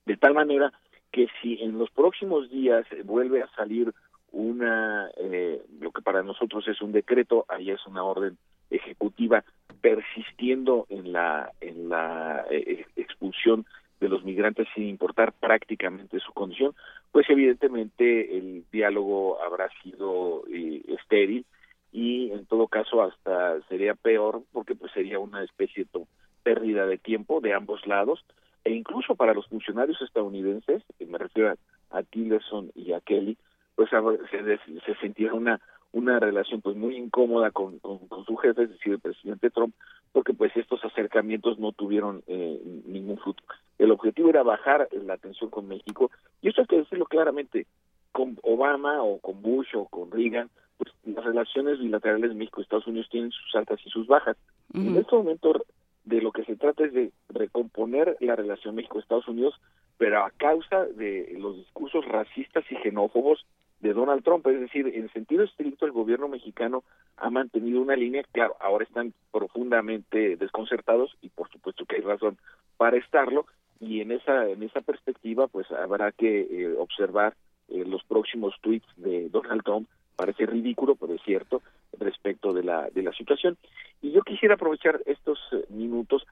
[0.05, 0.71] De tal manera
[1.11, 3.93] que si en los próximos días vuelve a salir
[4.31, 8.37] una eh, lo que para nosotros es un decreto ahí es una orden
[8.69, 9.43] ejecutiva
[9.81, 13.65] persistiendo en la en la eh, expulsión
[13.99, 16.73] de los migrantes sin importar prácticamente su condición
[17.11, 21.45] pues evidentemente el diálogo habrá sido eh, estéril
[21.91, 26.05] y en todo caso hasta sería peor porque pues sería una especie de
[26.43, 28.23] pérdida de tiempo de ambos lados
[28.63, 33.37] e incluso para los funcionarios estadounidenses me refiero a, a Tillerson y a Kelly
[33.79, 33.91] pues
[34.29, 35.61] se, se sentía una
[35.91, 39.73] una relación pues muy incómoda con, con, su jefe, es decir, el presidente Trump,
[40.11, 43.43] porque pues estos acercamientos no tuvieron eh, ningún fruto.
[43.77, 46.11] El objetivo era bajar la tensión con México,
[46.41, 47.65] y eso hay que decirlo claramente,
[48.11, 53.31] con Obama o con Bush o con Reagan, pues las relaciones bilaterales México-Estados Unidos tienen
[53.31, 54.37] sus altas y sus bajas.
[54.73, 55.65] En este momento
[56.05, 59.55] de lo que se trata es de recomponer la relación México-Estados Unidos,
[59.97, 63.45] pero a causa de los discursos racistas y xenófobos
[63.81, 66.83] de Donald Trump, es decir, en sentido estricto el gobierno mexicano
[67.17, 72.37] ha mantenido una línea, claro, ahora están profundamente desconcertados y por supuesto que hay razón
[72.77, 73.45] para estarlo.
[73.81, 77.35] Y en esa en esa perspectiva pues habrá que eh, observar
[77.69, 79.87] eh, los próximos tweets de Donald Trump
[80.19, 81.61] parece ridículo, pero es cierto,
[81.97, 83.57] respecto de la, de la situación.
[84.01, 86.27] Y yo quisiera aprovechar estos eh, minutos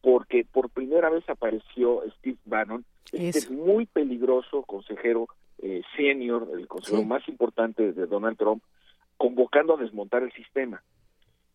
[0.00, 5.26] porque por primera vez apareció Steve Bannon, este muy peligroso consejero
[5.58, 8.62] eh, senior, el consejero más importante de Donald Trump,
[9.16, 10.80] convocando a desmontar el sistema.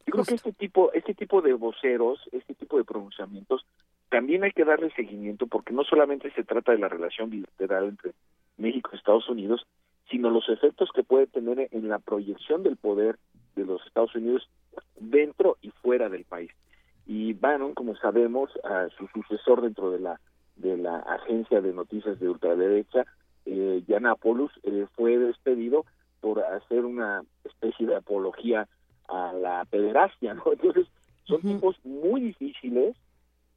[0.06, 3.66] Yo creo que este tipo, este tipo de voceros, este tipo de pronunciamientos,
[4.10, 8.12] también hay que darle seguimiento porque no solamente se trata de la relación bilateral entre
[8.58, 9.66] México y Estados Unidos,
[10.10, 13.18] sino los efectos que puede tener en la proyección del poder
[13.56, 14.50] de los Estados Unidos
[15.00, 16.52] dentro y fuera del país.
[17.06, 20.20] Y Bannon, como sabemos, a su sucesor dentro de la
[20.58, 23.06] de la agencia de noticias de ultraderecha,
[23.46, 25.86] eh, Yanapoulos, eh, fue despedido
[26.20, 28.68] por hacer una especie de apología
[29.08, 30.44] a la pederastia, ¿no?
[30.52, 30.88] Entonces,
[31.26, 32.96] son tipos muy difíciles,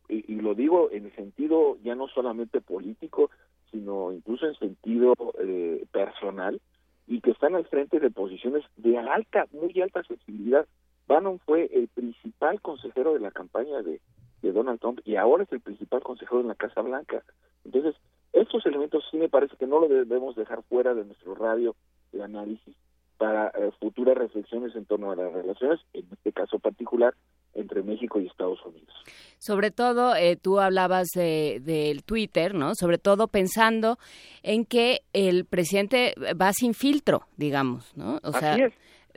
[0.09, 3.31] y, y, lo digo en el sentido ya no solamente político,
[3.71, 6.61] sino incluso en sentido eh, personal,
[7.07, 10.67] y que están al frente de posiciones de alta, muy alta sensibilidad.
[11.09, 14.01] Bannon fue el principal consejero de la campaña de,
[14.43, 17.25] de Donald Trump y ahora es el principal consejero en la Casa Blanca.
[17.65, 17.97] Entonces,
[18.33, 21.75] estos elementos sí me parece que no lo debemos dejar fuera de nuestro radio
[22.13, 22.77] de análisis
[23.19, 27.15] para eh, futuras reflexiones en torno a las relaciones, en este caso particular,
[27.55, 28.95] entre México y Estados Unidos.
[29.39, 32.75] Sobre todo, eh, tú hablabas del Twitter, ¿no?
[32.75, 33.99] Sobre todo pensando
[34.43, 38.21] en que el presidente va sin filtro, digamos, ¿no?
[38.23, 38.57] O sea,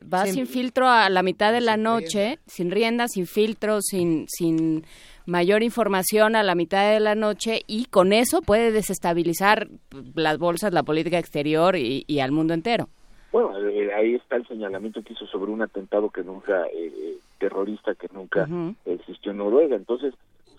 [0.01, 4.85] va sin filtro a la mitad de la noche, sin rienda, sin filtro, sin, sin
[5.25, 9.67] mayor información a la mitad de la noche y con eso puede desestabilizar
[10.15, 12.89] las bolsas, la política exterior y, y al mundo entero.
[13.31, 17.17] Bueno, eh, ahí está el señalamiento que hizo sobre un atentado que nunca, eh, eh
[17.43, 18.47] terrorista que nunca
[18.85, 19.75] existió en Noruega.
[19.75, 20.13] Entonces,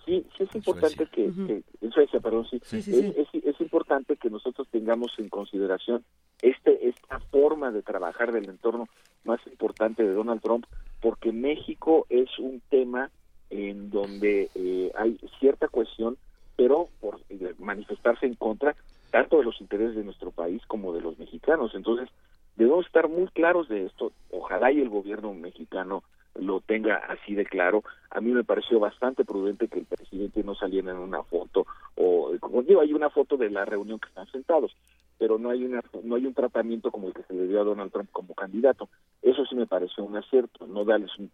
[0.05, 2.87] sí, sí es importante que, en Suecia, perdón, sí, es,
[3.33, 6.03] es, importante que nosotros tengamos en consideración
[6.43, 8.87] este esta forma de trabajar del entorno
[9.23, 10.65] más importante de Donald Trump,
[11.01, 13.09] porque México es un tema
[13.49, 16.17] en donde eh, hay cierta cuestión,
[16.55, 17.19] pero por
[17.57, 18.75] manifestarse en contra
[19.09, 21.73] tanto de los intereses de nuestro país como de los mexicanos.
[21.73, 22.09] Entonces,
[22.55, 24.11] Debemos estar muy claros de esto.
[24.31, 26.03] Ojalá y el gobierno mexicano
[26.35, 27.83] lo tenga así de claro.
[28.09, 32.31] A mí me pareció bastante prudente que el presidente no saliera en una foto o
[32.39, 34.75] como digo, hay una foto de la reunión que están sentados,
[35.17, 37.65] pero no hay una no hay un tratamiento como el que se le dio a
[37.65, 38.89] Donald Trump como candidato.
[39.21, 41.31] Eso sí me pareció un acierto, no darles un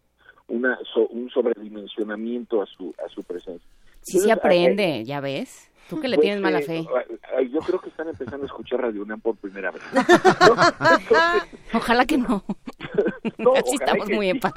[0.48, 0.78] una
[1.10, 3.70] un sobredimensionamiento a su a su presencia.
[4.02, 5.72] Sí se aprende, ya ves.
[5.92, 6.88] Tú que le pues, tienes mala eh, fe.
[7.52, 9.84] yo creo que están empezando a escuchar Radio UNAM por primera vez.
[11.74, 12.46] Ojalá que no.
[13.38, 14.54] no Así estamos muy en paz.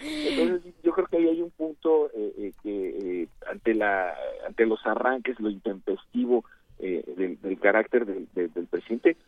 [0.00, 4.14] Entonces, yo creo que ahí hay un punto eh, eh, que ante la
[4.46, 6.46] ante los arranques, lo intempestivo
[6.78, 9.18] del, del, carácter del, del presidente,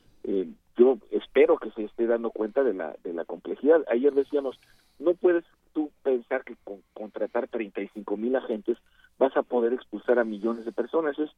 [0.79, 3.85] yo espero que se esté dando cuenta de la de la complejidad.
[3.91, 4.59] Ayer decíamos,
[4.99, 8.79] no puedes tú pensar que con contratar 35 mil agentes
[9.19, 11.19] vas a poder expulsar a millones de personas.
[11.19, 11.31] Es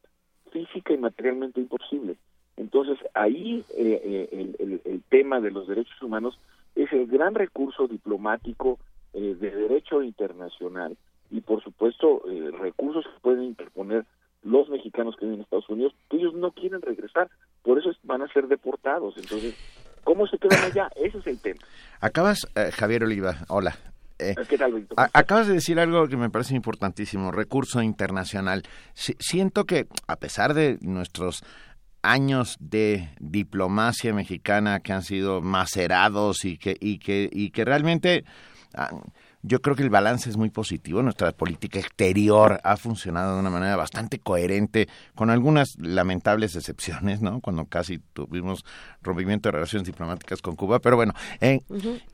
[0.51, 2.15] física y materialmente imposible.
[2.55, 6.39] Entonces, ahí eh, eh, el, tema de los derechos humanos
[6.75, 8.79] es el gran recurso diplomático
[9.13, 10.97] eh, de derecho internacional
[11.29, 12.23] y, por supuesto,
[12.59, 14.05] recursos que pueden interponer
[14.43, 17.29] los mexicanos que viven en Estados Unidos, ellos no quieren regresar,
[17.63, 19.15] por eso van a ser deportados.
[19.17, 19.55] Entonces,
[20.03, 20.89] ¿cómo se quedan allá?
[20.95, 21.61] Ese es el tema.
[22.01, 23.75] Acabas, Javier Oliva, hola.
[24.19, 28.63] Eh, ¿Qué tal, acabas de decir algo que me parece importantísimo, recurso internacional.
[28.93, 31.43] siento que a pesar de nuestros
[32.03, 38.25] años de diplomacia mexicana que han sido macerados y que y que y que realmente
[38.75, 38.91] ah,
[39.43, 41.03] yo creo que el balance es muy positivo.
[41.03, 47.41] Nuestra política exterior ha funcionado de una manera bastante coherente, con algunas lamentables excepciones, ¿no?
[47.41, 48.65] Cuando casi tuvimos
[49.01, 50.79] rompimiento de relaciones diplomáticas con Cuba.
[50.79, 51.59] Pero bueno, eh,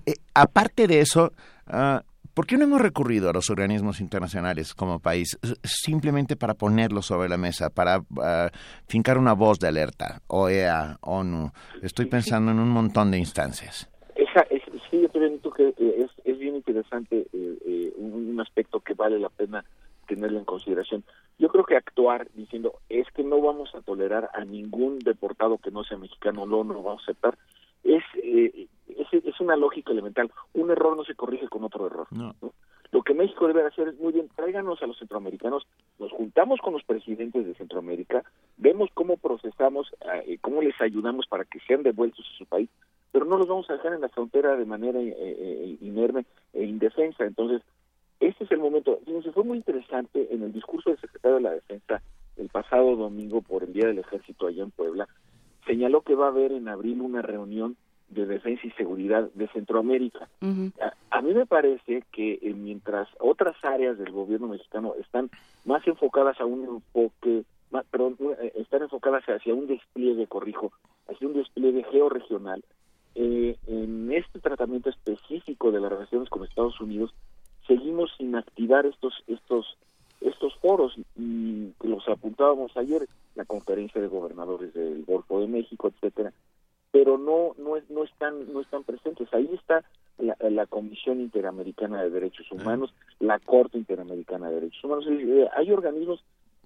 [0.08, 1.32] eh, aparte de eso,
[1.68, 2.00] uh,
[2.34, 7.30] ¿por qué no hemos recurrido a los organismos internacionales como país simplemente para ponerlos sobre
[7.30, 8.50] la mesa, para uh,
[8.88, 10.22] fincar una voz de alerta?
[10.26, 11.52] OEA, ONU.
[11.84, 13.88] Estoy pensando en un montón de instancias.
[14.16, 14.59] Esa, es,
[14.90, 15.10] sí, yo
[15.54, 15.74] que
[16.24, 19.66] es bien interesante eh, eh, un, aspecto que vale la pena
[20.08, 21.04] tenerlo en consideración.
[21.38, 25.72] Yo creo que actuar diciendo es que no vamos a tolerar a ningún deportado que
[25.72, 27.38] no sea mexicano, no, no lo vamos a aceptar,
[27.84, 30.32] es, eh, es, una lógica elemental.
[30.54, 32.08] Un error no se corrige con otro error.
[32.92, 35.68] Lo que México debe hacer es muy bien, tráiganos a los centroamericanos,
[36.00, 38.24] nos juntamos con los presidentes de Centroamérica,
[38.58, 39.92] vemos cómo procesamos,
[40.42, 42.70] cómo les ayudamos para que sean devueltos a su país,
[43.12, 46.64] pero no los vamos a dejar en la frontera de manera eh, eh, inerme e
[46.64, 47.26] indefensa.
[47.26, 47.62] Entonces,
[48.20, 49.00] este es el momento.
[49.06, 52.02] Fíjense, fue muy interesante en el discurso del secretario de la Defensa
[52.40, 55.08] el pasado domingo por el Día del Ejército allá en Puebla,
[55.66, 57.76] señaló que va a haber en abril una reunión
[58.10, 60.30] de defensa y seguridad de Centroamérica.
[60.42, 65.30] a, mí me parece que eh, mientras otras áreas del gobierno mexicano están
[65.66, 68.18] más enfocadas a un enfoque, más, perdón,
[68.56, 70.72] están enfocadas hacia un despliegue, corrijo,
[71.08, 72.64] hacia un despliegue georregional,
[73.22, 77.14] eh, en este tratamiento específico de las relaciones con Estados Unidos
[77.68, 79.78] seguimos sin activar estos estos
[80.22, 86.32] estos foros y los apuntábamos ayer la conferencia de gobernadores del Golfo de México etcétera
[86.92, 89.28] pero no no no están no están presentes.
[89.34, 89.84] Ahí está
[90.18, 96.24] la, Comisión Interamericana de Derechos Humanos la Corte Interamericana de Derechos Humanos eh, hay organismos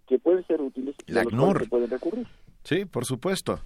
[0.07, 2.27] que pueden ser útiles y la los que pueden recurrir.
[2.63, 3.59] Sí por supuesto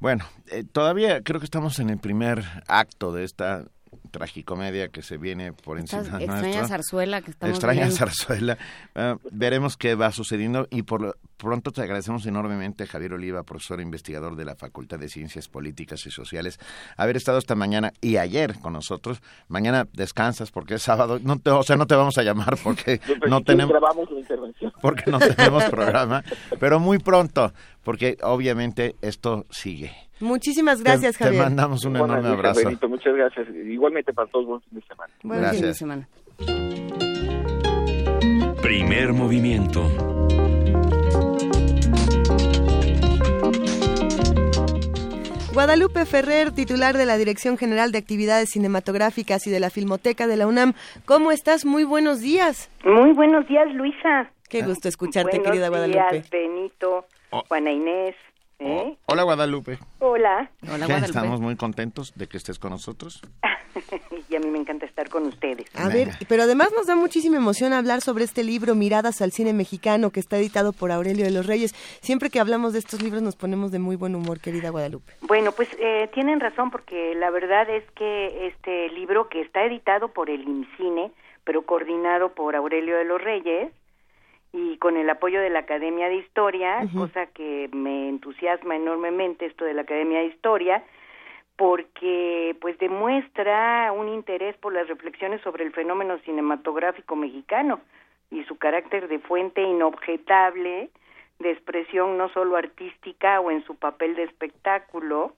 [0.00, 3.64] bueno, eh, todavía creo que estamos en el primer acto de esta
[4.10, 6.20] tragicomedia que se viene por encima nuestro.
[6.20, 7.96] extraña zarzuela que estamos Extraña viendo.
[7.96, 8.58] zarzuela.
[8.94, 13.80] Ah, veremos qué va sucediendo y por lo pronto te agradecemos enormemente, Javier Oliva, profesor
[13.80, 16.58] e investigador de la Facultad de Ciencias Políticas y Sociales,
[16.96, 19.20] haber estado esta mañana y ayer con nosotros.
[19.48, 21.18] Mañana descansas porque es sábado.
[21.22, 24.72] No te, o sea, no te vamos a llamar porque no tenemos grabamos la intervención.
[24.80, 26.22] porque no tenemos programa,
[26.60, 27.52] pero muy pronto,
[27.84, 29.92] porque obviamente esto sigue.
[30.20, 31.42] Muchísimas Te- gracias, te Javier.
[31.42, 32.60] mandamos un Buenas enorme abrazo.
[32.64, 33.46] Benito, muchas gracias.
[33.66, 35.12] Igualmente para todos, buen fin de semana.
[35.22, 35.76] Buen fin de Gracias.
[35.78, 36.08] semana.
[38.62, 39.88] Primer movimiento.
[45.52, 50.36] Guadalupe Ferrer, titular de la Dirección General de Actividades Cinematográficas y de la Filmoteca de
[50.36, 50.74] la UNAM.
[51.04, 51.64] ¿Cómo estás?
[51.64, 52.70] Muy buenos días.
[52.84, 54.30] Muy buenos días, Luisa.
[54.48, 55.98] Qué gusto escucharte, buenos querida Guadalupe.
[56.12, 57.42] días, Benito, Oh.
[57.48, 58.14] Juana Inés.
[58.58, 58.96] ¿eh?
[59.06, 59.78] Hola Guadalupe.
[59.98, 60.50] Hola.
[60.62, 63.20] Estamos muy contentos de que estés con nosotros.
[64.28, 65.66] y a mí me encanta estar con ustedes.
[65.74, 69.52] A ver, pero además nos da muchísima emoción hablar sobre este libro Miradas al cine
[69.52, 71.72] mexicano que está editado por Aurelio de los Reyes.
[72.00, 75.12] Siempre que hablamos de estos libros nos ponemos de muy buen humor, querida Guadalupe.
[75.22, 80.08] Bueno, pues eh, tienen razón porque la verdad es que este libro que está editado
[80.08, 81.12] por el IMCINE,
[81.44, 83.72] pero coordinado por Aurelio de los Reyes
[84.56, 89.64] y con el apoyo de la Academia de Historia, cosa que me entusiasma enormemente esto
[89.64, 90.84] de la Academia de Historia,
[91.56, 97.80] porque pues demuestra un interés por las reflexiones sobre el fenómeno cinematográfico mexicano
[98.30, 100.88] y su carácter de fuente inobjetable
[101.40, 105.32] de expresión no solo artística o en su papel de espectáculo,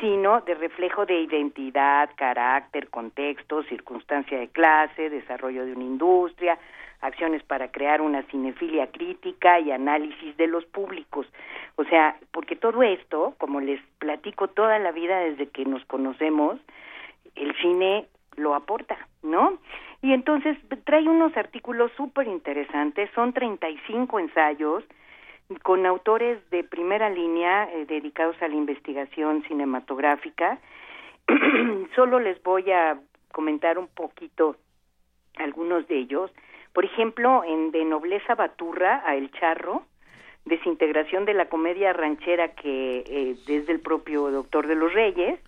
[0.00, 6.58] sino de reflejo de identidad, carácter, contexto, circunstancia de clase, desarrollo de una industria,
[7.00, 11.26] acciones para crear una cinefilia crítica y análisis de los públicos.
[11.76, 16.58] O sea, porque todo esto, como les platico toda la vida desde que nos conocemos,
[17.34, 18.06] el cine
[18.36, 19.58] lo aporta, ¿no?
[20.02, 24.84] Y entonces trae unos artículos súper interesantes, son 35 ensayos
[25.62, 30.58] con autores de primera línea eh, dedicados a la investigación cinematográfica.
[31.96, 32.98] Solo les voy a
[33.32, 34.56] comentar un poquito
[35.36, 36.30] algunos de ellos.
[36.72, 39.82] Por ejemplo, en De Nobleza Baturra a El Charro,
[40.44, 45.38] desintegración de la comedia ranchera que eh, desde el propio Doctor de los Reyes,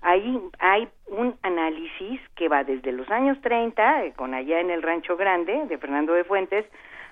[0.00, 4.82] ahí hay un análisis que va desde los años 30, eh, con allá en el
[4.82, 6.64] Rancho Grande, de Fernando de Fuentes,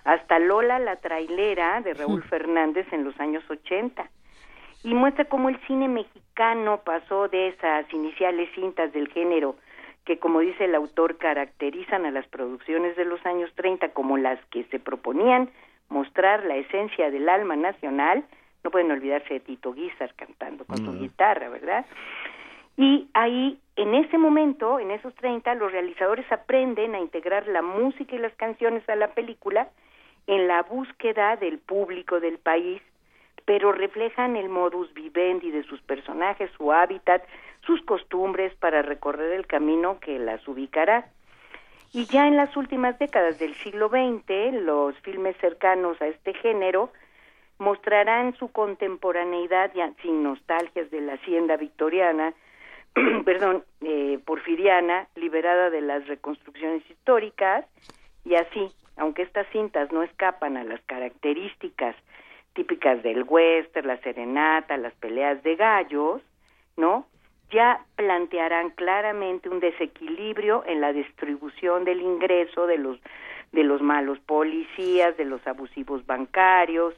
[0.05, 4.09] hasta Lola la trailera de Raúl Fernández en los años 80.
[4.82, 9.56] Y muestra cómo el cine mexicano pasó de esas iniciales cintas del género
[10.05, 14.43] que, como dice el autor, caracterizan a las producciones de los años 30 como las
[14.47, 15.51] que se proponían
[15.89, 18.24] mostrar la esencia del alma nacional.
[18.64, 21.01] No pueden olvidarse de Tito Guizar cantando con su Mm.
[21.01, 21.85] guitarra, ¿verdad?
[22.77, 28.14] Y ahí, en ese momento, en esos 30, los realizadores aprenden a integrar la música
[28.14, 29.68] y las canciones a la película
[30.27, 32.81] en la búsqueda del público del país,
[33.45, 37.23] pero reflejan el modus vivendi de sus personajes, su hábitat,
[37.67, 41.09] sus costumbres para recorrer el camino que las ubicará.
[41.93, 46.93] Y ya en las últimas décadas del siglo XX, los filmes cercanos a este género
[47.59, 52.33] mostrarán su contemporaneidad ya sin nostalgias de la hacienda victoriana,
[53.25, 57.67] perdón, eh, porfiriana, liberada de las reconstrucciones históricas,
[58.25, 61.97] y así, aunque estas cintas no escapan a las características
[62.55, 66.22] típicas del western, la serenata, las peleas de gallos,
[66.77, 67.06] ¿no?
[67.51, 72.98] Ya plantearán claramente un desequilibrio en la distribución del ingreso de los
[73.52, 76.94] de los malos policías, de los abusivos bancarios,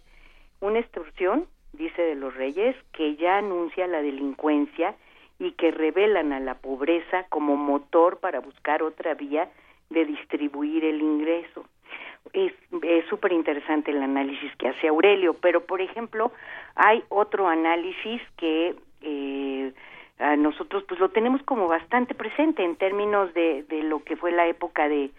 [0.61, 4.95] una extorsión, dice de los Reyes, que ya anuncia la delincuencia
[5.39, 9.51] y que revelan a la pobreza como motor para buscar otra vía
[9.91, 11.65] de distribuir el ingreso.
[12.33, 16.33] Es súper interesante el análisis que hace Aurelio, pero por ejemplo
[16.75, 19.73] hay otro análisis que eh,
[20.19, 24.33] a nosotros pues lo tenemos como bastante presente en términos de, de lo que fue
[24.33, 25.11] la época de,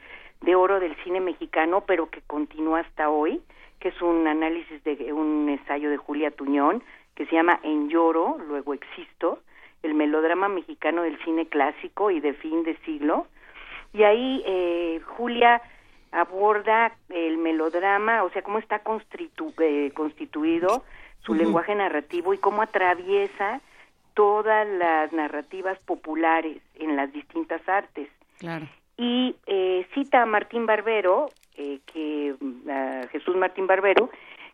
[0.42, 3.42] de oro del cine mexicano, pero que continúa hasta hoy,
[3.80, 6.84] que es un análisis de un ensayo de Julia Tuñón
[7.16, 9.40] que se llama En lloro, luego existo,
[9.84, 13.28] el melodrama mexicano del cine clásico y de fin de siglo.
[13.94, 15.62] Y ahí eh, Julia
[16.14, 20.84] aborda el melodrama, o sea, cómo está constitu eh, constituido
[21.26, 23.62] su lenguaje narrativo y cómo atraviesa
[24.14, 28.10] todas las narrativas populares en las distintas artes.
[28.38, 28.68] Claro.
[28.98, 32.36] Y eh, cita a Martín Barbero, eh, que
[32.70, 34.10] a Jesús Martín Barbero,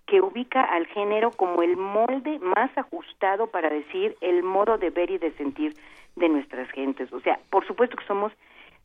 [0.06, 5.12] que ubica al género como el molde más ajustado para decir el modo de ver
[5.12, 5.76] y de sentir
[6.16, 7.12] de nuestras gentes.
[7.12, 8.32] O sea, por supuesto que somos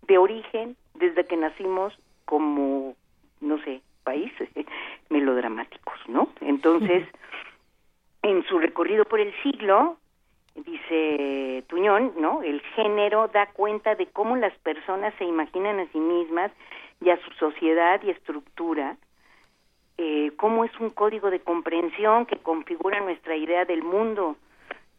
[0.06, 2.94] de origen, desde que nacimos como,
[3.40, 4.48] no sé, países
[5.10, 6.28] melodramáticos, ¿no?
[6.40, 7.06] Entonces,
[8.22, 9.98] en su recorrido por el siglo,
[10.54, 12.42] dice Tuñón, ¿no?
[12.42, 16.52] El género da cuenta de cómo las personas se imaginan a sí mismas
[17.00, 18.96] y a su sociedad y estructura,
[19.98, 24.36] eh, cómo es un código de comprensión que configura nuestra idea del mundo.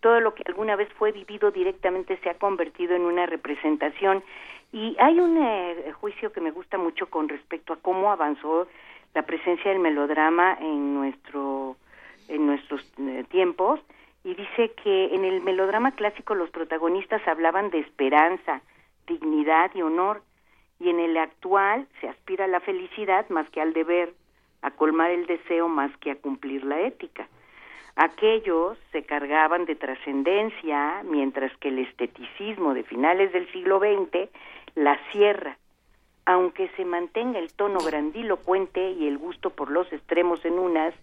[0.01, 4.23] Todo lo que alguna vez fue vivido directamente se ha convertido en una representación.
[4.75, 8.67] Y hay un eh, juicio que me gusta mucho con respecto a cómo avanzó
[9.13, 11.77] la presencia del melodrama en nuestro
[12.27, 13.79] en nuestros eh, tiempos
[14.25, 18.63] y dice que en el melodrama clásico los protagonistas hablaban de esperanza,
[19.07, 20.23] dignidad y honor
[20.81, 24.13] y en el actual se aspira a la felicidad más que al deber,
[24.61, 27.29] a colmar el deseo más que a cumplir la ética.
[27.95, 34.29] Aquellos se cargaban de trascendencia, mientras que el esteticismo de finales del siglo XX
[34.75, 35.57] la cierra,
[36.25, 40.93] aunque se mantenga el tono grandilocuente y el gusto por los extremos en unas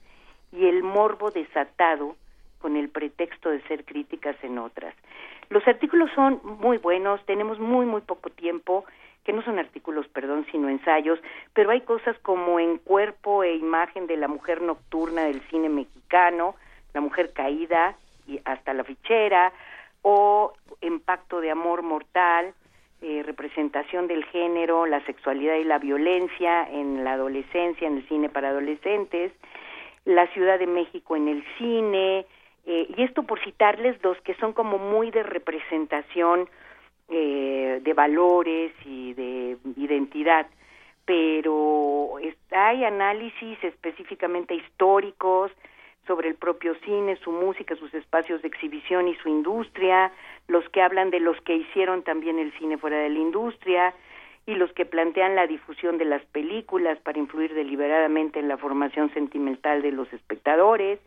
[0.52, 2.16] y el morbo desatado
[2.58, 4.94] con el pretexto de ser críticas en otras.
[5.48, 8.84] Los artículos son muy buenos, tenemos muy, muy poco tiempo,
[9.24, 11.18] que no son artículos, perdón, sino ensayos,
[11.52, 16.56] pero hay cosas como en cuerpo e imagen de la mujer nocturna del cine mexicano,
[16.92, 17.96] la mujer caída
[18.26, 19.52] y hasta la fichera,
[20.02, 22.54] o en pacto de amor mortal,
[23.02, 28.28] eh, representación del género, la sexualidad y la violencia en la adolescencia, en el cine
[28.28, 29.32] para adolescentes,
[30.04, 32.26] la Ciudad de México en el cine,
[32.64, 36.48] eh, y esto por citarles dos que son como muy de representación
[37.08, 40.46] eh, de valores y de identidad,
[41.04, 42.14] pero
[42.52, 45.50] hay análisis específicamente históricos
[46.06, 50.12] sobre el propio cine, su música, sus espacios de exhibición y su industria,
[50.48, 53.94] los que hablan de los que hicieron también el cine fuera de la industria
[54.46, 59.12] y los que plantean la difusión de las películas para influir deliberadamente en la formación
[59.14, 60.98] sentimental de los espectadores,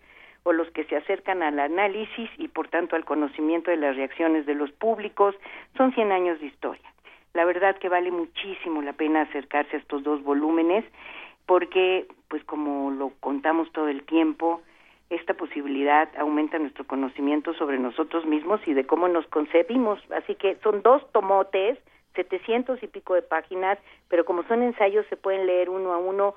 [0.45, 4.45] o los que se acercan al análisis y por tanto al conocimiento de las reacciones
[4.45, 5.35] de los públicos,
[5.75, 6.93] son 100 años de historia.
[7.33, 10.85] La verdad que vale muchísimo la pena acercarse a estos dos volúmenes
[11.47, 14.61] porque, pues como lo contamos todo el tiempo,
[15.09, 19.99] esta posibilidad aumenta nuestro conocimiento sobre nosotros mismos y de cómo nos concebimos.
[20.11, 21.77] Así que son dos tomotes,
[22.15, 23.77] 700 y pico de páginas,
[24.07, 26.35] pero como son ensayos se pueden leer uno a uno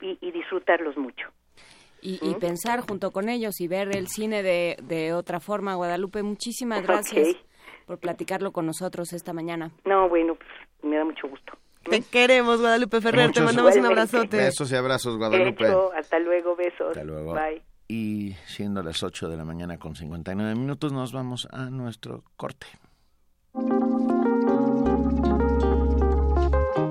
[0.00, 1.28] y, y disfrutarlos mucho.
[2.02, 5.74] Y, pensar junto con ellos y ver el cine de, de otra forma.
[5.74, 7.36] Guadalupe, muchísimas gracias
[7.84, 9.72] por platicarlo con nosotros esta mañana.
[9.84, 10.48] No, bueno, pues
[10.82, 11.54] me da mucho gusto.
[11.82, 13.32] Te queremos, Guadalupe Ferrer.
[13.32, 14.36] Te mandamos un abrazote.
[14.36, 15.66] Besos y abrazos, Guadalupe.
[15.96, 16.88] hasta luego, besos.
[16.88, 17.32] Hasta luego.
[17.34, 17.75] Bye.
[17.88, 22.66] Y siendo las 8 de la mañana con 59 minutos, nos vamos a nuestro corte.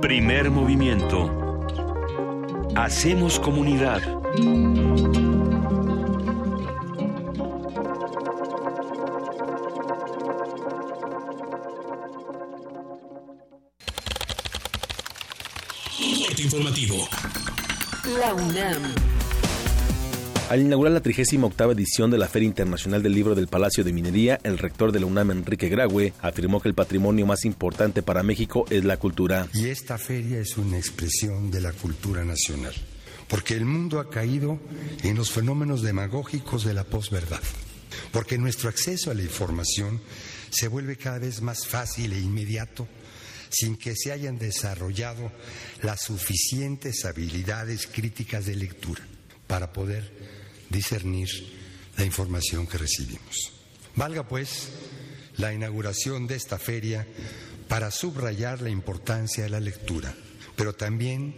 [0.02, 1.68] Primer movimiento.
[2.76, 4.02] Hacemos comunidad.
[16.46, 17.08] informativo.
[18.20, 19.15] La UNAM.
[20.48, 24.40] Al inaugurar la 38 edición de la Feria Internacional del Libro del Palacio de Minería,
[24.44, 28.64] el rector de la UNAM, Enrique Graue, afirmó que el patrimonio más importante para México
[28.70, 29.48] es la cultura.
[29.56, 32.76] Y esta feria es una expresión de la cultura nacional,
[33.28, 34.60] porque el mundo ha caído
[35.02, 37.42] en los fenómenos demagógicos de la posverdad,
[38.12, 40.00] porque nuestro acceso a la información
[40.52, 42.88] se vuelve cada vez más fácil e inmediato
[43.50, 45.32] sin que se hayan desarrollado
[45.82, 49.02] las suficientes habilidades críticas de lectura
[49.48, 50.12] para poder
[50.70, 51.30] discernir
[51.98, 53.52] la información que recibimos.
[53.96, 54.70] Valga pues
[55.38, 57.08] la inauguración de esta feria
[57.68, 60.14] para subrayar la importancia de la lectura,
[60.56, 61.36] pero también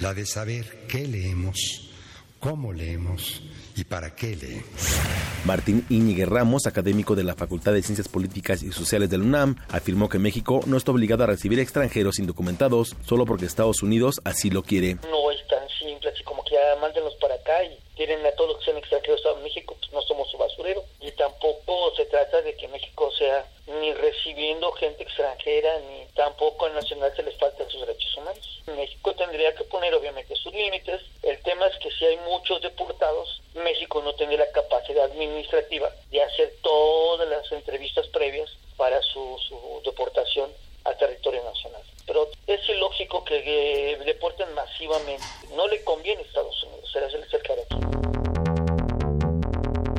[0.00, 1.90] la de saber qué leemos,
[2.38, 3.42] cómo leemos
[3.76, 5.00] y para qué leemos.
[5.44, 10.08] Martín Íñiguez Ramos, académico de la Facultad de Ciencias Políticas y Sociales del UNAM, afirmó
[10.08, 14.62] que México no está obligado a recibir extranjeros indocumentados solo porque Estados Unidos así lo
[14.62, 14.96] quiere.
[14.96, 18.58] No tan simple, así como que ya mándenlos para acá y tienen a todos los
[18.58, 20.84] que sean extranjeros a México, pues no somos su basurero.
[21.00, 26.74] Y tampoco se trata de que México sea ni recibiendo gente extranjera, ni tampoco al
[26.74, 28.62] nacional se les faltan sus derechos humanos.
[28.66, 31.00] México tendría que poner obviamente sus límites.
[31.22, 36.22] El tema es que si hay muchos deportados, México no tendría la capacidad administrativa de
[36.22, 39.38] hacer todas las entrevistas previas para su,
[39.84, 40.50] deportación
[40.84, 41.82] al territorio nacional.
[42.10, 45.22] Pero es ilógico que deporten masivamente.
[45.54, 47.22] No le conviene a Estados Unidos, será el
[47.62, 47.76] aquí.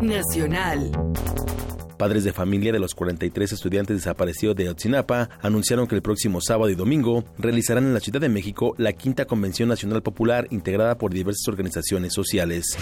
[0.06, 0.92] Nacional.
[1.98, 6.70] Padres de familia de los 43 estudiantes desaparecidos de Otzinapa anunciaron que el próximo sábado
[6.70, 11.14] y domingo realizarán en la Ciudad de México la quinta Convención Nacional Popular integrada por
[11.14, 12.78] diversas organizaciones sociales.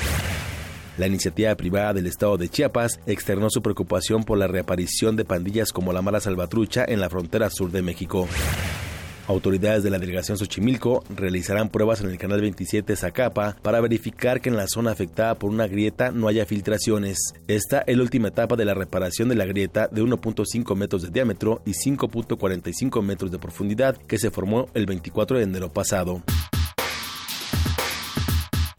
[0.98, 5.72] La iniciativa privada del estado de Chiapas externó su preocupación por la reaparición de pandillas
[5.72, 8.28] como la Mala Salvatrucha en la frontera sur de México.
[9.30, 14.50] Autoridades de la delegación Xochimilco realizarán pruebas en el canal 27 Zacapa para verificar que
[14.50, 17.20] en la zona afectada por una grieta no haya filtraciones.
[17.48, 21.12] Esta es la última etapa de la reparación de la grieta de 1.5 metros de
[21.12, 26.24] diámetro y 5.45 metros de profundidad que se formó el 24 de enero pasado.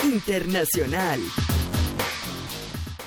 [0.03, 1.21] Internacional.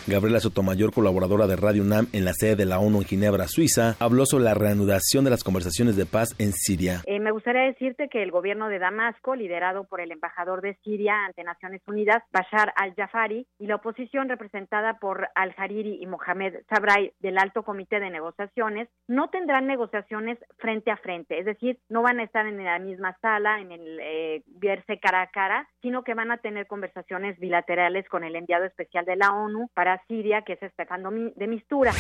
[0.06, 3.96] Gabriela Sotomayor, colaboradora de Radio UNAM en la sede de la ONU en Ginebra, Suiza,
[4.02, 7.02] habló sobre la reanudación de las conversaciones de paz en Siria.
[7.06, 11.26] Eh, me gustaría decirte que el gobierno de Damasco, liderado por el embajador de Siria
[11.26, 17.38] ante Naciones Unidas, Bashar al-Jafari, y la oposición representada por al-Hariri y Mohamed Sabray del
[17.38, 22.24] Alto Comité de Negociaciones, no tendrán negociaciones frente a frente, es decir, no van a
[22.24, 26.32] estar en la misma sala, en el eh, verse cara a cara, sino que van
[26.32, 30.64] a tener conversaciones bilaterales con el enviado especial de la ONU para Siria, que es
[30.64, 31.04] Estefan
[31.36, 31.92] de Mistura.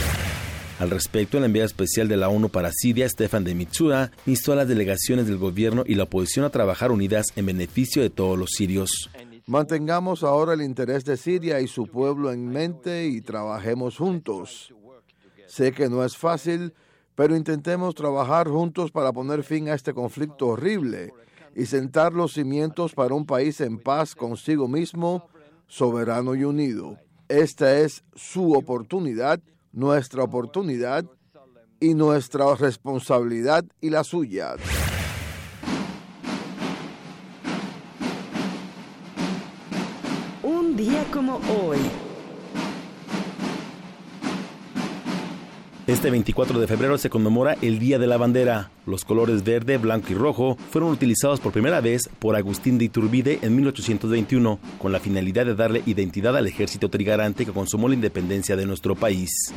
[0.80, 4.56] Al respecto, el enviado especial de la ONU para Siria, Stefan de Mitsura, instó a
[4.56, 8.49] las delegaciones del gobierno y la oposición a trabajar unidas en beneficio de todos los
[8.52, 9.10] sirios.
[9.45, 14.74] Mantengamos ahora el interés de Siria y su pueblo en mente y trabajemos juntos.
[15.48, 16.74] Sé que no es fácil,
[17.14, 21.14] pero intentemos trabajar juntos para poner fin a este conflicto horrible
[21.56, 25.30] y sentar los cimientos para un país en paz consigo mismo,
[25.68, 26.98] soberano y unido.
[27.34, 29.39] Esta es su oportunidad,
[29.72, 31.03] nuestra oportunidad
[31.80, 34.53] y nuestra responsabilidad y la suya.
[40.43, 41.80] Un día como hoy.
[45.85, 48.72] Este 24 de febrero se conmemora el Día de la Bandera.
[48.85, 53.39] Los colores verde, blanco y rojo fueron utilizados por primera vez por Agustín de Iturbide
[53.41, 58.55] en 1821, con la finalidad de darle identidad al ejército trigarante que consumó la independencia
[58.55, 59.51] de nuestro país.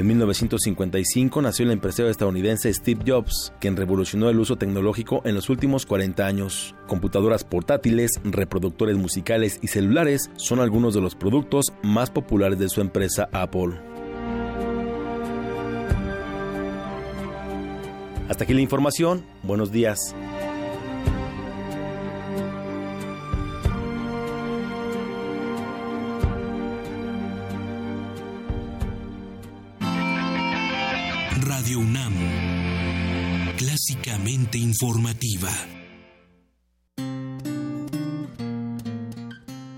[0.00, 5.50] En 1955 nació el empresario estadounidense Steve Jobs, quien revolucionó el uso tecnológico en los
[5.50, 6.74] últimos 40 años.
[6.86, 12.80] Computadoras portátiles, reproductores musicales y celulares son algunos de los productos más populares de su
[12.80, 13.78] empresa Apple.
[18.30, 19.22] Hasta aquí la información.
[19.42, 20.14] Buenos días.
[31.60, 32.14] Radio UNAM,
[33.58, 35.50] clásicamente informativa.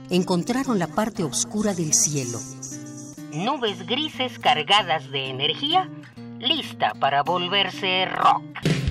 [0.09, 2.39] Encontraron la parte oscura del cielo.
[3.35, 5.91] Nubes grises cargadas de energía,
[6.39, 8.82] lista para volverse rock.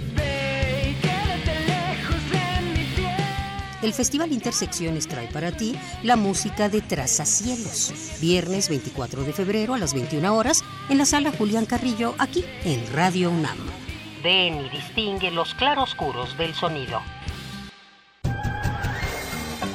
[3.82, 7.92] El Festival Intersecciones trae para ti la música de Trazacielos.
[8.22, 12.86] Viernes 24 de febrero a las 21 horas en la sala Julián Carrillo, aquí en
[12.94, 13.58] Radio UNAM.
[14.24, 17.02] Ven y distingue los claroscuros del sonido.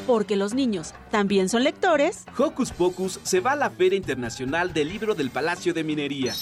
[0.07, 2.27] Porque los niños también son lectores.
[2.39, 6.33] Hocus Pocus se va a la Feria Internacional del Libro del Palacio de Minería.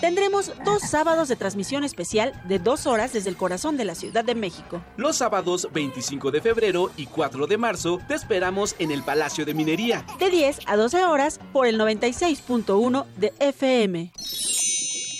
[0.00, 4.24] Tendremos dos sábados de transmisión especial de dos horas desde el corazón de la Ciudad
[4.24, 4.82] de México.
[4.96, 9.52] Los sábados 25 de febrero y 4 de marzo te esperamos en el Palacio de
[9.52, 10.06] Minería.
[10.18, 14.10] De 10 a 12 horas por el 96.1 de FM.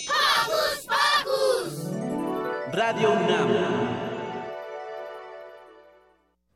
[0.09, 1.90] ¡Hocus Pocus!
[2.73, 3.99] Radio UNAM.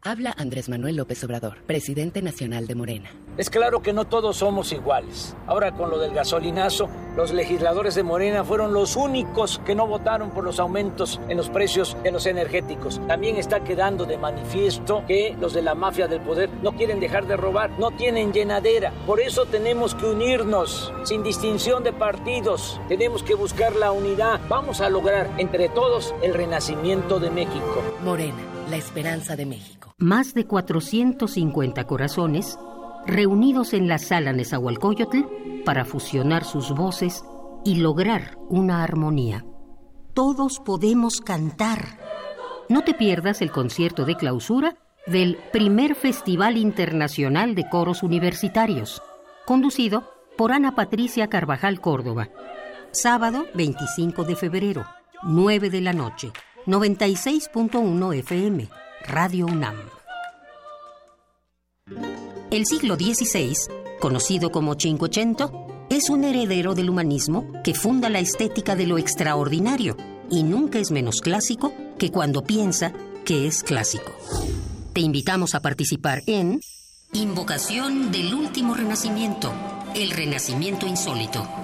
[0.06, 3.08] Habla Andrés Manuel López Obrador, presidente nacional de Morena.
[3.38, 5.34] Es claro que no todos somos iguales.
[5.46, 10.30] Ahora con lo del gasolinazo, los legisladores de Morena fueron los únicos que no votaron
[10.30, 13.00] por los aumentos en los precios de los energéticos.
[13.08, 17.26] También está quedando de manifiesto que los de la mafia del poder no quieren dejar
[17.26, 18.92] de robar, no tienen llenadera.
[19.06, 22.78] Por eso tenemos que unirnos, sin distinción de partidos.
[22.88, 24.38] Tenemos que buscar la unidad.
[24.50, 27.82] Vamos a lograr entre todos el renacimiento de México.
[28.04, 32.58] Morena, la esperanza de México más de 450 corazones
[33.06, 37.24] reunidos en la sala Nezahualcóyotl para fusionar sus voces
[37.64, 39.44] y lograr una armonía.
[40.12, 41.98] Todos podemos cantar.
[42.68, 44.76] No te pierdas el concierto de clausura
[45.06, 49.02] del primer Festival Internacional de Coros Universitarios,
[49.46, 52.30] conducido por Ana Patricia Carvajal Córdoba.
[52.90, 54.86] Sábado 25 de febrero,
[55.22, 56.32] 9 de la noche,
[56.66, 58.68] 96.1 FM,
[59.06, 59.76] Radio UNAM.
[62.50, 63.54] El siglo XVI,
[64.00, 69.98] conocido como Cinquecento, es un heredero del humanismo que funda la estética de lo extraordinario
[70.30, 72.94] y nunca es menos clásico que cuando piensa
[73.26, 74.12] que es clásico.
[74.94, 76.60] Te invitamos a participar en
[77.12, 79.52] Invocación del Último Renacimiento,
[79.94, 81.63] el Renacimiento Insólito.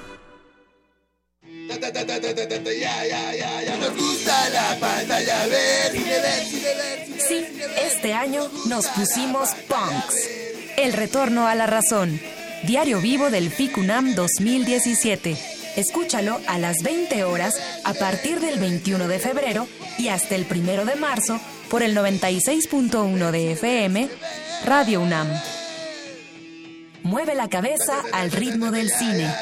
[5.49, 6.45] Verde.
[7.19, 7.45] Sí,
[7.81, 10.29] este año nos pusimos punks.
[10.77, 12.19] El retorno a la razón.
[12.63, 15.37] Diario vivo del FICUNAM 2017.
[15.75, 19.67] Escúchalo a las 20 horas a partir del 21 de febrero
[19.97, 21.39] y hasta el 1 de marzo
[21.69, 24.09] por el 96.1 de FM,
[24.65, 25.27] Radio UNAM.
[27.03, 29.33] Mueve la cabeza al ritmo del cine.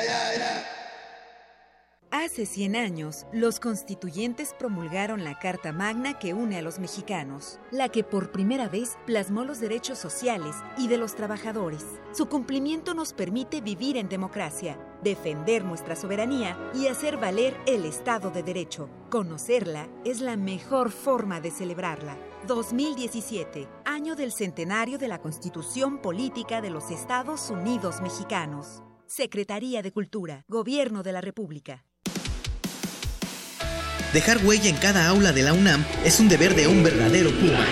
[2.11, 7.89] Hace 100 años, los constituyentes promulgaron la Carta Magna que une a los mexicanos, la
[7.89, 11.85] que por primera vez plasmó los derechos sociales y de los trabajadores.
[12.11, 18.31] Su cumplimiento nos permite vivir en democracia, defender nuestra soberanía y hacer valer el Estado
[18.31, 18.89] de Derecho.
[19.11, 22.17] Conocerla es la mejor forma de celebrarla.
[22.47, 28.81] 2017, año del centenario de la Constitución Política de los Estados Unidos Mexicanos.
[29.05, 31.85] Secretaría de Cultura, Gobierno de la República.
[34.13, 37.65] Dejar huella en cada aula de la UNAM es un deber de un verdadero Puma.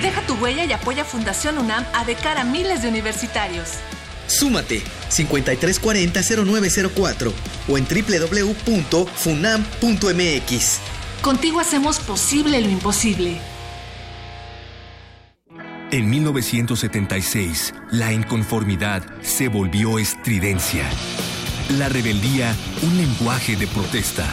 [0.00, 3.70] Deja tu huella y apoya Fundación UNAM a de cara a miles de universitarios.
[4.28, 7.32] Súmate 5340-0904
[7.68, 10.78] o en www.funam.mx.
[11.20, 13.40] Contigo hacemos posible lo imposible.
[15.90, 20.88] En 1976, la inconformidad se volvió estridencia.
[21.70, 24.32] La rebeldía, un lenguaje de protesta.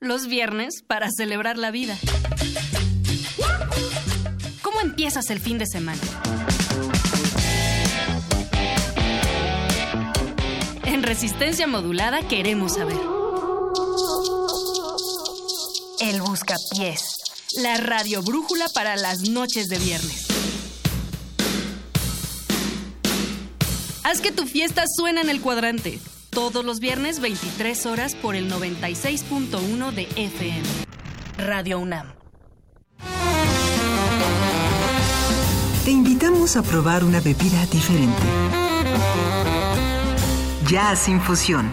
[0.00, 1.98] Los viernes para celebrar la vida.
[4.62, 6.00] ¿Cómo empiezas el fin de semana?
[10.84, 12.96] En Resistencia Modulada queremos saber.
[15.98, 17.16] El Buscapiés.
[17.56, 20.28] La radio brújula para las noches de viernes.
[24.04, 25.98] Haz que tu fiesta suene en el cuadrante.
[26.38, 30.62] Todos los viernes 23 horas por el 96.1 de FM.
[31.36, 32.06] Radio UNAM.
[35.84, 38.22] Te invitamos a probar una bebida diferente.
[40.68, 41.72] Jazz Infusión.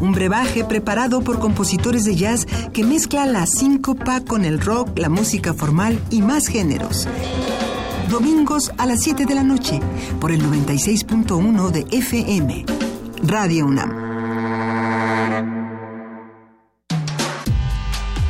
[0.00, 5.10] Un brebaje preparado por compositores de jazz que mezcla la síncopa con el rock, la
[5.10, 7.06] música formal y más géneros.
[8.08, 9.80] Domingos a las 7 de la noche
[10.18, 12.64] por el 96.1 de FM.
[13.22, 14.08] Radio UNAM.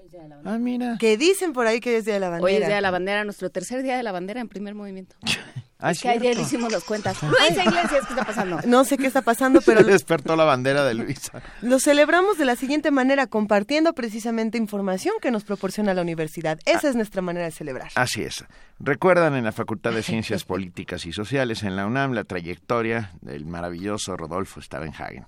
[0.46, 0.98] Ah, mira.
[0.98, 2.46] Que dicen por ahí que es Día de la Bandera.
[2.46, 5.16] Hoy es Día de la Bandera, nuestro tercer Día de la Bandera en primer movimiento.
[5.84, 7.18] Ah, es que ayer hicimos las cuentas.
[7.24, 8.60] Luisa Iglesias, ¿qué está pasando?
[8.68, 9.84] No sé qué está pasando, pero...
[9.84, 11.42] despertó la bandera de Luisa.
[11.64, 16.60] Lo celebramos de la siguiente manera, compartiendo precisamente información que nos proporciona la universidad.
[16.68, 17.90] Esa es nuestra manera de celebrar.
[17.96, 18.46] Así es.
[18.80, 23.48] Recuerdan en la Facultad de Ciencias Políticas y Sociales en la UNAM la trayectoria del
[23.48, 25.26] maravilloso Rodolfo Stavenhagen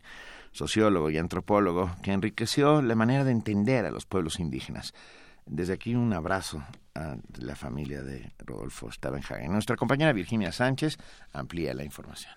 [0.53, 4.93] sociólogo y antropólogo, que enriqueció la manera de entender a los pueblos indígenas.
[5.45, 6.63] Desde aquí un abrazo
[6.95, 9.51] a la familia de Rodolfo Stavenhagen.
[9.51, 10.97] Nuestra compañera Virginia Sánchez
[11.33, 12.33] amplía la información.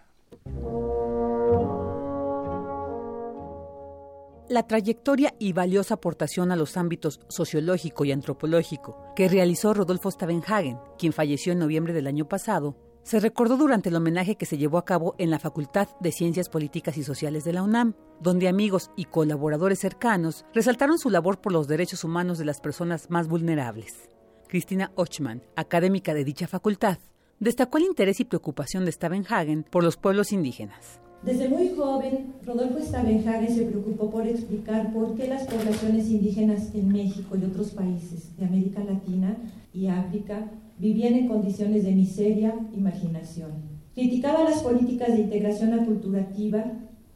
[4.49, 10.79] La trayectoria y valiosa aportación a los ámbitos sociológico y antropológico que realizó Rodolfo Stavenhagen,
[10.99, 12.77] quien falleció en noviembre del año pasado,
[13.07, 16.49] se recordó durante el homenaje que se llevó a cabo en la Facultad de Ciencias
[16.49, 21.53] Políticas y Sociales de la UNAM, donde amigos y colaboradores cercanos resaltaron su labor por
[21.53, 24.11] los derechos humanos de las personas más vulnerables.
[24.49, 26.99] Cristina Ochman, académica de dicha facultad,
[27.39, 31.01] destacó el interés y preocupación de Stavenhagen por los pueblos indígenas.
[31.23, 36.89] Desde muy joven, Rodolfo Stavenhagen se preocupó por explicar por qué las poblaciones indígenas en
[36.89, 39.37] México y otros países de América Latina
[39.73, 43.51] y África vivían en condiciones de miseria y marginación.
[43.95, 46.65] Criticaba las políticas de integración aculturativa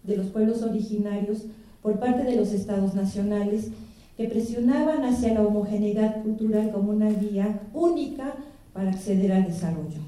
[0.03, 1.45] de los pueblos originarios
[1.83, 3.69] por parte de los estados nacionales
[4.17, 8.35] que presionaban hacia la homogeneidad cultural como una vía única
[8.73, 10.01] para acceder al desarrollo.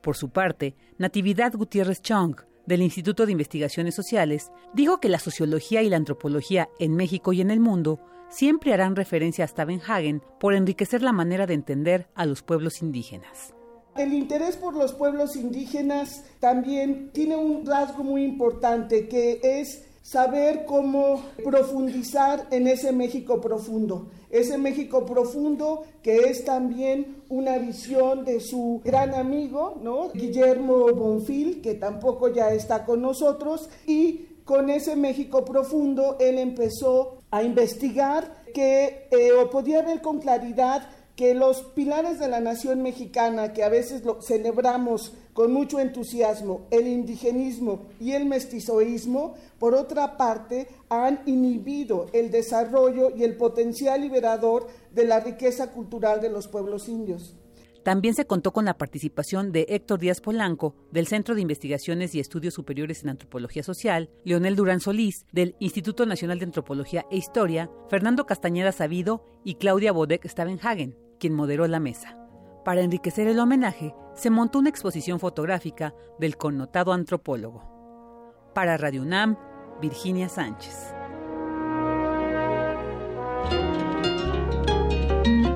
[0.00, 5.82] Por su parte, Natividad Gutiérrez Chong, del Instituto de Investigaciones Sociales, dijo que la sociología
[5.82, 8.00] y la antropología en México y en el mundo
[8.30, 13.54] siempre harán referencia a Stavenhagen por enriquecer la manera de entender a los pueblos indígenas.
[13.96, 20.64] El interés por los pueblos indígenas también tiene un rasgo muy importante que es saber
[20.64, 28.40] cómo profundizar en ese México profundo, ese México profundo que es también una visión de
[28.40, 30.10] su gran amigo, ¿no?
[30.12, 37.22] Guillermo Bonfil, que tampoco ya está con nosotros, y con ese México profundo él empezó
[37.30, 42.82] a investigar que eh, o podía ver con claridad que los pilares de la nación
[42.82, 49.76] mexicana, que a veces lo celebramos con mucho entusiasmo, el indigenismo y el mestizoísmo, por
[49.76, 56.30] otra parte, han inhibido el desarrollo y el potencial liberador de la riqueza cultural de
[56.30, 57.36] los pueblos indios.
[57.82, 62.20] También se contó con la participación de Héctor Díaz Polanco, del Centro de Investigaciones y
[62.20, 67.70] Estudios Superiores en Antropología Social, Leonel Durán Solís, del Instituto Nacional de Antropología e Historia,
[67.88, 72.18] Fernando Castañeda Sabido y Claudia Bodek Stavenhagen, quien moderó la mesa.
[72.64, 78.50] Para enriquecer el homenaje, se montó una exposición fotográfica del connotado antropólogo.
[78.54, 79.38] Para Radio UNAM,
[79.80, 80.94] Virginia Sánchez.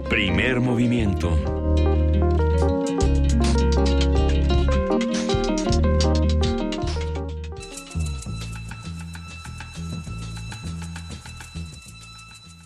[0.08, 1.93] Primer movimiento.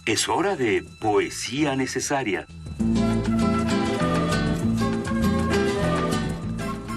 [0.08, 2.46] Es hora de poesía necesaria.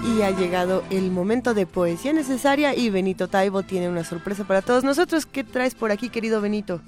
[0.02, 4.62] Y ha llegado el momento de poesía necesaria y Benito Taibo tiene una sorpresa para
[4.62, 5.26] todos nosotros.
[5.26, 6.80] ¿Qué traes por aquí, querido Benito?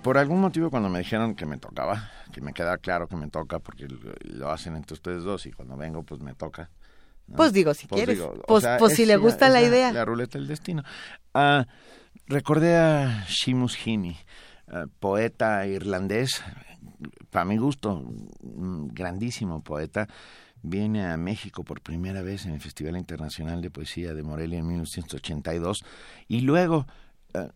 [0.00, 3.28] Por algún motivo cuando me dijeron que me tocaba, que me queda claro que me
[3.28, 3.86] toca porque
[4.22, 6.70] lo hacen entre ustedes dos y cuando vengo pues me toca.
[7.36, 8.26] Pues digo, si pues quieres.
[8.46, 9.92] pues, pues si le gusta la, idea.
[9.92, 10.84] La ruleta del destino.
[11.34, 11.66] Ah,
[12.28, 14.16] recordé a Shimus Hini
[14.98, 16.42] poeta irlandés,
[17.30, 18.04] para mi gusto,
[18.40, 20.08] grandísimo poeta,
[20.62, 24.66] viene a México por primera vez en el Festival Internacional de Poesía de Morelia en
[24.66, 25.84] 1982
[26.26, 26.86] y luego
[27.34, 27.48] eh,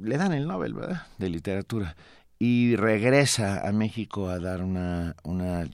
[0.00, 0.74] le dan el Nobel.
[1.18, 1.94] De literatura
[2.38, 5.68] y regresa a México a dar una, una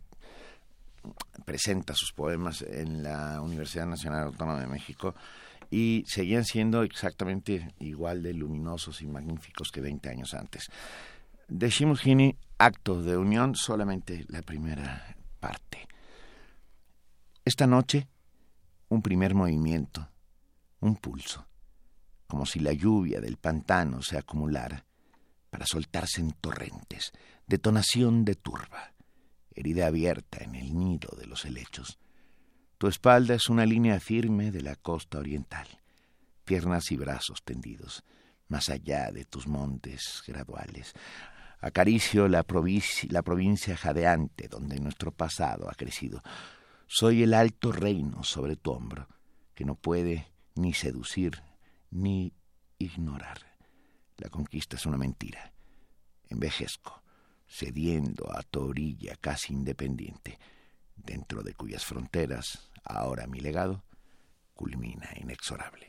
[1.44, 5.14] presenta sus poemas en la Universidad Nacional Autónoma de México
[5.70, 10.70] y seguían siendo exactamente igual de luminosos y magníficos que 20 años antes.
[11.48, 15.86] De Shimushini, acto de unión, solamente la primera parte.
[17.44, 18.08] Esta noche,
[18.88, 20.08] un primer movimiento,
[20.80, 21.46] un pulso,
[22.26, 24.84] como si la lluvia del pantano se acumulara
[25.50, 27.12] para soltarse en torrentes,
[27.46, 28.92] detonación de turba,
[29.54, 31.98] herida abierta en el nido de los helechos
[32.78, 35.66] tu espalda es una línea firme de la costa oriental,
[36.44, 38.04] piernas y brazos tendidos,
[38.46, 40.94] más allá de tus montes graduales.
[41.60, 42.46] Acaricio la,
[43.08, 46.22] la provincia jadeante donde nuestro pasado ha crecido.
[46.86, 49.08] Soy el alto reino sobre tu hombro,
[49.56, 51.42] que no puede ni seducir
[51.90, 52.32] ni
[52.78, 53.40] ignorar.
[54.18, 55.52] La conquista es una mentira.
[56.28, 57.02] Envejezco,
[57.48, 60.38] cediendo a tu orilla casi independiente,
[60.94, 63.84] dentro de cuyas fronteras Ahora mi legado
[64.54, 65.87] culmina inexorable.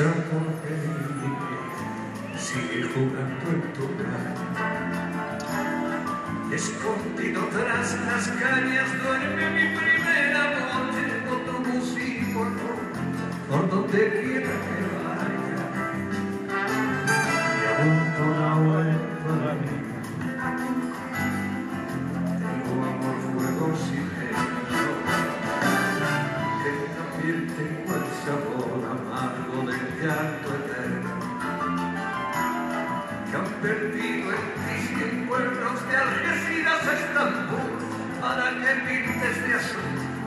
[0.00, 0.74] Quizá porque
[2.38, 3.84] sigue jugando en tu
[6.54, 10.84] Escondido tras las cañas duerme mi primer amor,
[11.30, 12.40] otro músico
[13.46, 14.79] por donde quiera
[33.30, 37.78] que han perdido el triste en pueblos de Algeciras a Estambul,
[38.20, 39.54] para que pintes de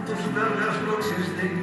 [0.05, 1.62] tus largas noches de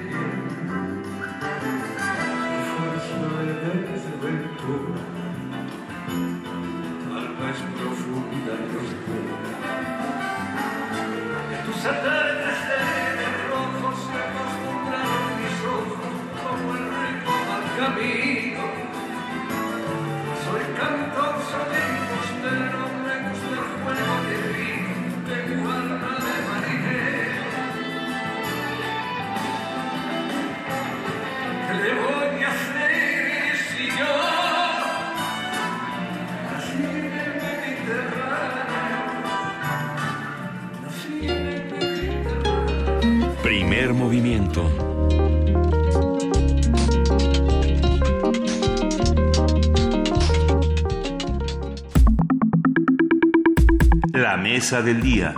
[54.52, 55.32] mesa del día.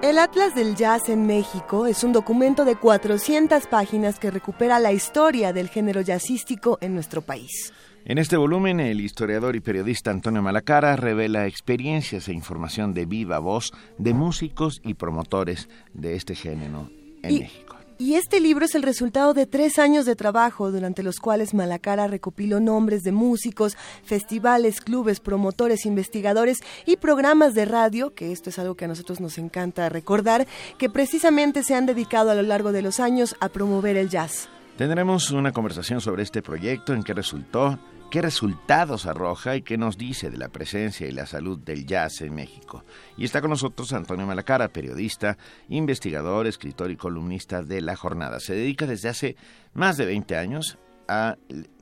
[0.00, 4.92] El Atlas del Jazz en México es un documento de 400 páginas que recupera la
[4.92, 7.74] historia del género jazzístico en nuestro país.
[8.04, 13.38] En este volumen, el historiador y periodista Antonio Malacara revela experiencias e información de viva
[13.38, 16.90] voz de músicos y promotores de este género
[17.22, 17.76] en Y- México.
[17.98, 22.06] Y este libro es el resultado de tres años de trabajo durante los cuales Malacara
[22.06, 28.58] recopiló nombres de músicos, festivales, clubes, promotores, investigadores y programas de radio, que esto es
[28.58, 30.46] algo que a nosotros nos encanta recordar,
[30.78, 34.48] que precisamente se han dedicado a lo largo de los años a promover el jazz.
[34.80, 37.78] Tendremos una conversación sobre este proyecto, en qué resultó,
[38.10, 42.22] qué resultados arroja y qué nos dice de la presencia y la salud del jazz
[42.22, 42.82] en México.
[43.18, 45.36] Y está con nosotros Antonio Malacara, periodista,
[45.68, 48.40] investigador, escritor y columnista de La Jornada.
[48.40, 49.36] Se dedica desde hace
[49.74, 50.78] más de 20 años
[51.08, 51.36] a,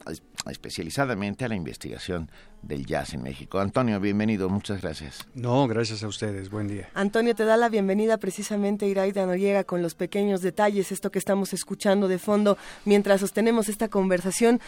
[0.04, 2.32] a- especializadamente a la investigación
[2.62, 3.58] del jazz en México.
[3.58, 5.26] Antonio, bienvenido, muchas gracias.
[5.34, 6.50] No, gracias a ustedes.
[6.50, 6.88] Buen día.
[6.94, 11.52] Antonio, te da la bienvenida precisamente Iraida Noriega con los pequeños detalles, esto que estamos
[11.52, 14.60] escuchando de fondo mientras sostenemos esta conversación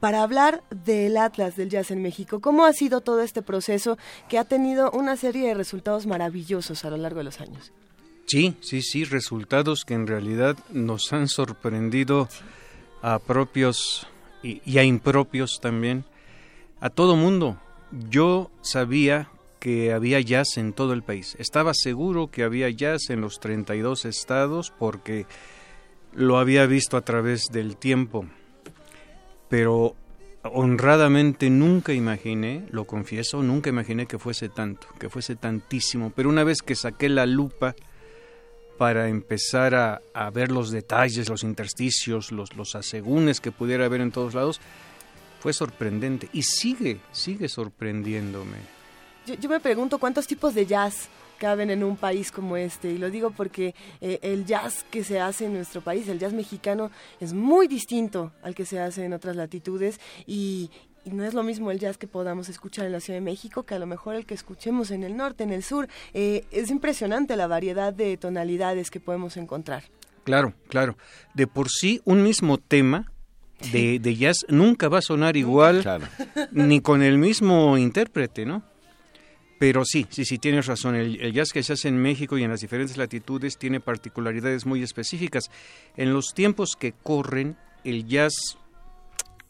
[0.00, 2.40] para hablar del Atlas del Jazz en México.
[2.40, 3.96] ¿Cómo ha sido todo este proceso
[4.28, 7.72] que ha tenido una serie de resultados maravillosos a lo largo de los años?
[8.26, 12.28] Sí, sí, sí, resultados que en realidad nos han sorprendido
[13.00, 14.06] a propios
[14.42, 16.04] y, y a impropios también,
[16.86, 17.56] a todo mundo.
[18.08, 21.34] Yo sabía que había jazz en todo el país.
[21.40, 25.26] Estaba seguro que había jazz en los 32 estados porque
[26.14, 28.26] lo había visto a través del tiempo.
[29.48, 29.96] Pero
[30.44, 36.12] honradamente nunca imaginé, lo confieso, nunca imaginé que fuese tanto, que fuese tantísimo.
[36.14, 37.74] Pero una vez que saqué la lupa
[38.78, 44.12] para empezar a, ver los detalles, los intersticios, los, los asegúnes que pudiera haber en
[44.12, 44.60] todos lados,
[45.46, 48.56] fue sorprendente y sigue, sigue sorprendiéndome.
[49.28, 51.08] Yo, yo me pregunto cuántos tipos de jazz
[51.38, 55.20] caben en un país como este y lo digo porque eh, el jazz que se
[55.20, 56.90] hace en nuestro país, el jazz mexicano,
[57.20, 60.68] es muy distinto al que se hace en otras latitudes y,
[61.04, 63.62] y no es lo mismo el jazz que podamos escuchar en la Ciudad de México
[63.62, 65.86] que a lo mejor el que escuchemos en el norte, en el sur.
[66.12, 69.84] Eh, es impresionante la variedad de tonalidades que podemos encontrar.
[70.24, 70.96] Claro, claro.
[71.34, 73.12] De por sí, un mismo tema
[73.72, 75.84] de, de jazz nunca va a sonar igual
[76.52, 78.62] ni con el mismo intérprete, ¿no?
[79.58, 80.94] Pero sí, sí, sí, tienes razón.
[80.94, 84.66] El, el, jazz que se hace en México y en las diferentes latitudes tiene particularidades
[84.66, 85.50] muy específicas.
[85.96, 88.34] En los tiempos que corren, el jazz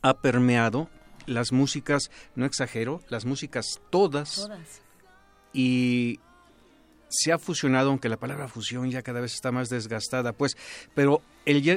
[0.03, 0.89] ha permeado
[1.27, 4.81] las músicas, no exagero, las músicas todas, Todas.
[5.53, 6.21] y
[7.17, 10.57] se ha fusionado, aunque la palabra fusión ya cada vez está más desgastada, pues,
[10.95, 11.23] pero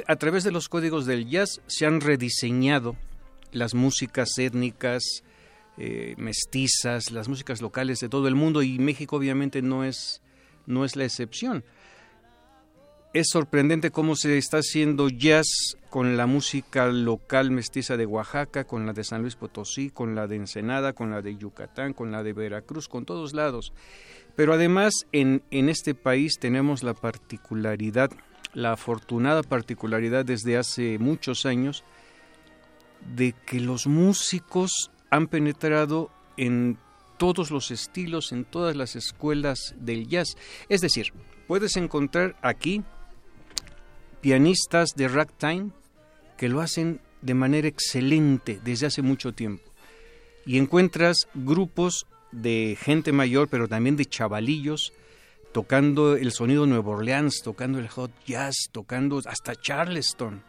[0.08, 2.96] a través de los códigos del jazz se han rediseñado
[3.52, 5.04] las músicas étnicas,
[5.78, 10.22] eh, mestizas, las músicas locales de todo el mundo y México obviamente no es,
[10.66, 11.64] no es la excepción.
[13.14, 18.86] Es sorprendente cómo se está haciendo jazz con la música local mestiza de Oaxaca, con
[18.86, 22.22] la de San Luis Potosí, con la de Ensenada, con la de Yucatán, con la
[22.22, 23.74] de Veracruz, con todos lados.
[24.36, 28.12] Pero además en, en este país tenemos la particularidad,
[28.54, 31.84] la afortunada particularidad desde hace muchos años,
[33.16, 36.78] de que los músicos han penetrado en
[37.18, 40.38] todos los estilos, en todas las escuelas del jazz.
[40.70, 41.12] Es decir,
[41.48, 42.84] puedes encontrar aquí
[44.22, 45.72] pianistas de ragtime
[46.38, 49.64] que lo hacen de manera excelente desde hace mucho tiempo.
[50.46, 54.94] Y encuentras grupos de gente mayor, pero también de chavalillos,
[55.52, 60.44] tocando el sonido Nueva Orleans, tocando el hot jazz, tocando hasta Charleston.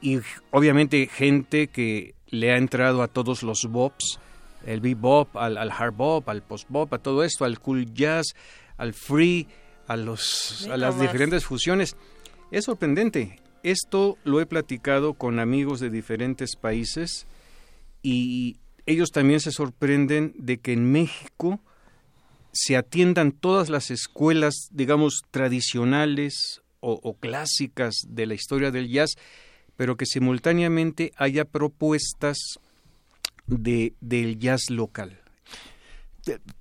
[0.00, 0.20] Y
[0.50, 4.18] obviamente gente que le ha entrado a todos los bops,
[4.66, 8.34] el bebop, al, al hard bop, al post bop, a todo esto, al cool jazz,
[8.76, 9.48] al free,
[9.86, 11.96] a, los, a las diferentes fusiones.
[12.50, 13.40] Es sorprendente.
[13.62, 17.26] Esto lo he platicado con amigos de diferentes países
[18.02, 21.60] y ellos también se sorprenden de que en México
[22.52, 29.14] se atiendan todas las escuelas, digamos, tradicionales o, clásicas de la historia del jazz,
[29.74, 32.36] pero que simultáneamente haya propuestas
[33.46, 35.23] de, del jazz local.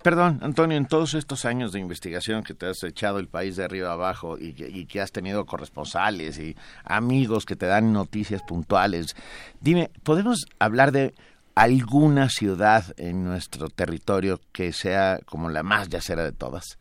[0.01, 3.63] Perdón, Antonio, en todos estos años de investigación que te has echado el país de
[3.63, 4.53] arriba abajo y
[4.85, 9.15] que, has tenido corresponsales y amigos que te dan noticias puntuales,
[9.61, 11.13] dime, ¿podemos hablar de
[11.55, 16.77] alguna ciudad en nuestro territorio que sea como la más yacera de todas?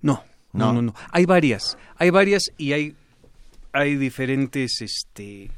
[0.00, 0.94] No, no, no, no.
[1.10, 2.96] Hay varias, hay varias y hay,
[3.72, 5.50] hay diferentes este,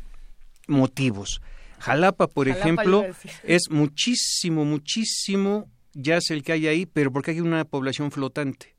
[0.66, 1.40] motivos.
[1.78, 3.04] Jalapa, por ejemplo,
[3.44, 8.74] es muchísimo, muchísimo ya es el que hay ahí, pero porque hay una población flotante.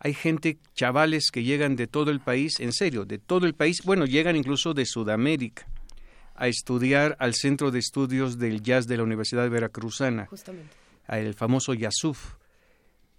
[0.00, 3.82] Hay gente, chavales que llegan de todo el país, en serio, de todo el país,
[3.84, 5.66] bueno, llegan incluso de Sudamérica
[6.36, 10.70] a estudiar al Centro de Estudios del Jazz de la Universidad Veracruzana, Justamente.
[11.08, 12.34] el famoso YASUF.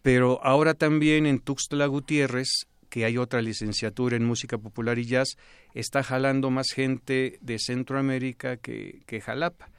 [0.02, 2.48] Pero ahora también en Tuxtla Gutiérrez,
[2.90, 5.36] que hay otra licenciatura en música popular y jazz,
[5.74, 9.70] está jalando más gente de Centroamérica que, que Jalapa.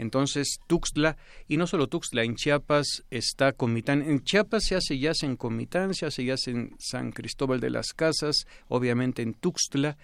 [0.00, 4.00] Entonces, Tuxtla, y no solo Tuxtla, en Chiapas está Comitán.
[4.00, 7.92] En Chiapas se hace jazz en Comitán, se hace jazz en San Cristóbal de las
[7.92, 9.98] Casas, obviamente en Tuxtla,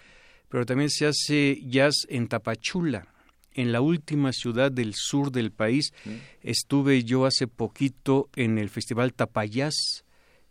[0.50, 3.08] pero también se hace jazz en Tapachula,
[3.54, 5.94] en la última ciudad del sur del país.
[6.04, 6.10] Mm.
[6.42, 10.04] Estuve yo hace poquito en el Festival Tapayaz,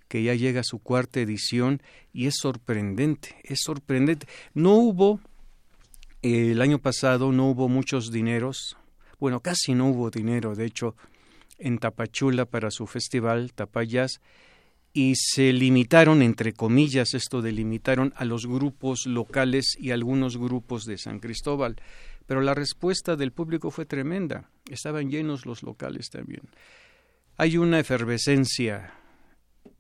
[0.08, 1.84] que ya llega a su cuarta edición,
[2.14, 4.26] y es sorprendente, es sorprendente.
[4.56, 5.20] No hubo,
[6.24, 8.76] el año pasado no hubo muchos dineros,
[9.20, 10.96] bueno, casi no hubo dinero, de hecho,
[11.58, 14.22] en Tapachula para su festival, Tapayas,
[14.94, 20.98] y se limitaron, entre comillas, esto delimitaron a los grupos locales y algunos grupos de
[20.98, 21.76] San Cristóbal.
[22.26, 24.50] Pero la respuesta del público fue tremenda.
[24.70, 26.44] Estaban llenos los locales también.
[27.36, 28.94] Hay una efervescencia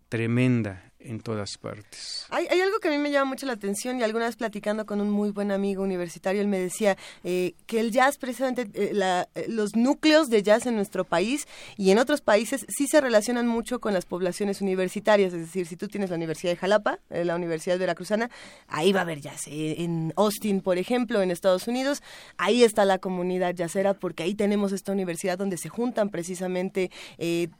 [0.10, 2.26] tremenda en todas partes.
[2.30, 5.02] Hay, algo que a mí me llama mucho la atención y alguna vez platicando con
[5.02, 8.92] un muy buen amigo universitario, él me decía eh, que el jazz, precisamente eh,
[9.36, 13.48] eh, los núcleos de jazz en nuestro país y en otros países sí se relacionan
[13.48, 17.36] mucho con las poblaciones universitarias, es decir, si tú tienes la Universidad de Jalapa, la
[17.36, 18.30] Universidad Veracruzana,
[18.68, 19.44] ahí va a haber jazz.
[19.48, 22.02] en Austin, por ejemplo, en Estados Unidos,
[22.38, 26.90] ahí está la comunidad jazzera porque ahí tenemos esta universidad donde se juntan precisamente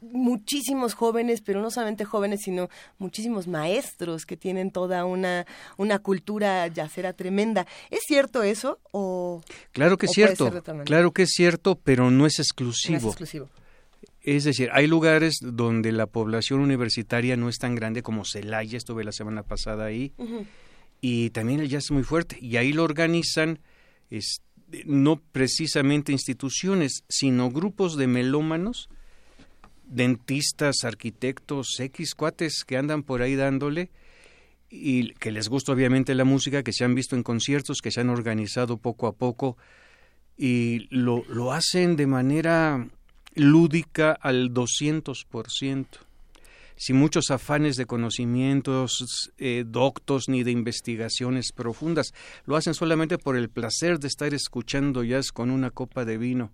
[0.00, 2.68] muchísimos jóvenes, pero no solamente jóvenes, sino
[2.98, 7.66] muchísimos maestros que tienen toda una, una cultura yacera tremenda.
[7.90, 8.78] ¿Es cierto eso?
[8.92, 9.42] O,
[9.72, 10.50] claro que es cierto,
[10.84, 12.96] claro que es cierto, pero no es exclusivo.
[12.96, 13.48] es exclusivo.
[14.22, 19.04] Es decir, hay lugares donde la población universitaria no es tan grande como Celaya, estuve
[19.04, 20.12] la semana pasada ahí,
[21.00, 23.60] y también el jazz es muy fuerte, y ahí lo organizan
[24.84, 28.88] no precisamente instituciones, sino grupos de melómanos
[29.86, 33.90] dentistas, arquitectos, X cuates que andan por ahí dándole
[34.68, 38.00] y que les gusta obviamente la música, que se han visto en conciertos, que se
[38.00, 39.56] han organizado poco a poco
[40.36, 42.86] y lo, lo hacen de manera
[43.34, 45.86] lúdica al 200%,
[46.76, 52.12] sin muchos afanes de conocimientos eh, doctos ni de investigaciones profundas.
[52.44, 56.52] Lo hacen solamente por el placer de estar escuchando jazz con una copa de vino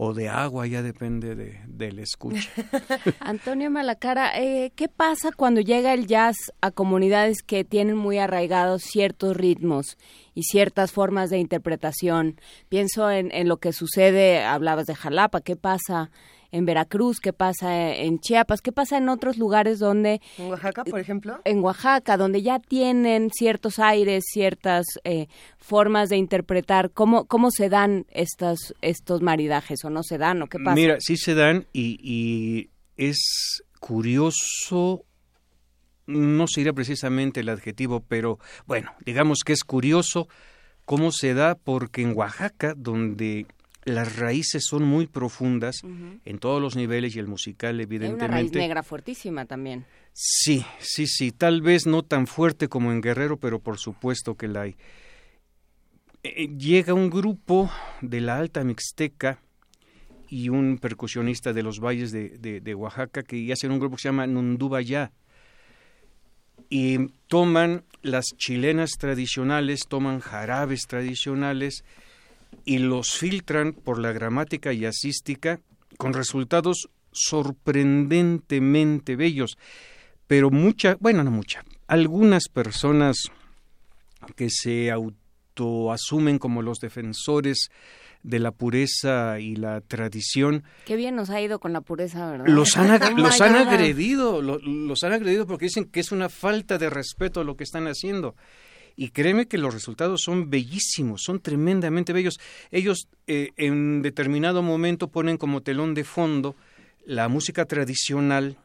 [0.00, 2.48] o de agua, ya depende de, del escucha.
[3.20, 8.82] Antonio Malacara, eh, ¿qué pasa cuando llega el jazz a comunidades que tienen muy arraigados
[8.82, 9.98] ciertos ritmos
[10.34, 12.40] y ciertas formas de interpretación?
[12.68, 16.12] Pienso en, en lo que sucede, hablabas de Jalapa, ¿qué pasa
[16.50, 20.20] en Veracruz, qué pasa en Chiapas, qué pasa en otros lugares donde...
[20.38, 21.40] En Oaxaca, por ejemplo.
[21.44, 25.26] En Oaxaca, donde ya tienen ciertos aires, ciertas eh,
[25.58, 30.46] formas de interpretar, ¿cómo, cómo se dan estas, estos maridajes o no se dan o
[30.46, 30.74] qué pasa?
[30.74, 35.04] Mira, sí se dan y, y es curioso
[36.06, 40.26] no sería precisamente el adjetivo, pero bueno, digamos que es curioso
[40.86, 43.46] cómo se da porque en Oaxaca, donde
[43.88, 45.82] las raíces son muy profundas
[46.24, 48.24] en todos los niveles y el musical evidentemente.
[48.24, 49.84] Hay una raíz negra fuertísima también.
[50.12, 54.48] Sí, sí, sí, tal vez no tan fuerte como en Guerrero, pero por supuesto que
[54.48, 54.76] la hay.
[56.22, 59.40] Eh, llega un grupo de la Alta Mixteca
[60.28, 64.08] y un percusionista de los valles de, de, Oaxaca que hacen un grupo que se
[64.08, 65.12] llama Nundubayá
[66.68, 71.84] y toman las chilenas tradicionales, toman jarabes tradicionales
[72.64, 75.60] y los filtran por la gramática jazzística
[75.96, 79.58] con resultados sorprendentemente bellos.
[80.26, 83.30] Pero mucha, bueno, no mucha, algunas personas
[84.36, 87.70] que se autoasumen como los defensores
[88.22, 90.64] de la pureza y la tradición.
[90.84, 92.46] Qué bien nos ha ido con la pureza, ¿verdad?
[92.46, 96.90] Los han, los han agredido, los han agredido porque dicen que es una falta de
[96.90, 98.34] respeto a lo que están haciendo.
[99.00, 102.40] Y créeme que los resultados son bellísimos, son tremendamente bellos.
[102.72, 106.56] Ellos eh, en determinado momento ponen como telón de fondo
[107.06, 108.58] la música tradicional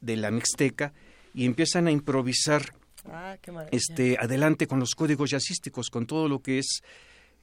[0.00, 0.92] de la Mixteca
[1.34, 2.74] y empiezan a improvisar
[3.08, 3.36] ah,
[3.70, 6.82] este adelante con los códigos jazzísticos, con todo lo que es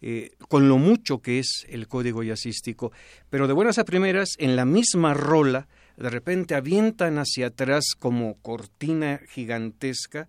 [0.02, 2.92] eh, con lo mucho que es el código jazzístico,
[3.30, 8.36] pero de buenas a primeras, en la misma rola, de repente avientan hacia atrás como
[8.42, 10.28] cortina gigantesca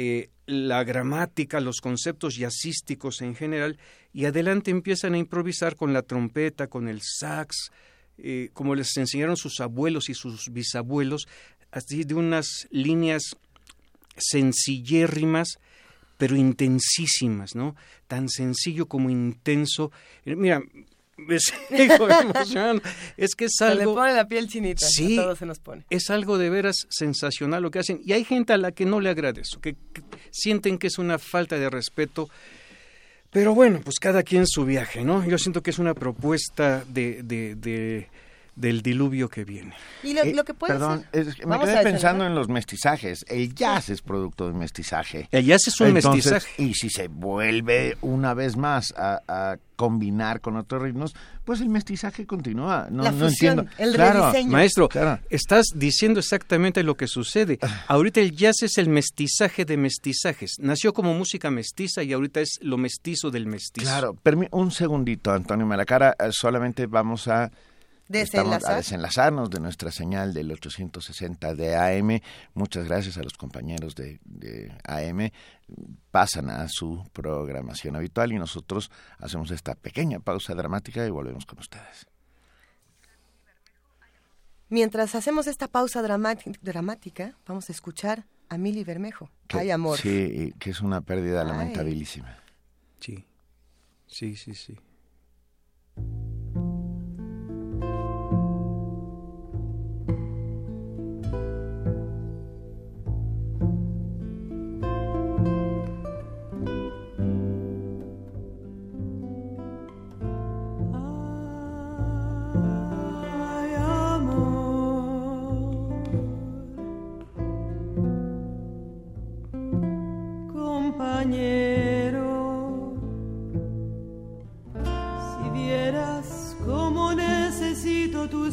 [0.00, 3.80] eh, la gramática, los conceptos jazzísticos en general,
[4.12, 7.72] y adelante empiezan a improvisar con la trompeta, con el sax,
[8.16, 11.26] eh, como les enseñaron sus abuelos y sus bisabuelos,
[11.72, 13.36] así de unas líneas
[14.16, 15.58] sencillérrimas,
[16.16, 17.74] pero intensísimas, ¿no?
[18.06, 19.90] Tan sencillo como intenso.
[20.24, 20.62] Eh, mira,
[21.26, 22.82] me sigo emocionando.
[23.16, 23.74] Es que es algo...
[23.74, 25.84] Se le pone la piel chinita, sí, todo se nos pone.
[25.90, 28.00] Es algo de veras sensacional lo que hacen.
[28.04, 29.76] Y hay gente a la que no le agrade eso, que,
[30.30, 32.28] sienten que es una falta de respeto.
[33.30, 35.26] Pero bueno, pues cada quien su viaje, ¿no?
[35.26, 38.08] Yo siento que es una propuesta de, de, de
[38.58, 39.74] del diluvio que viene.
[40.02, 41.04] Y lo, eh, que puede perdón,
[41.46, 43.24] me quedé pensando en los mestizajes.
[43.28, 45.28] El jazz es producto de mestizaje.
[45.30, 46.62] El jazz es un mestizaje.
[46.62, 51.14] Y si se vuelve una vez más a, combinar con otros ritmos,
[51.44, 52.88] pues el mestizaje continúa.
[52.90, 53.64] No, no entiendo.
[53.78, 54.50] El rediseño.
[54.50, 54.88] Maestro,
[55.30, 57.60] estás diciendo exactamente lo que sucede.
[57.62, 57.84] Ah.
[57.86, 60.56] Ahorita el jazz es el mestizaje de mestizajes.
[60.58, 63.86] Nació como música mestiza y ahorita es lo mestizo del mestizo.
[63.86, 64.16] Claro,
[64.50, 66.16] un segundito, Antonio Malacara.
[66.18, 67.52] Eh, solamente vamos a
[68.08, 72.20] Estamos a desenlazarnos de nuestra señal del 860 de AM.
[72.54, 74.18] Muchas gracias a los compañeros de,
[74.84, 75.30] AM.
[76.10, 81.58] Pasan a su programación habitual y nosotros hacemos esta pequeña pausa dramática y volvemos con
[81.58, 82.06] ustedes.
[84.70, 89.30] Mientras hacemos esta pausa dramática, vamos a escuchar a Mili Bermejo.
[89.50, 89.98] Hay amor.
[89.98, 92.38] Sí, que es una pérdida lamentabilísima.
[93.00, 93.26] Sí,
[94.06, 94.78] sí, sí, sí.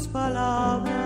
[0.04, 1.05] Palabras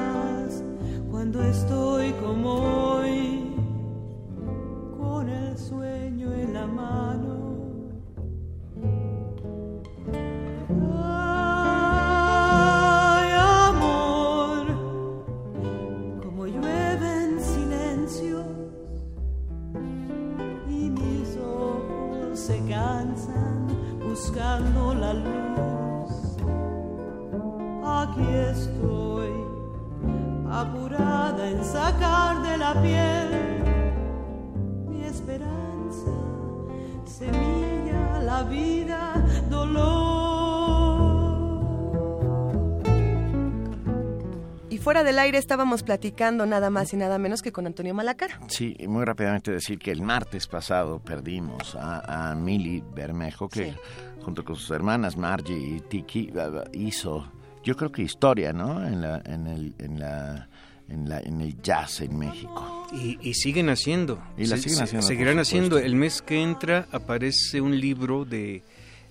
[44.80, 48.40] fuera del aire estábamos platicando nada más y nada menos que con Antonio Malacara.
[48.48, 53.74] Sí, y muy rápidamente decir que el martes pasado perdimos a, a Mili Bermejo, que
[54.22, 56.32] junto con sus hermanas Margie y Tiki
[56.74, 57.28] hizo
[57.64, 58.86] yo creo que historia, ¿no?
[58.86, 60.50] En la, en el, en la,
[60.88, 62.88] en, la, en el jazz en México.
[62.94, 64.22] Y, siguen haciendo.
[64.38, 65.06] Y la siguen haciendo.
[65.06, 65.78] Seguirán haciendo.
[65.78, 68.64] El mes que entra aparece un libro de,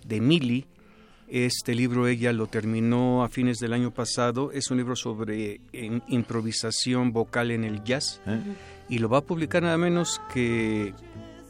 [0.04, 0.66] de Mili.
[1.30, 4.50] Este libro ella lo terminó a fines del año pasado.
[4.52, 8.22] Es un libro sobre improvisación vocal en el jazz.
[8.26, 8.40] ¿Eh?
[8.88, 10.94] Y lo va a publicar nada menos que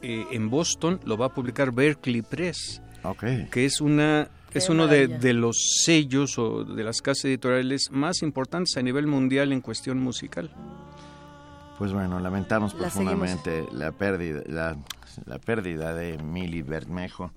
[0.02, 0.98] eh, en Boston.
[1.05, 2.82] Lo va a publicar Berkeley Press.
[3.52, 8.23] Que es una es uno de, de, los sellos o de las casas editoriales más
[8.23, 10.50] importantes a nivel mundial en cuestión musical.
[11.78, 14.76] Pues bueno, lamentamos profundamente la pérdida, la,
[15.26, 17.31] la pérdida de Mili Bermejo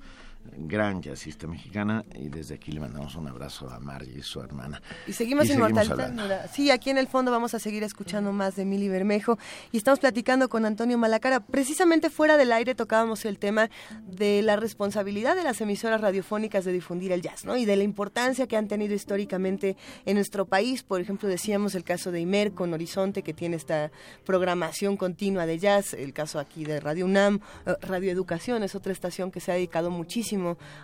[0.56, 4.82] gran jazzista mexicana y desde aquí le mandamos un abrazo a Margie y su hermana.
[5.08, 6.24] Y seguimos inmortalizando.
[6.52, 9.38] Sí, aquí en el fondo vamos a seguir escuchando más de Mili Bermejo
[9.72, 11.40] y estamos platicando con Antonio Malacara.
[11.40, 13.70] Precisamente fuera del aire tocábamos el tema
[14.06, 17.56] de la responsabilidad de las emisoras radiofónicas de difundir el jazz, ¿no?
[17.58, 20.84] Y de la importancia que han tenido históricamente en nuestro país.
[20.84, 23.92] Por ejemplo, decíamos el caso de Imer con Horizonte que tiene esta
[24.26, 28.92] programación continua de jazz, el caso aquí de Radio UNAM, eh, Radio Educación es otra
[28.92, 30.31] estación que se ha dedicado muchísimo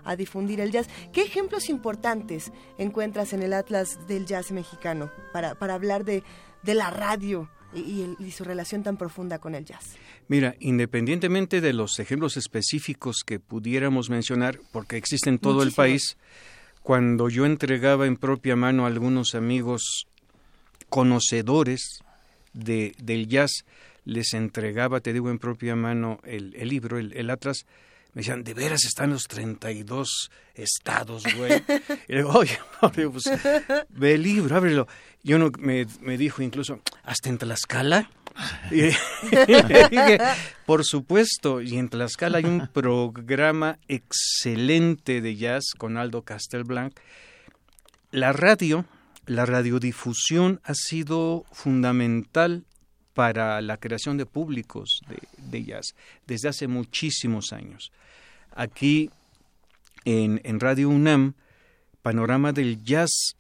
[0.04, 0.88] a difundir el jazz.
[1.14, 6.24] ¿Qué ejemplos importantes encuentras en el Atlas del Jazz mexicano para, para hablar de,
[6.64, 7.50] de la radio?
[7.76, 9.98] Y, su relación tan profunda con el jazz.
[10.30, 16.18] Mira, independientemente de los ejemplos específicos que pudiéramos mencionar, porque existen en todo el país,
[16.82, 20.08] cuando yo entregaba en propia mano a algunos amigos
[20.90, 22.00] conocedores
[22.54, 23.66] de, del jazz,
[24.06, 27.66] les entregaba, te digo, en propia mano el, el libro, el, el Atlas,
[28.18, 31.64] me decían, ¿de veras están los 32 estados, güey?
[32.08, 32.58] Y le digo, oye,
[33.12, 33.30] pues
[33.90, 34.88] ve el libro, ábrelo.
[35.22, 38.10] Y uno me, me dijo incluso, ¿hasta en Tlaxcala?
[38.72, 38.82] Y,
[39.92, 40.18] dije,
[40.66, 47.00] por supuesto, y en Tlaxcala hay un programa excelente de jazz con Aldo Castelblanc.
[48.10, 48.86] La radio,
[49.28, 52.66] la radiodifusión ha sido fundamental
[53.18, 55.02] para la creación de públicos
[55.50, 55.96] de, jazz
[56.28, 57.92] desde hace muchísimos años.
[58.52, 59.10] Aquí
[60.06, 61.34] en, en, Radio UNAM,
[62.04, 63.36] Panorama del Jazz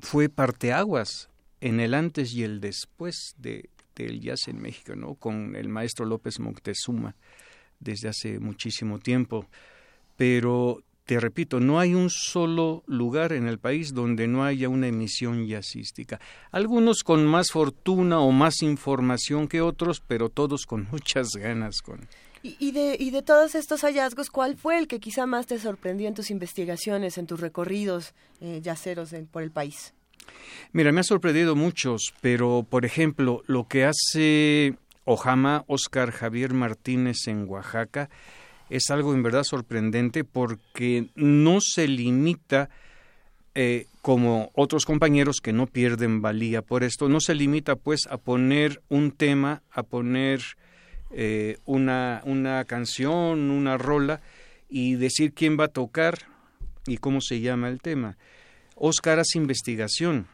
[0.00, 1.30] fue parteaguas
[1.62, 5.14] en el antes y el después de, del jazz en México, ¿no?
[5.14, 7.14] con el maestro López Moctezuma
[7.80, 9.46] desde hace muchísimo tiempo.
[10.18, 14.88] Pero te repito, no hay un solo lugar en el país donde no haya una
[14.88, 16.20] emisión jazzística.
[16.50, 21.80] Algunos con más fortuna o más información que otros, pero todos con muchas ganas.
[21.80, 22.06] Con...
[22.42, 26.08] Y, de, y de todos estos hallazgos, ¿cuál fue el que quizá más te sorprendió
[26.08, 28.12] en tus investigaciones, en tus recorridos
[28.42, 29.94] eh, yaceros por el país?
[30.72, 37.28] Mira, me ha sorprendido muchos, pero por ejemplo, lo que hace Ojama Oscar Javier Martínez
[37.28, 38.10] en Oaxaca,
[38.70, 42.70] es algo en verdad sorprendente porque no se limita
[43.54, 48.16] eh, como otros compañeros que no pierden valía por esto, no se limita pues a
[48.16, 50.40] poner un tema, a poner
[51.10, 54.20] eh, una, una canción, una rola
[54.68, 56.18] y decir quién va a tocar
[56.86, 58.16] y cómo se llama el tema.
[58.76, 60.26] Oscar hace investigación.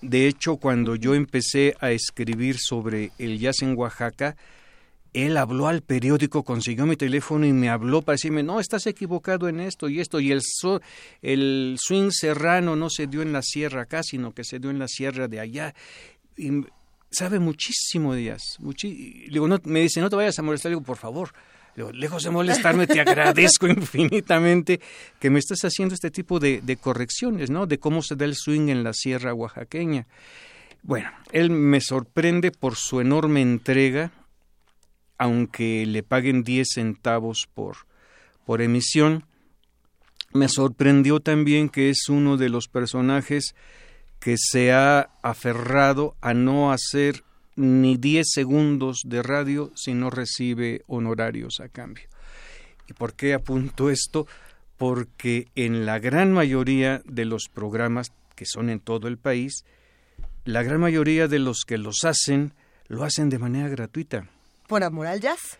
[0.00, 4.36] De hecho, cuando yo empecé a escribir sobre el jazz en Oaxaca,
[5.12, 9.48] él habló al periódico, consiguió mi teléfono y me habló para decirme, no, estás equivocado
[9.48, 10.20] en esto y esto.
[10.20, 10.42] Y el,
[11.22, 14.78] el swing serrano no se dio en la sierra acá, sino que se dio en
[14.78, 15.74] la sierra de allá.
[16.36, 16.50] Y
[17.10, 18.58] sabe muchísimo de jazz.
[18.60, 20.70] no, me dice, no te vayas a molestar.
[20.70, 21.32] Le digo, por favor.
[21.92, 24.80] lejos de molestarme, te agradezco infinitamente
[25.18, 27.66] que me estés haciendo este tipo de, de correcciones, ¿no?
[27.66, 30.06] De cómo se da el swing en la sierra oaxaqueña.
[30.82, 34.12] Bueno, él me sorprende por su enorme entrega,
[35.18, 37.76] aunque le paguen 10 centavos por,
[38.46, 39.24] por emisión.
[40.32, 43.54] Me sorprendió también que es uno de los personajes
[44.20, 47.24] que se ha aferrado a no hacer
[47.56, 52.08] ni 10 segundos de radio si no recibe honorarios a cambio.
[52.88, 54.26] ¿Y por qué apunto esto?
[54.76, 59.64] Porque en la gran mayoría de los programas que son en todo el país,
[60.44, 62.54] la gran mayoría de los que los hacen
[62.86, 64.28] lo hacen de manera gratuita.
[64.68, 65.58] ¿Por amor al jazz?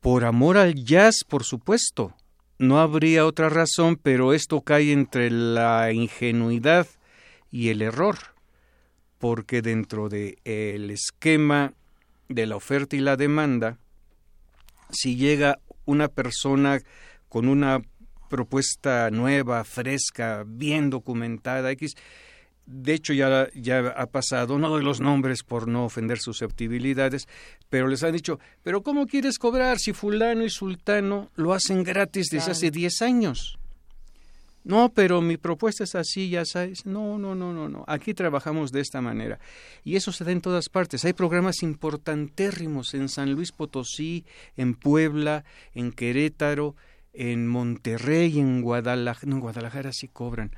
[0.00, 2.12] Por amor al jazz, por supuesto.
[2.58, 6.88] No habría otra razón, pero esto cae entre la ingenuidad
[7.52, 8.16] y el error,
[9.18, 11.72] porque dentro del el esquema
[12.28, 13.78] de la oferta y la demanda,
[14.90, 16.80] si llega una persona
[17.28, 17.80] con una
[18.28, 21.94] propuesta nueva, fresca, bien documentada, X,
[22.70, 27.26] de hecho ya, ya ha pasado, no doy los nombres por no ofender susceptibilidades,
[27.70, 32.28] pero les han dicho, pero ¿cómo quieres cobrar si fulano y sultano lo hacen gratis
[32.30, 33.58] desde hace 10 años?
[34.64, 36.84] No, pero mi propuesta es así, ya sabes.
[36.84, 37.84] No, no, no, no, no.
[37.86, 39.38] Aquí trabajamos de esta manera.
[39.82, 41.06] Y eso se da en todas partes.
[41.06, 44.26] Hay programas importantérrimos en San Luis Potosí,
[44.58, 46.76] en Puebla, en Querétaro,
[47.14, 49.26] en Monterrey, en Guadalajara.
[49.30, 50.50] No, en Guadalajara sí cobran.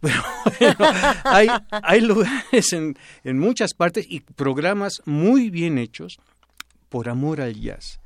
[0.00, 0.22] Pero
[1.24, 6.18] hay, hay lugares en, en muchas partes y programas muy bien hechos
[6.88, 7.98] por amor al jazz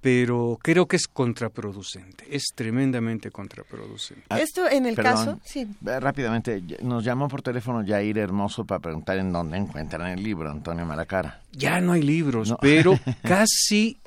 [0.00, 4.24] pero creo que es contraproducente, es tremendamente contraproducente.
[4.28, 5.66] Ah, Esto en el caso, sí.
[5.82, 10.86] Rápidamente, nos llamó por teléfono Jair Hermoso para preguntar en dónde encuentran el libro, Antonio
[10.86, 11.42] Malacara.
[11.52, 13.98] Ya no hay libros, pero casi,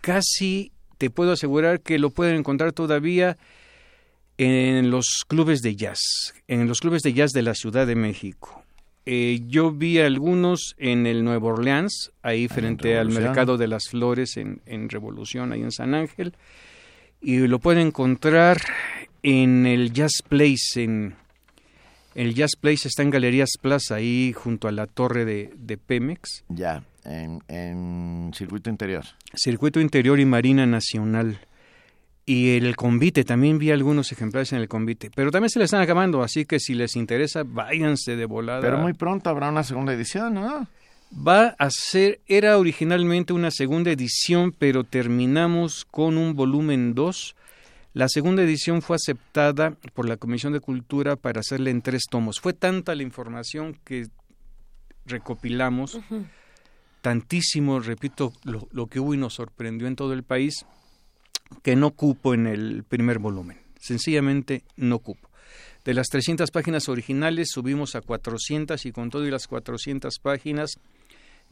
[0.00, 3.36] casi te puedo asegurar que lo pueden encontrar todavía
[4.38, 8.62] en los clubes de jazz, en los clubes de jazz de la Ciudad de México.
[9.04, 14.36] Eh, yo vi algunos en el Nuevo Orleans, ahí frente al Mercado de las Flores
[14.36, 16.34] en, en, Revolución, ahí en San Ángel.
[17.20, 18.60] Y lo pueden encontrar
[19.22, 20.84] en el Jazz Place.
[20.84, 21.16] En,
[22.14, 26.44] el Jazz Place está en Galerías Plaza, ahí junto a la torre de, de Pemex.
[26.48, 29.04] Ya, en, en Circuito Interior.
[29.34, 31.40] Circuito Interior y Marina Nacional
[32.28, 35.80] y el convite, también vi algunos ejemplares en el convite, pero también se le están
[35.80, 38.60] acabando, así que si les interesa, váyanse de volada.
[38.60, 40.66] Pero muy pronto habrá una segunda edición, ¿no?
[41.26, 47.34] Va a ser, era originalmente una segunda edición, pero terminamos con un volumen 2.
[47.94, 52.40] La segunda edición fue aceptada por la Comisión de Cultura para hacerla en tres tomos.
[52.40, 54.06] Fue tanta la información que
[55.06, 55.98] recopilamos,
[57.00, 60.66] tantísimo, repito, lo, lo que hubo y nos sorprendió en todo el país,
[61.62, 63.58] que no cupo en el primer volumen.
[63.78, 65.28] Sencillamente no cupo.
[65.84, 70.78] De las 300 páginas originales subimos a 400 y con todo y las 400 páginas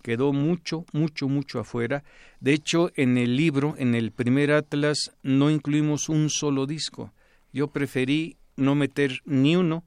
[0.03, 2.05] quedó mucho, mucho, mucho afuera.
[2.41, 7.13] De hecho, en el libro, en el primer atlas, no incluimos un solo disco.
[7.53, 9.85] Yo preferí no meter ni uno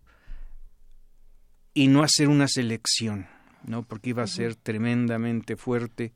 [1.73, 3.27] y no hacer una selección,
[3.63, 3.83] ¿no?
[3.83, 6.11] Porque iba a ser tremendamente fuerte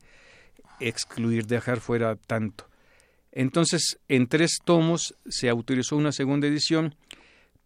[0.80, 2.68] excluir, dejar fuera tanto.
[3.36, 6.94] Entonces, en tres tomos se autorizó una segunda edición,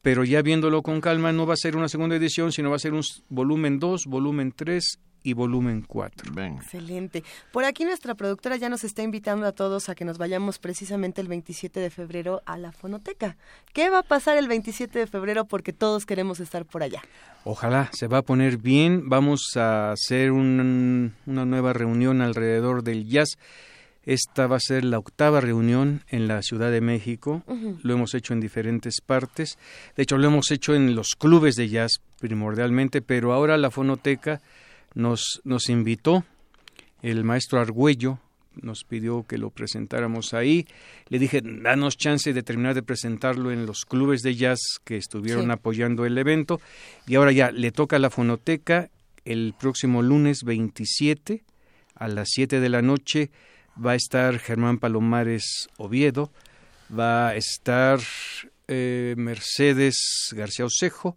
[0.00, 2.80] pero ya viéndolo con calma, no va a ser una segunda edición, sino va a
[2.80, 6.32] ser un volumen 2, volumen 3 y volumen 4.
[6.42, 7.22] Excelente.
[7.52, 11.20] Por aquí nuestra productora ya nos está invitando a todos a que nos vayamos precisamente
[11.20, 13.36] el 27 de febrero a la fonoteca.
[13.74, 15.44] ¿Qué va a pasar el 27 de febrero?
[15.44, 17.02] Porque todos queremos estar por allá.
[17.44, 19.10] Ojalá, se va a poner bien.
[19.10, 23.36] Vamos a hacer una nueva reunión alrededor del jazz
[24.08, 27.42] esta va a ser la octava reunión en la Ciudad de México.
[27.82, 29.58] Lo hemos hecho en diferentes partes.
[29.96, 34.40] De hecho, lo hemos hecho en los clubes de jazz primordialmente, pero ahora la fonoteca
[34.94, 36.24] nos, nos invitó.
[37.02, 38.18] El maestro Argüello
[38.62, 40.66] nos pidió que lo presentáramos ahí.
[41.10, 45.50] Le dije, danos chance de terminar de presentarlo en los clubes de jazz que estuvieron
[45.50, 46.62] apoyando el evento.
[47.06, 48.88] Y ahora ya le toca a la fonoteca
[49.26, 51.44] el próximo lunes 27
[51.94, 53.30] a las 7 de la noche
[53.84, 56.30] va a estar Germán Palomares Oviedo,
[56.96, 58.00] va a estar
[58.66, 61.16] eh, Mercedes García Osejo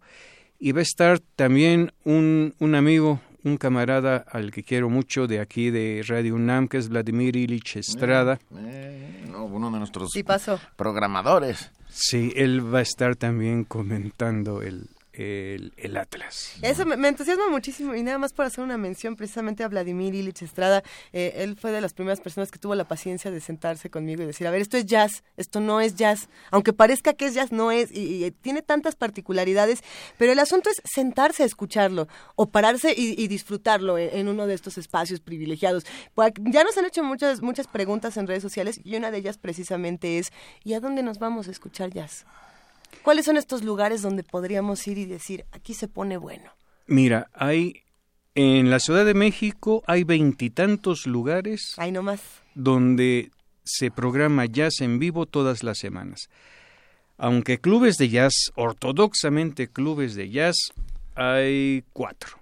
[0.58, 5.40] y va a estar también un, un amigo, un camarada al que quiero mucho de
[5.40, 8.38] aquí de Radio UNAM, que es Vladimir Ilich Estrada.
[8.54, 10.24] Eh, uno de nuestros sí
[10.76, 11.72] programadores.
[11.88, 16.54] Sí, él va a estar también comentando el, el, Atlas.
[16.62, 20.42] Eso me, entusiasma muchísimo y nada más por hacer una mención precisamente a Vladimir Ilich
[20.42, 20.82] Estrada.
[21.12, 24.26] Eh, él fue de las primeras personas que tuvo la paciencia de sentarse conmigo y
[24.26, 26.28] decir, a ver, esto es jazz, esto no es jazz.
[26.50, 27.90] Aunque parezca que es jazz, no es.
[27.92, 29.80] Y, tiene tantas particularidades,
[30.16, 34.78] pero el asunto es sentarse a escucharlo o pararse y, disfrutarlo en, uno de estos
[34.78, 35.84] espacios privilegiados.
[36.14, 39.38] Pues, ya nos han hecho muchas, muchas preguntas en redes sociales y una de ellas
[39.38, 40.32] precisamente es,
[40.64, 42.24] ¿y a dónde nos vamos a escuchar jazz?
[43.02, 46.50] ¿Cuáles son estos lugares donde podríamos ir y decir, aquí se pone bueno?
[46.86, 47.82] Mira, hay
[48.34, 51.74] en la Ciudad de México hay veintitantos lugares.
[51.76, 52.22] Hay nomás.
[52.54, 53.30] Donde
[53.62, 56.30] se programa jazz en vivo todas las semanas.
[57.18, 60.56] Aunque clubes de jazz, ortodoxamente clubes de jazz,
[61.14, 62.38] hay cuatro.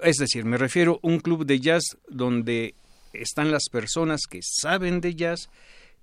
[0.00, 2.74] Es decir, me refiero a un club de jazz donde
[3.12, 5.50] están las personas que saben de jazz,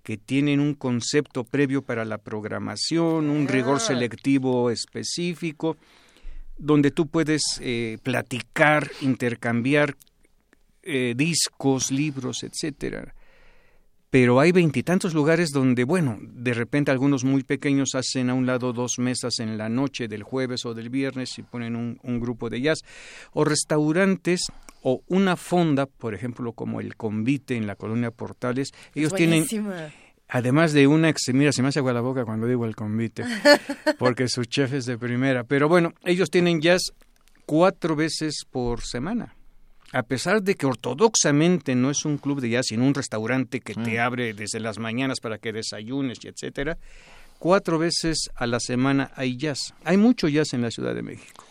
[0.03, 3.79] que tienen un concepto previo para la programación, un rigor ah.
[3.79, 5.77] selectivo específico,
[6.57, 9.95] donde tú puedes eh, platicar, intercambiar
[10.83, 13.13] eh, discos, libros, etcétera.
[14.11, 18.73] Pero hay veintitantos lugares donde, bueno, de repente algunos muy pequeños hacen a un lado
[18.73, 22.49] dos mesas en la noche del jueves o del viernes y ponen un, un grupo
[22.49, 22.79] de jazz,
[23.31, 24.41] o restaurantes
[24.83, 29.45] o una fonda, por ejemplo, como el Convite en la colonia Portales, ellos tienen
[30.33, 33.25] Además de una, mira, se me hace agua la boca cuando digo el convite,
[33.99, 35.43] porque su chef es de primera.
[35.43, 36.93] Pero bueno, ellos tienen jazz
[37.45, 39.35] cuatro veces por semana.
[39.93, 43.73] A pesar de que ortodoxamente no es un club de jazz, sino un restaurante que
[43.75, 46.77] te abre desde las mañanas para que desayunes y etcétera,
[47.39, 49.73] cuatro veces a la semana hay jazz.
[49.83, 51.43] Hay mucho jazz en la Ciudad de México.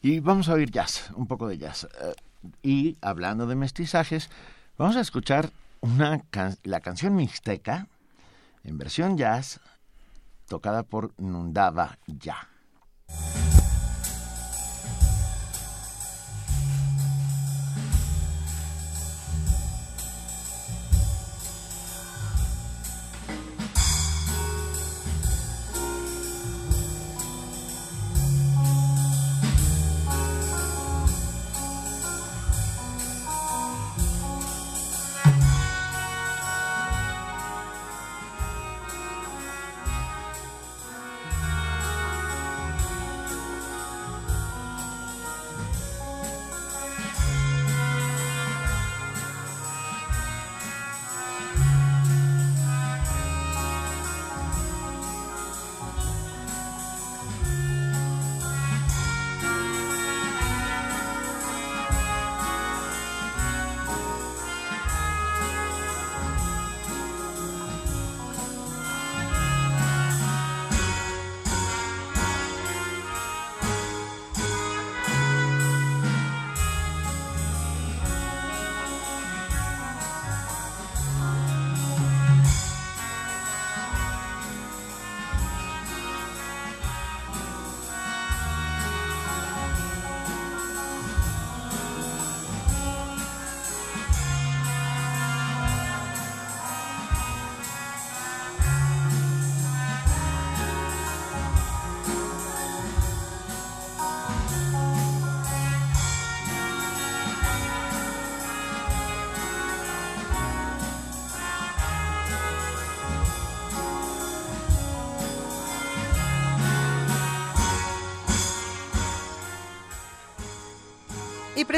[0.00, 1.86] Y vamos a oír jazz, un poco de jazz.
[2.00, 2.14] Eh,
[2.62, 4.30] y hablando de mestizajes,
[4.78, 7.86] vamos a escuchar una can- la canción mixteca
[8.64, 9.60] en versión jazz
[10.48, 12.48] tocada por Nundaba Ya.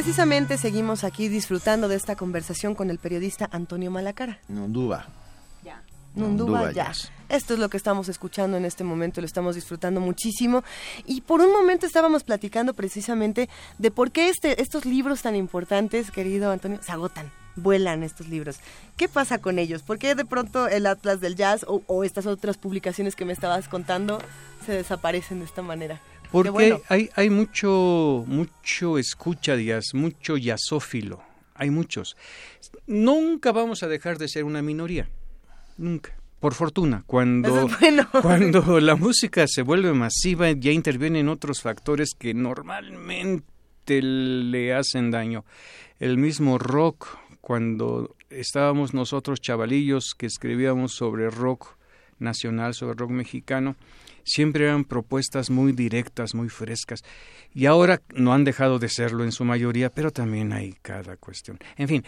[0.03, 4.41] Precisamente seguimos aquí disfrutando de esta conversación con el periodista Antonio Malacara.
[4.49, 5.07] Nunduba.
[6.17, 6.87] Nunduba Nunduba ya.
[6.89, 7.13] Jazz.
[7.29, 10.65] Esto es lo que estamos escuchando en este momento, lo estamos disfrutando muchísimo.
[11.07, 13.49] Y por un momento estábamos platicando precisamente
[13.79, 18.57] de por qué este, estos libros tan importantes, querido Antonio, se agotan, vuelan estos libros.
[18.97, 19.83] ¿Qué pasa con ellos?
[19.83, 23.33] ¿Por qué de pronto el Atlas del Jazz o, o estas otras publicaciones que me
[23.33, 24.19] estabas contando
[24.67, 26.01] se desaparecen de esta manera?
[26.33, 26.81] Porque bueno.
[26.89, 31.23] hay, hay mucho, mucho escucha de jazz, mucho jazzófilo,
[31.55, 32.17] hay muchos.
[32.87, 35.09] Nunca vamos a dejar de ser una minoría,
[35.77, 36.17] nunca.
[36.41, 38.09] Por fortuna, cuando, Eso es bueno.
[38.23, 45.45] cuando la música se vuelve masiva ya intervienen otros factores que normalmente le hacen daño.
[46.01, 47.07] El mismo rock,
[47.41, 51.77] cuando estábamos nosotros chavalillos que escribíamos sobre rock
[52.19, 53.77] nacional, sobre rock mexicano,
[54.25, 57.01] siempre eran propuestas muy directas, muy frescas.
[57.55, 61.59] Y ahora no han dejado de serlo en su mayoría, pero también hay cada cuestión.
[61.77, 62.05] En fin,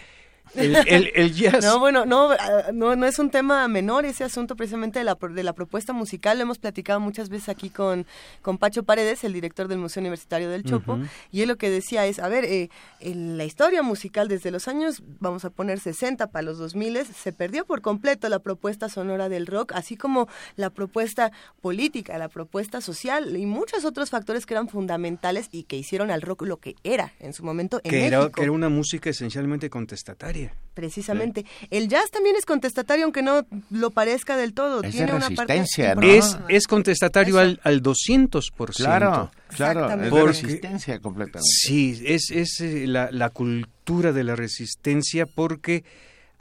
[0.55, 1.65] el, el- el jazz...
[1.65, 5.15] No, bueno, no, ah, no, no es un tema menor ese asunto precisamente de la,
[5.21, 6.39] de la propuesta musical.
[6.39, 8.07] Lo hemos platicado muchas veces aquí con,
[8.43, 10.99] con Pacho Paredes, el director del Museo Universitario del Chopo,
[11.33, 14.69] y él lo que decía es, a ver, eh, en la historia musical desde los
[14.69, 19.29] años, vamos a poner 60 para los 2000, se perdió por completo la propuesta sonora
[19.29, 24.55] del rock, así como la propuesta política, la propuesta social y muchos otros factores que
[24.55, 28.07] eran fundamentales y que hicieron al rock lo que era en su momento en que
[28.07, 28.37] era, México.
[28.37, 30.34] que era una música esencialmente contestataria.
[30.75, 31.47] Precisamente.
[31.71, 34.79] El jazz también es contestatario, aunque no lo parezca del todo.
[34.83, 36.03] Es de Tiene una parte resistencia, ¿no?
[36.03, 38.75] Es, es contestatario al, al 200%.
[38.75, 41.49] Claro, claro, es de Porque- resistencia completamente.
[41.49, 45.85] Sí, es, es eh, la, la cultura de la resistencia porque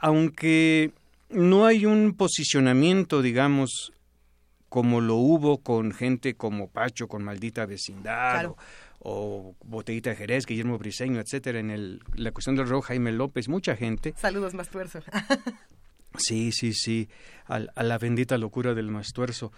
[0.00, 0.90] aunque
[1.30, 3.92] no hay un posicionamiento, digamos,
[4.68, 8.56] como lo hubo con gente como Pacho, con Maldita Vecindad, Claro.
[9.06, 13.48] O, Botellita de Jerez, Guillermo Briseño, etcétera, en el, la cuestión del rock, Jaime López,
[13.48, 14.14] mucha gente.
[14.16, 15.00] Saludos, más tuerzo.
[16.16, 17.08] Sí, sí, sí,
[17.46, 19.50] al- a, la bendita locura del mastuerzo.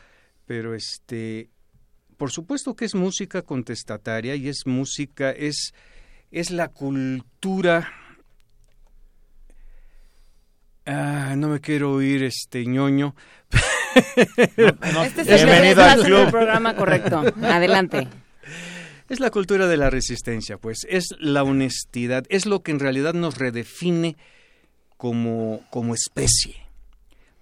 [0.47, 1.51] Pero este,
[2.17, 5.75] por supuesto que es música contestataria y es música, es,
[6.31, 7.93] es la cultura.
[10.87, 13.15] Ah, no me quiero oír este ñoño.
[13.95, 16.31] Este es el- Bienvenido al club.
[16.31, 17.23] programa correcto.
[17.43, 18.09] Adelante.
[19.09, 23.15] Es la cultura de la resistencia, pues, es la honestidad, es lo que en realidad
[23.15, 24.17] nos redefine
[24.97, 26.57] como, como especie.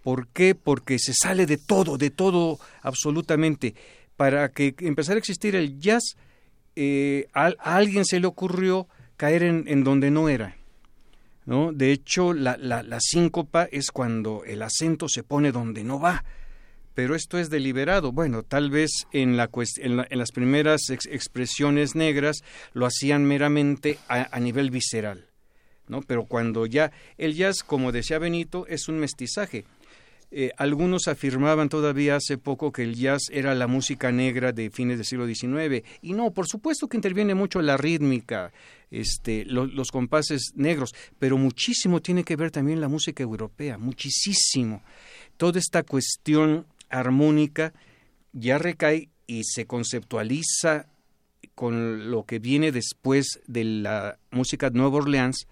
[0.02, 0.54] ¿Por qué?
[0.54, 3.74] Porque se sale de todo, de todo absolutamente.
[4.16, 6.16] Para que empezara a existir el jazz,
[6.76, 8.86] eh, a, alguien se le ocurrió
[9.16, 10.56] caer en, en donde no era.
[11.46, 11.72] ¿no?
[11.72, 16.24] De hecho, la, la, la, síncopa es cuando el acento se pone donde no va.
[16.94, 18.12] Pero esto es deliberado.
[18.12, 22.42] Bueno, tal vez en, la, en, en las primeras expresiones negras
[22.72, 25.26] lo hacían meramente a, a nivel visceral.
[25.88, 26.02] ¿no?
[26.02, 29.64] Pero cuando ya el jazz, como decía Benito, es un mestizaje.
[30.36, 34.96] Eh, algunos afirmaban todavía hace poco que el jazz era la música negra de fines
[34.96, 35.86] del siglo XIX.
[36.02, 38.52] Y no, por supuesto que interviene mucho la rítmica,
[38.90, 44.82] este, los compases negros, pero muchísimo tiene que ver también la música europea, muchísimo.
[45.36, 46.66] Toda esta cuestión
[46.98, 47.72] armónica
[48.32, 50.86] ya recae y se conceptualiza
[51.54, 55.46] con lo que viene después de la música de Nueva Orleans,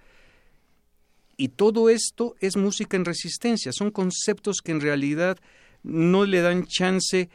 [1.36, 5.38] y todo esto es música en resistencia, son conceptos que en realidad
[5.82, 7.30] no le dan chance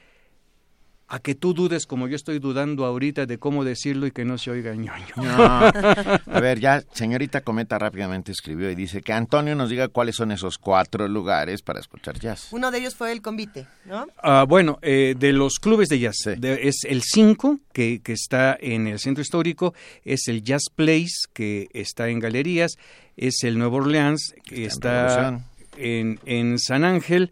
[1.09, 4.37] a que tú dudes como yo estoy dudando ahorita de cómo decirlo y que no
[4.37, 5.13] se oiga ñoño.
[5.17, 10.31] A ver, ya señorita Cometa rápidamente escribió y dice que Antonio nos diga cuáles son
[10.31, 12.49] esos cuatro lugares para escuchar jazz.
[12.51, 14.07] Uno de ellos fue el convite, ¿no?
[14.21, 18.87] Ah, bueno, eh, de los clubes de jazz, es el 5 que, que está en
[18.87, 22.73] el centro histórico, es el Jazz Place que está en galerías,
[23.15, 25.41] es el Nuevo Orleans que está,
[25.77, 27.31] en, en San Ángel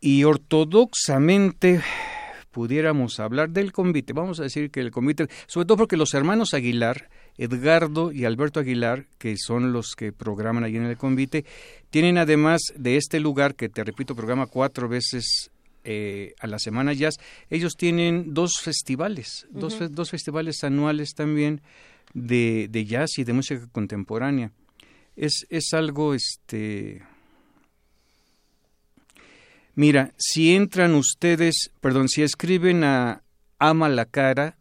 [0.00, 1.80] y ortodoxamente
[2.52, 4.12] pudiéramos hablar del convite.
[4.12, 7.08] Vamos a decir que el convite, sobre todo porque los hermanos Aguilar,
[7.38, 11.44] Edgardo y Alberto Aguilar, que son los que programan allí en el convite,
[11.90, 15.50] tienen además de este lugar, que te repito, programa cuatro veces
[15.84, 17.16] eh, a la semana jazz,
[17.50, 21.60] ellos tienen dos festivales, dos, dos, festivales anuales también
[22.14, 24.52] de, de, jazz y de música contemporánea.
[25.16, 27.02] Es, es algo, este,
[29.74, 33.22] Mira, si entran ustedes, perdón, si escriben a
[33.58, 34.58] amalacara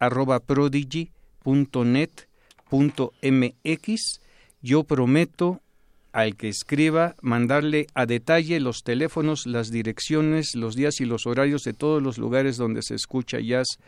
[0.00, 0.40] arroba
[3.22, 4.20] mx,
[4.62, 5.60] yo prometo
[6.12, 11.62] al que escriba mandarle a detalle los teléfonos, las direcciones, los días y los horarios
[11.62, 13.78] de todos los lugares donde se escucha jazz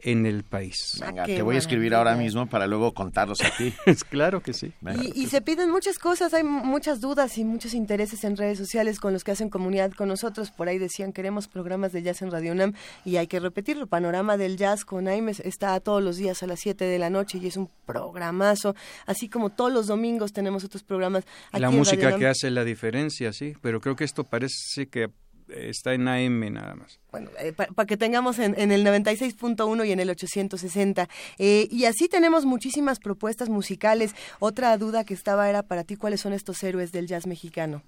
[0.00, 0.98] en el país.
[1.00, 3.72] Venga, ah, te voy a escribir ahora mismo para luego contarlos aquí.
[4.10, 4.72] claro que sí.
[5.14, 9.12] Y, se piden muchas cosas, hay muchas dudas y muchos intereses en redes sociales con
[9.12, 10.50] los que hacen comunidad con nosotros.
[10.50, 12.74] Por ahí decían, queremos programas de jazz en Radio UNAM
[13.04, 13.86] y hay que repetirlo.
[13.86, 17.38] Panorama del Jazz con Aimes está todos los días a las 7 de la noche
[17.38, 18.74] y es un programazo.
[19.06, 21.24] Así como todos los domingos tenemos otros programas.
[21.50, 25.10] Aquí la música que hace la diferencia, sí, pero creo que esto parece que
[25.48, 26.98] está en AM nada más.
[27.10, 31.08] Bueno, eh, para que tengamos en, el 96.1 y en el 860.
[31.38, 34.14] Eh, y así tenemos muchísimas propuestas musicales.
[34.38, 37.82] Otra duda que estaba era para ti, ¿cuáles son estos héroes del jazz mexicano?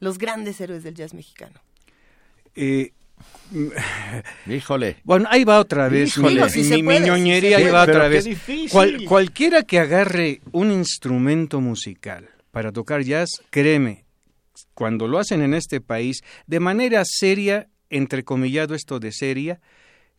[0.00, 1.60] Los grandes héroes del jazz mexicano.
[2.54, 2.92] Eh,
[4.46, 4.96] Híjole.
[5.04, 6.18] Bueno, ahí va otra vez.
[6.18, 6.34] mi,
[7.00, 8.28] ñoñería ahí va otra vez.
[9.06, 14.04] cualquiera que agarre un instrumento musical para tocar jazz, créeme,
[14.78, 19.60] cuando lo hacen en este país, de manera seria, entrecomillado esto de seria,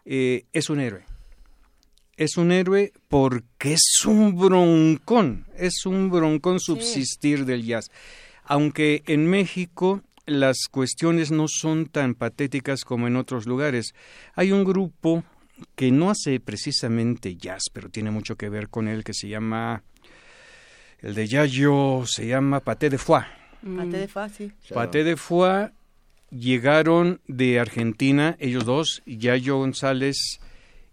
[0.04, 1.06] eh, es un héroe.
[2.18, 7.90] Es un héroe porque es un broncón, es un broncón subsistir del jazz.
[8.44, 13.94] Aunque en México las cuestiones no son tan patéticas como en otros lugares.
[14.36, 15.24] Hay un grupo
[15.76, 19.84] que no hace precisamente jazz, pero tiene mucho que ver con él, que se llama,
[21.00, 23.39] el de Yayo, se llama Paté de Foix.
[23.62, 24.52] Paté de Foix, sí.
[24.74, 25.72] Paté de Foix
[26.32, 30.40] llegaron de Argentina, ellos dos, Yayo González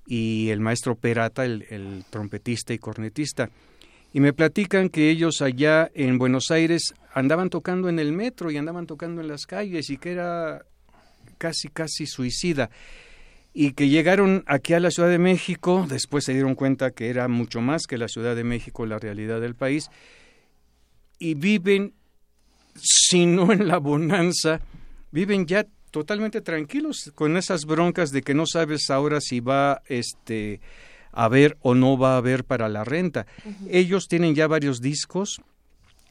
[0.07, 3.51] y el maestro Perata, el, trompetista y cornetista.
[4.13, 8.57] Y me platican que ellos allá en Buenos Aires andaban tocando en el metro y
[8.57, 10.65] andaban tocando en las calles y que era
[11.39, 12.71] casi, casi suicida.
[13.53, 17.27] Y que llegaron aquí a la Ciudad de México, después se dieron cuenta que era
[17.29, 19.91] mucho más que la Ciudad de México la realidad del país,
[21.19, 21.95] y viven
[22.81, 24.61] sino en la bonanza,
[25.11, 30.61] viven ya totalmente tranquilos con esas broncas de que no sabes ahora si va este
[31.13, 33.27] a haber o no va a haber para la renta.
[33.71, 35.41] Ellos tienen ya varios discos,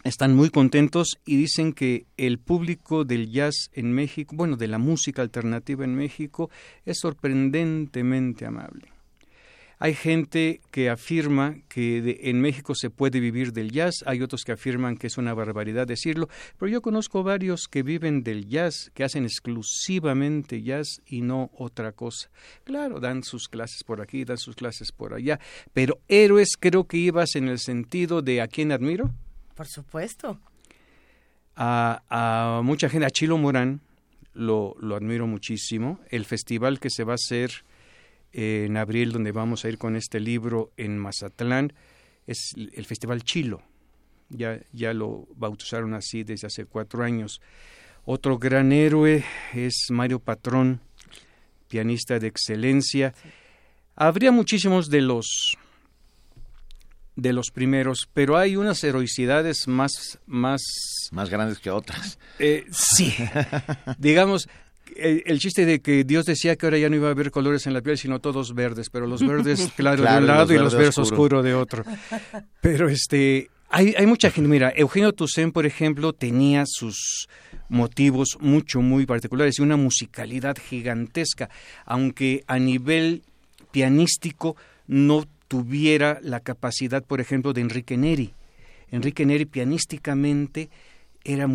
[0.03, 4.79] están muy contentos y dicen que el público del jazz en México, bueno, de la
[4.79, 6.49] música alternativa en México,
[6.85, 8.94] es sorprendentemente amable.
[9.77, 14.53] Hay gente que afirma que en México se puede vivir del jazz, hay otros que
[14.53, 19.03] afirman que es una barbaridad decirlo, pero yo conozco varios que viven del jazz, que
[19.03, 22.29] hacen exclusivamente jazz y no otra cosa.
[22.63, 25.39] Claro, dan sus clases por aquí, dan sus clases por allá,
[25.73, 29.13] pero héroes creo que ibas en el sentido de a quién admiro.
[29.55, 30.39] Por supuesto.
[31.57, 33.81] a, mucha gente, a Chilo Morán,
[34.33, 35.99] lo, lo, admiro muchísimo.
[36.09, 37.64] El festival que se va a hacer
[38.37, 41.71] en abril, donde vamos a ir con este libro en Mazatlán,
[42.27, 43.61] es el Festival Chilo.
[44.29, 47.39] Ya, ya lo bautizaron así desde hace cuatro años.
[48.03, 49.23] Otro gran héroe
[49.53, 50.81] es Mario Patrón,
[51.69, 53.13] pianista de excelencia.
[53.95, 55.57] Habría muchísimos de los
[57.15, 60.61] de los primeros, pero hay unas heroicidades más más
[61.11, 62.19] más grandes que otras.
[62.39, 63.13] Eh, sí,
[63.97, 64.49] digamos
[64.95, 67.73] el, chiste de que Dios decía que ahora ya no iba a haber colores en
[67.73, 70.97] la piel, sino todos verdes, pero los verdes claro, de un lado y los verdes
[70.97, 71.83] oscuros de otro.
[72.61, 77.27] Pero este hay, hay mucha gente, mira, Eugenio Toussaint, por ejemplo, tenía sus
[77.67, 81.49] motivos mucho, muy particulares y una musicalidad gigantesca,
[81.85, 83.23] aunque a nivel
[83.71, 84.55] pianístico
[84.87, 88.33] no tuviera la capacidad, por ejemplo, de Enrique Neri.
[88.91, 90.69] Enrique Neri pianísticamente
[91.23, 91.47] era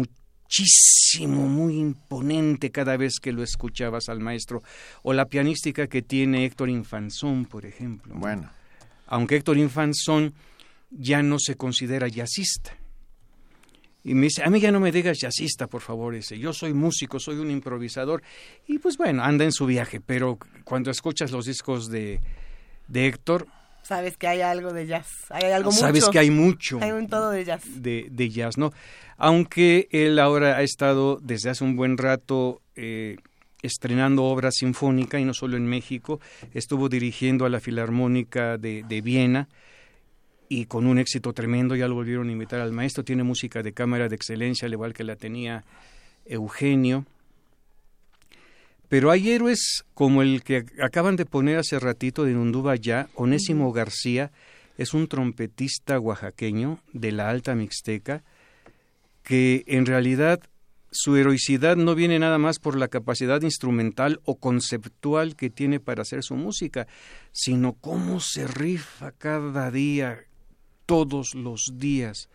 [0.51, 4.63] muchísimo, muy imponente cada vez que lo escuchabas al maestro.
[5.03, 8.15] O la pianística que tiene Héctor Infanzón, por ejemplo.
[8.17, 8.51] Bueno.
[9.07, 10.35] Aunque Héctor Infanzón
[10.91, 12.77] ya no se considera jazzista.
[14.03, 16.73] Y me dice, a mí ya no me digas jazzista, por favor, dice, yo soy
[16.73, 18.23] músico, soy un improvisador.
[18.67, 22.21] Y pues bueno, anda en su viaje, pero cuando escuchas los discos de,
[22.89, 23.47] de Héctor...
[23.91, 26.79] Sabes que hay algo de jazz, hay algo Sabes que hay mucho.
[26.81, 27.65] Hay un todo de jazz.
[27.75, 28.73] De, de, jazz, ¿no?
[29.17, 33.17] Aunque él ahora ha estado desde hace un buen rato eh,
[33.63, 36.21] estrenando obra sinfónica, y no solo en México,
[36.55, 39.49] estuvo dirigiendo a la Filarmónica de, de Viena,
[40.49, 43.73] y con un éxito tremendo, ya lo volvieron a invitar al maestro, tiene música de
[43.73, 45.65] cámara de excelencia, al igual que la tenía
[46.27, 47.07] Eugenio.
[48.91, 53.73] Pero hay héroes como el que acaban de poner hace ratito de Nunduba ya, Onésimo
[53.73, 54.33] García,
[54.79, 58.25] es un trompetista oaxaqueño de la Alta Mixteca,
[59.23, 60.41] que en realidad
[60.91, 66.03] su heroicidad no viene nada más por la capacidad instrumental o conceptual que tiene para
[66.03, 66.89] hacer su música,
[67.31, 70.25] sino cómo se rifa cada día
[70.87, 72.29] todos los días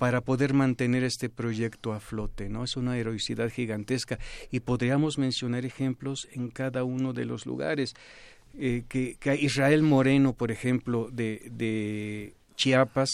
[0.00, 2.64] para poder mantener este proyecto a flote, ¿no?
[2.64, 4.18] Es una heroicidad gigantesca
[4.50, 7.92] y podríamos mencionar ejemplos en cada uno de los lugares.
[8.58, 13.10] Eh, que, Israel Moreno, por ejemplo, de, de Chiapas,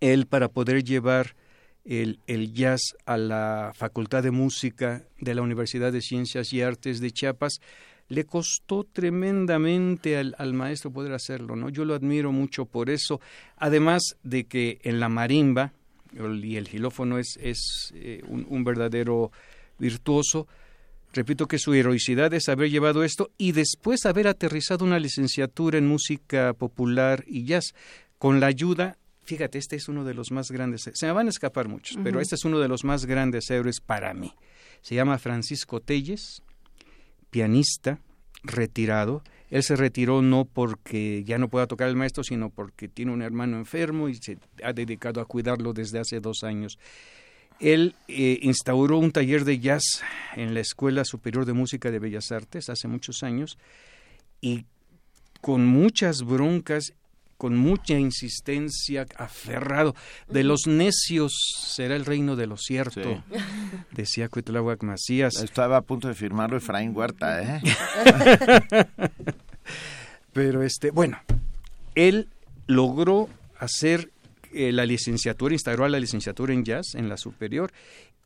[0.00, 1.36] él para poder llevar
[1.84, 6.98] el, el, jazz a la Facultad de Música de la Universidad de Ciencias y Artes
[6.98, 7.60] de Chiapas,
[8.08, 11.68] le costó tremendamente al, al, maestro poder hacerlo, ¿no?
[11.68, 13.20] Yo lo admiro mucho por eso,
[13.56, 15.72] además de que en la marimba,
[16.12, 19.30] y el gilófono es, es eh, un, un, verdadero
[19.78, 20.48] virtuoso,
[21.12, 25.86] repito que su heroicidad es haber llevado esto y después haber aterrizado una licenciatura en
[25.86, 27.74] música popular y jazz,
[28.18, 28.96] con la ayuda
[29.28, 32.18] fíjate, este es uno de los más grandes, se me van a escapar muchos, pero
[32.18, 34.32] este es uno de los más grandes héroes para mí.
[34.80, 36.42] Se llama Francisco Telles,
[37.30, 37.98] pianista
[38.42, 39.22] retirado.
[39.50, 43.22] Él se retiró no porque ya no pueda tocar el maestro, sino porque tiene un
[43.22, 46.78] hermano enfermo y se ha dedicado a cuidarlo desde hace dos años.
[47.60, 50.02] Él eh, instauró un taller de jazz
[50.36, 53.58] en la Escuela Superior de Música de Bellas Artes hace muchos años
[54.40, 54.64] y
[55.40, 56.92] con muchas broncas
[57.38, 59.94] con mucha insistencia, aferrado.
[60.28, 61.32] De los necios
[61.64, 63.22] será el reino de lo cierto,
[63.92, 65.40] decía Cuitláhuac Macías.
[65.42, 67.62] Estaba a punto de firmarlo Efraín Huerta, ¿eh?
[70.32, 71.18] Pero este, bueno,
[71.94, 72.28] él
[72.66, 74.10] logró hacer
[74.52, 77.72] eh, la licenciatura, instauró la licenciatura en jazz en la superior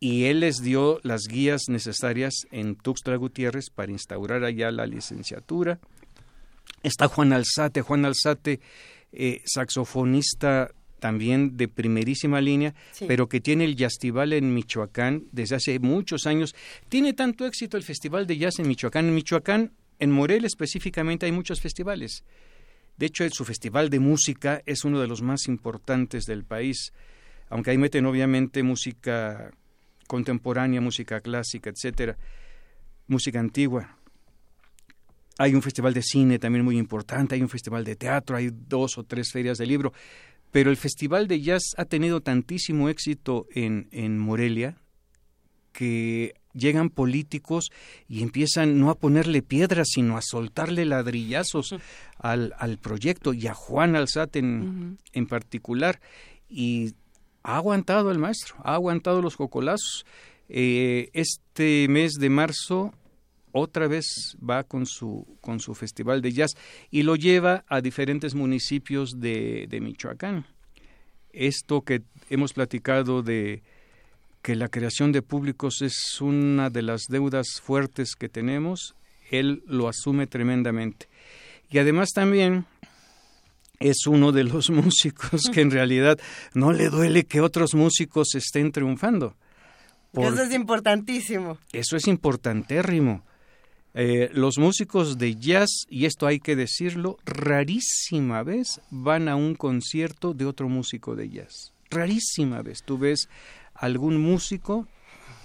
[0.01, 5.79] y él les dio las guías necesarias en Tuxtla Gutiérrez para instaurar allá la licenciatura.
[6.83, 8.61] Está Juan Alzate, Juan Alzate
[9.13, 12.75] eh, saxofonista también de primerísima línea,
[13.09, 16.55] pero que tiene el Yastival en Michoacán desde hace muchos años.
[16.89, 19.07] Tiene tanto éxito el Festival de Jazz en Michoacán.
[19.07, 22.23] En Michoacán, en Morel específicamente, hay muchos festivales.
[22.97, 26.93] De hecho, su festival de música es uno de los más importantes del país,
[27.49, 29.51] aunque ahí meten obviamente música
[30.07, 32.17] contemporánea, música clásica, etcétera,
[33.09, 33.99] música antigua.
[35.39, 38.99] Hay un festival de cine también muy importante, hay un festival de teatro, hay dos
[38.99, 39.93] o tres ferias de libro,
[40.51, 44.77] pero el festival de jazz ha tenido tantísimo éxito en, en Morelia
[45.73, 47.71] que llegan políticos
[48.09, 51.75] y empiezan no a ponerle piedras, sino a soltarle ladrillazos
[52.19, 56.01] al, al proyecto y a Juan Alzate en, en particular.
[56.49, 56.95] Y
[57.43, 60.05] ha aguantado el maestro, ha aguantado los cocolazos.
[60.49, 62.93] Eh, este mes de marzo
[63.53, 66.57] otra vez va con su, con su festival de jazz
[66.91, 70.47] y lo lleva a diferentes municipios de, de Michoacán.
[71.33, 73.63] Esto que hemos platicado de,
[74.43, 78.95] que la creación de públicos es una de las deudas fuertes que tenemos,
[79.31, 81.09] él lo asume tremendamente.
[81.71, 82.67] Y además también
[83.79, 86.19] es uno de los músicos que en realidad
[86.55, 89.37] no le duele que otros músicos estén triunfando.
[90.13, 91.57] Eso es importantísimo.
[91.73, 93.25] Eso es importantérrimo.
[93.95, 99.55] Eh, los músicos de jazz, y esto hay que decirlo, rarísima vez van a un
[99.55, 101.75] concierto de otro músico de jazz.
[101.91, 102.83] Rarísima vez.
[102.83, 103.29] Tú ves
[103.75, 104.89] algún músico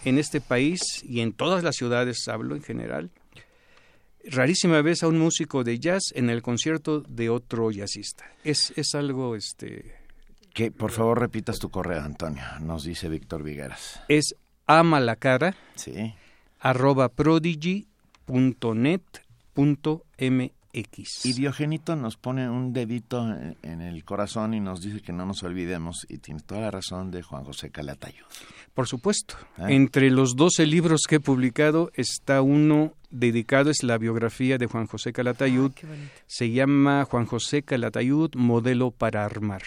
[0.05, 3.11] en este país y en todas las ciudades, hablo en general,
[4.23, 8.31] rarísima vez a un músico de jazz en el concierto de otro jazzista.
[8.45, 9.95] Es, es algo, este...
[10.53, 14.01] Que por favor repitas tu correo, Antonio, nos dice Víctor Vigueras.
[14.07, 14.35] Es
[14.65, 16.13] ama la cara, sí.
[16.59, 17.09] arroba
[18.27, 21.25] prodigy.net.mx.
[21.25, 23.27] Y Diogenito nos pone un dedito
[23.63, 27.09] en, el corazón y nos dice que no nos olvidemos, y tiene toda la razón,
[27.09, 28.25] de Juan José Calatayud.
[28.75, 29.33] Por supuesto.
[29.57, 29.71] Ah.
[29.71, 34.85] Entre los 12 libros que he publicado está uno dedicado, es la biografía de Juan
[34.85, 35.71] José Calatayud.
[35.83, 35.87] Ah,
[36.27, 39.63] Se llama Juan José Calatayud, modelo para armar.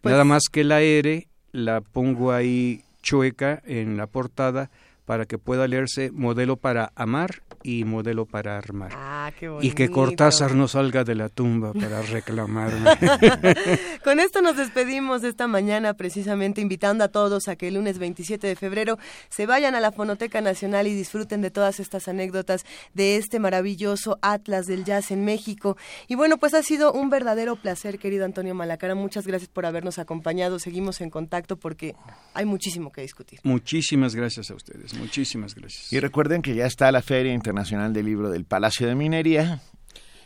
[0.00, 4.68] Pues Nada más que la R la pongo ahí chueca en la portada
[5.10, 8.92] para que pueda leerse modelo para amar y modelo para armar.
[8.94, 12.90] Ah, qué y que Cortázar no salga de la tumba para reclamarme.
[14.04, 18.46] Con esto nos despedimos esta mañana, precisamente invitando a todos a que el lunes 27
[18.46, 18.98] de febrero
[19.30, 22.64] se vayan a la Fonoteca Nacional y disfruten de todas estas anécdotas
[22.94, 25.76] de este maravilloso Atlas del Jazz en México.
[26.06, 28.94] Y bueno, pues ha sido un verdadero placer, querido Antonio Malacara.
[28.94, 30.60] Muchas gracias por habernos acompañado.
[30.60, 31.96] Seguimos en contacto porque
[32.32, 33.40] hay muchísimo que discutir.
[33.42, 34.99] Muchísimas gracias a ustedes.
[35.00, 35.92] Muchísimas gracias.
[35.92, 39.60] Y recuerden que ya está la Feria Internacional del Libro del Palacio de Minería.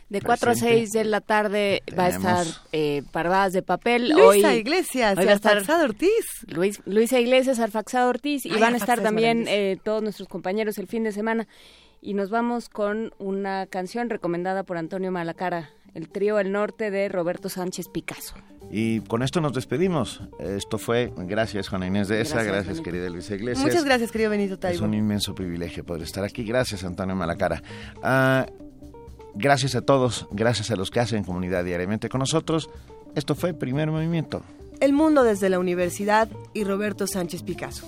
[0.09, 4.09] De 4 a 6 de la tarde va a estar eh, Parvadas de Papel.
[4.09, 6.25] Luisa Iglesias y Arfaxado Ortiz.
[6.45, 8.45] Luis, Luisa Iglesias, Arfaxado Ortiz.
[8.45, 11.47] y van a estar también eh, todos nuestros compañeros el fin de semana.
[12.05, 17.09] Y nos vamos con una canción recomendada por Antonio Malacara, el trío El Norte de
[17.09, 18.35] Roberto Sánchez Picasso.
[18.69, 20.21] Y con esto nos despedimos.
[20.37, 23.65] Esto fue, gracias Juana Inés de esa, gracias, querida Luisa Iglesias.
[23.65, 24.75] Muchas gracias querido Benito Taibo.
[24.75, 26.43] Es un inmenso privilegio poder estar aquí.
[26.43, 27.63] Gracias Antonio Malacara.
[28.03, 28.45] Ah,
[29.33, 32.69] gracias a todos, gracias a los que hacen comunidad diariamente con nosotros.
[33.15, 34.43] Esto fue Primer Movimiento.
[34.79, 37.87] El mundo desde la universidad y Roberto Sánchez Picasso.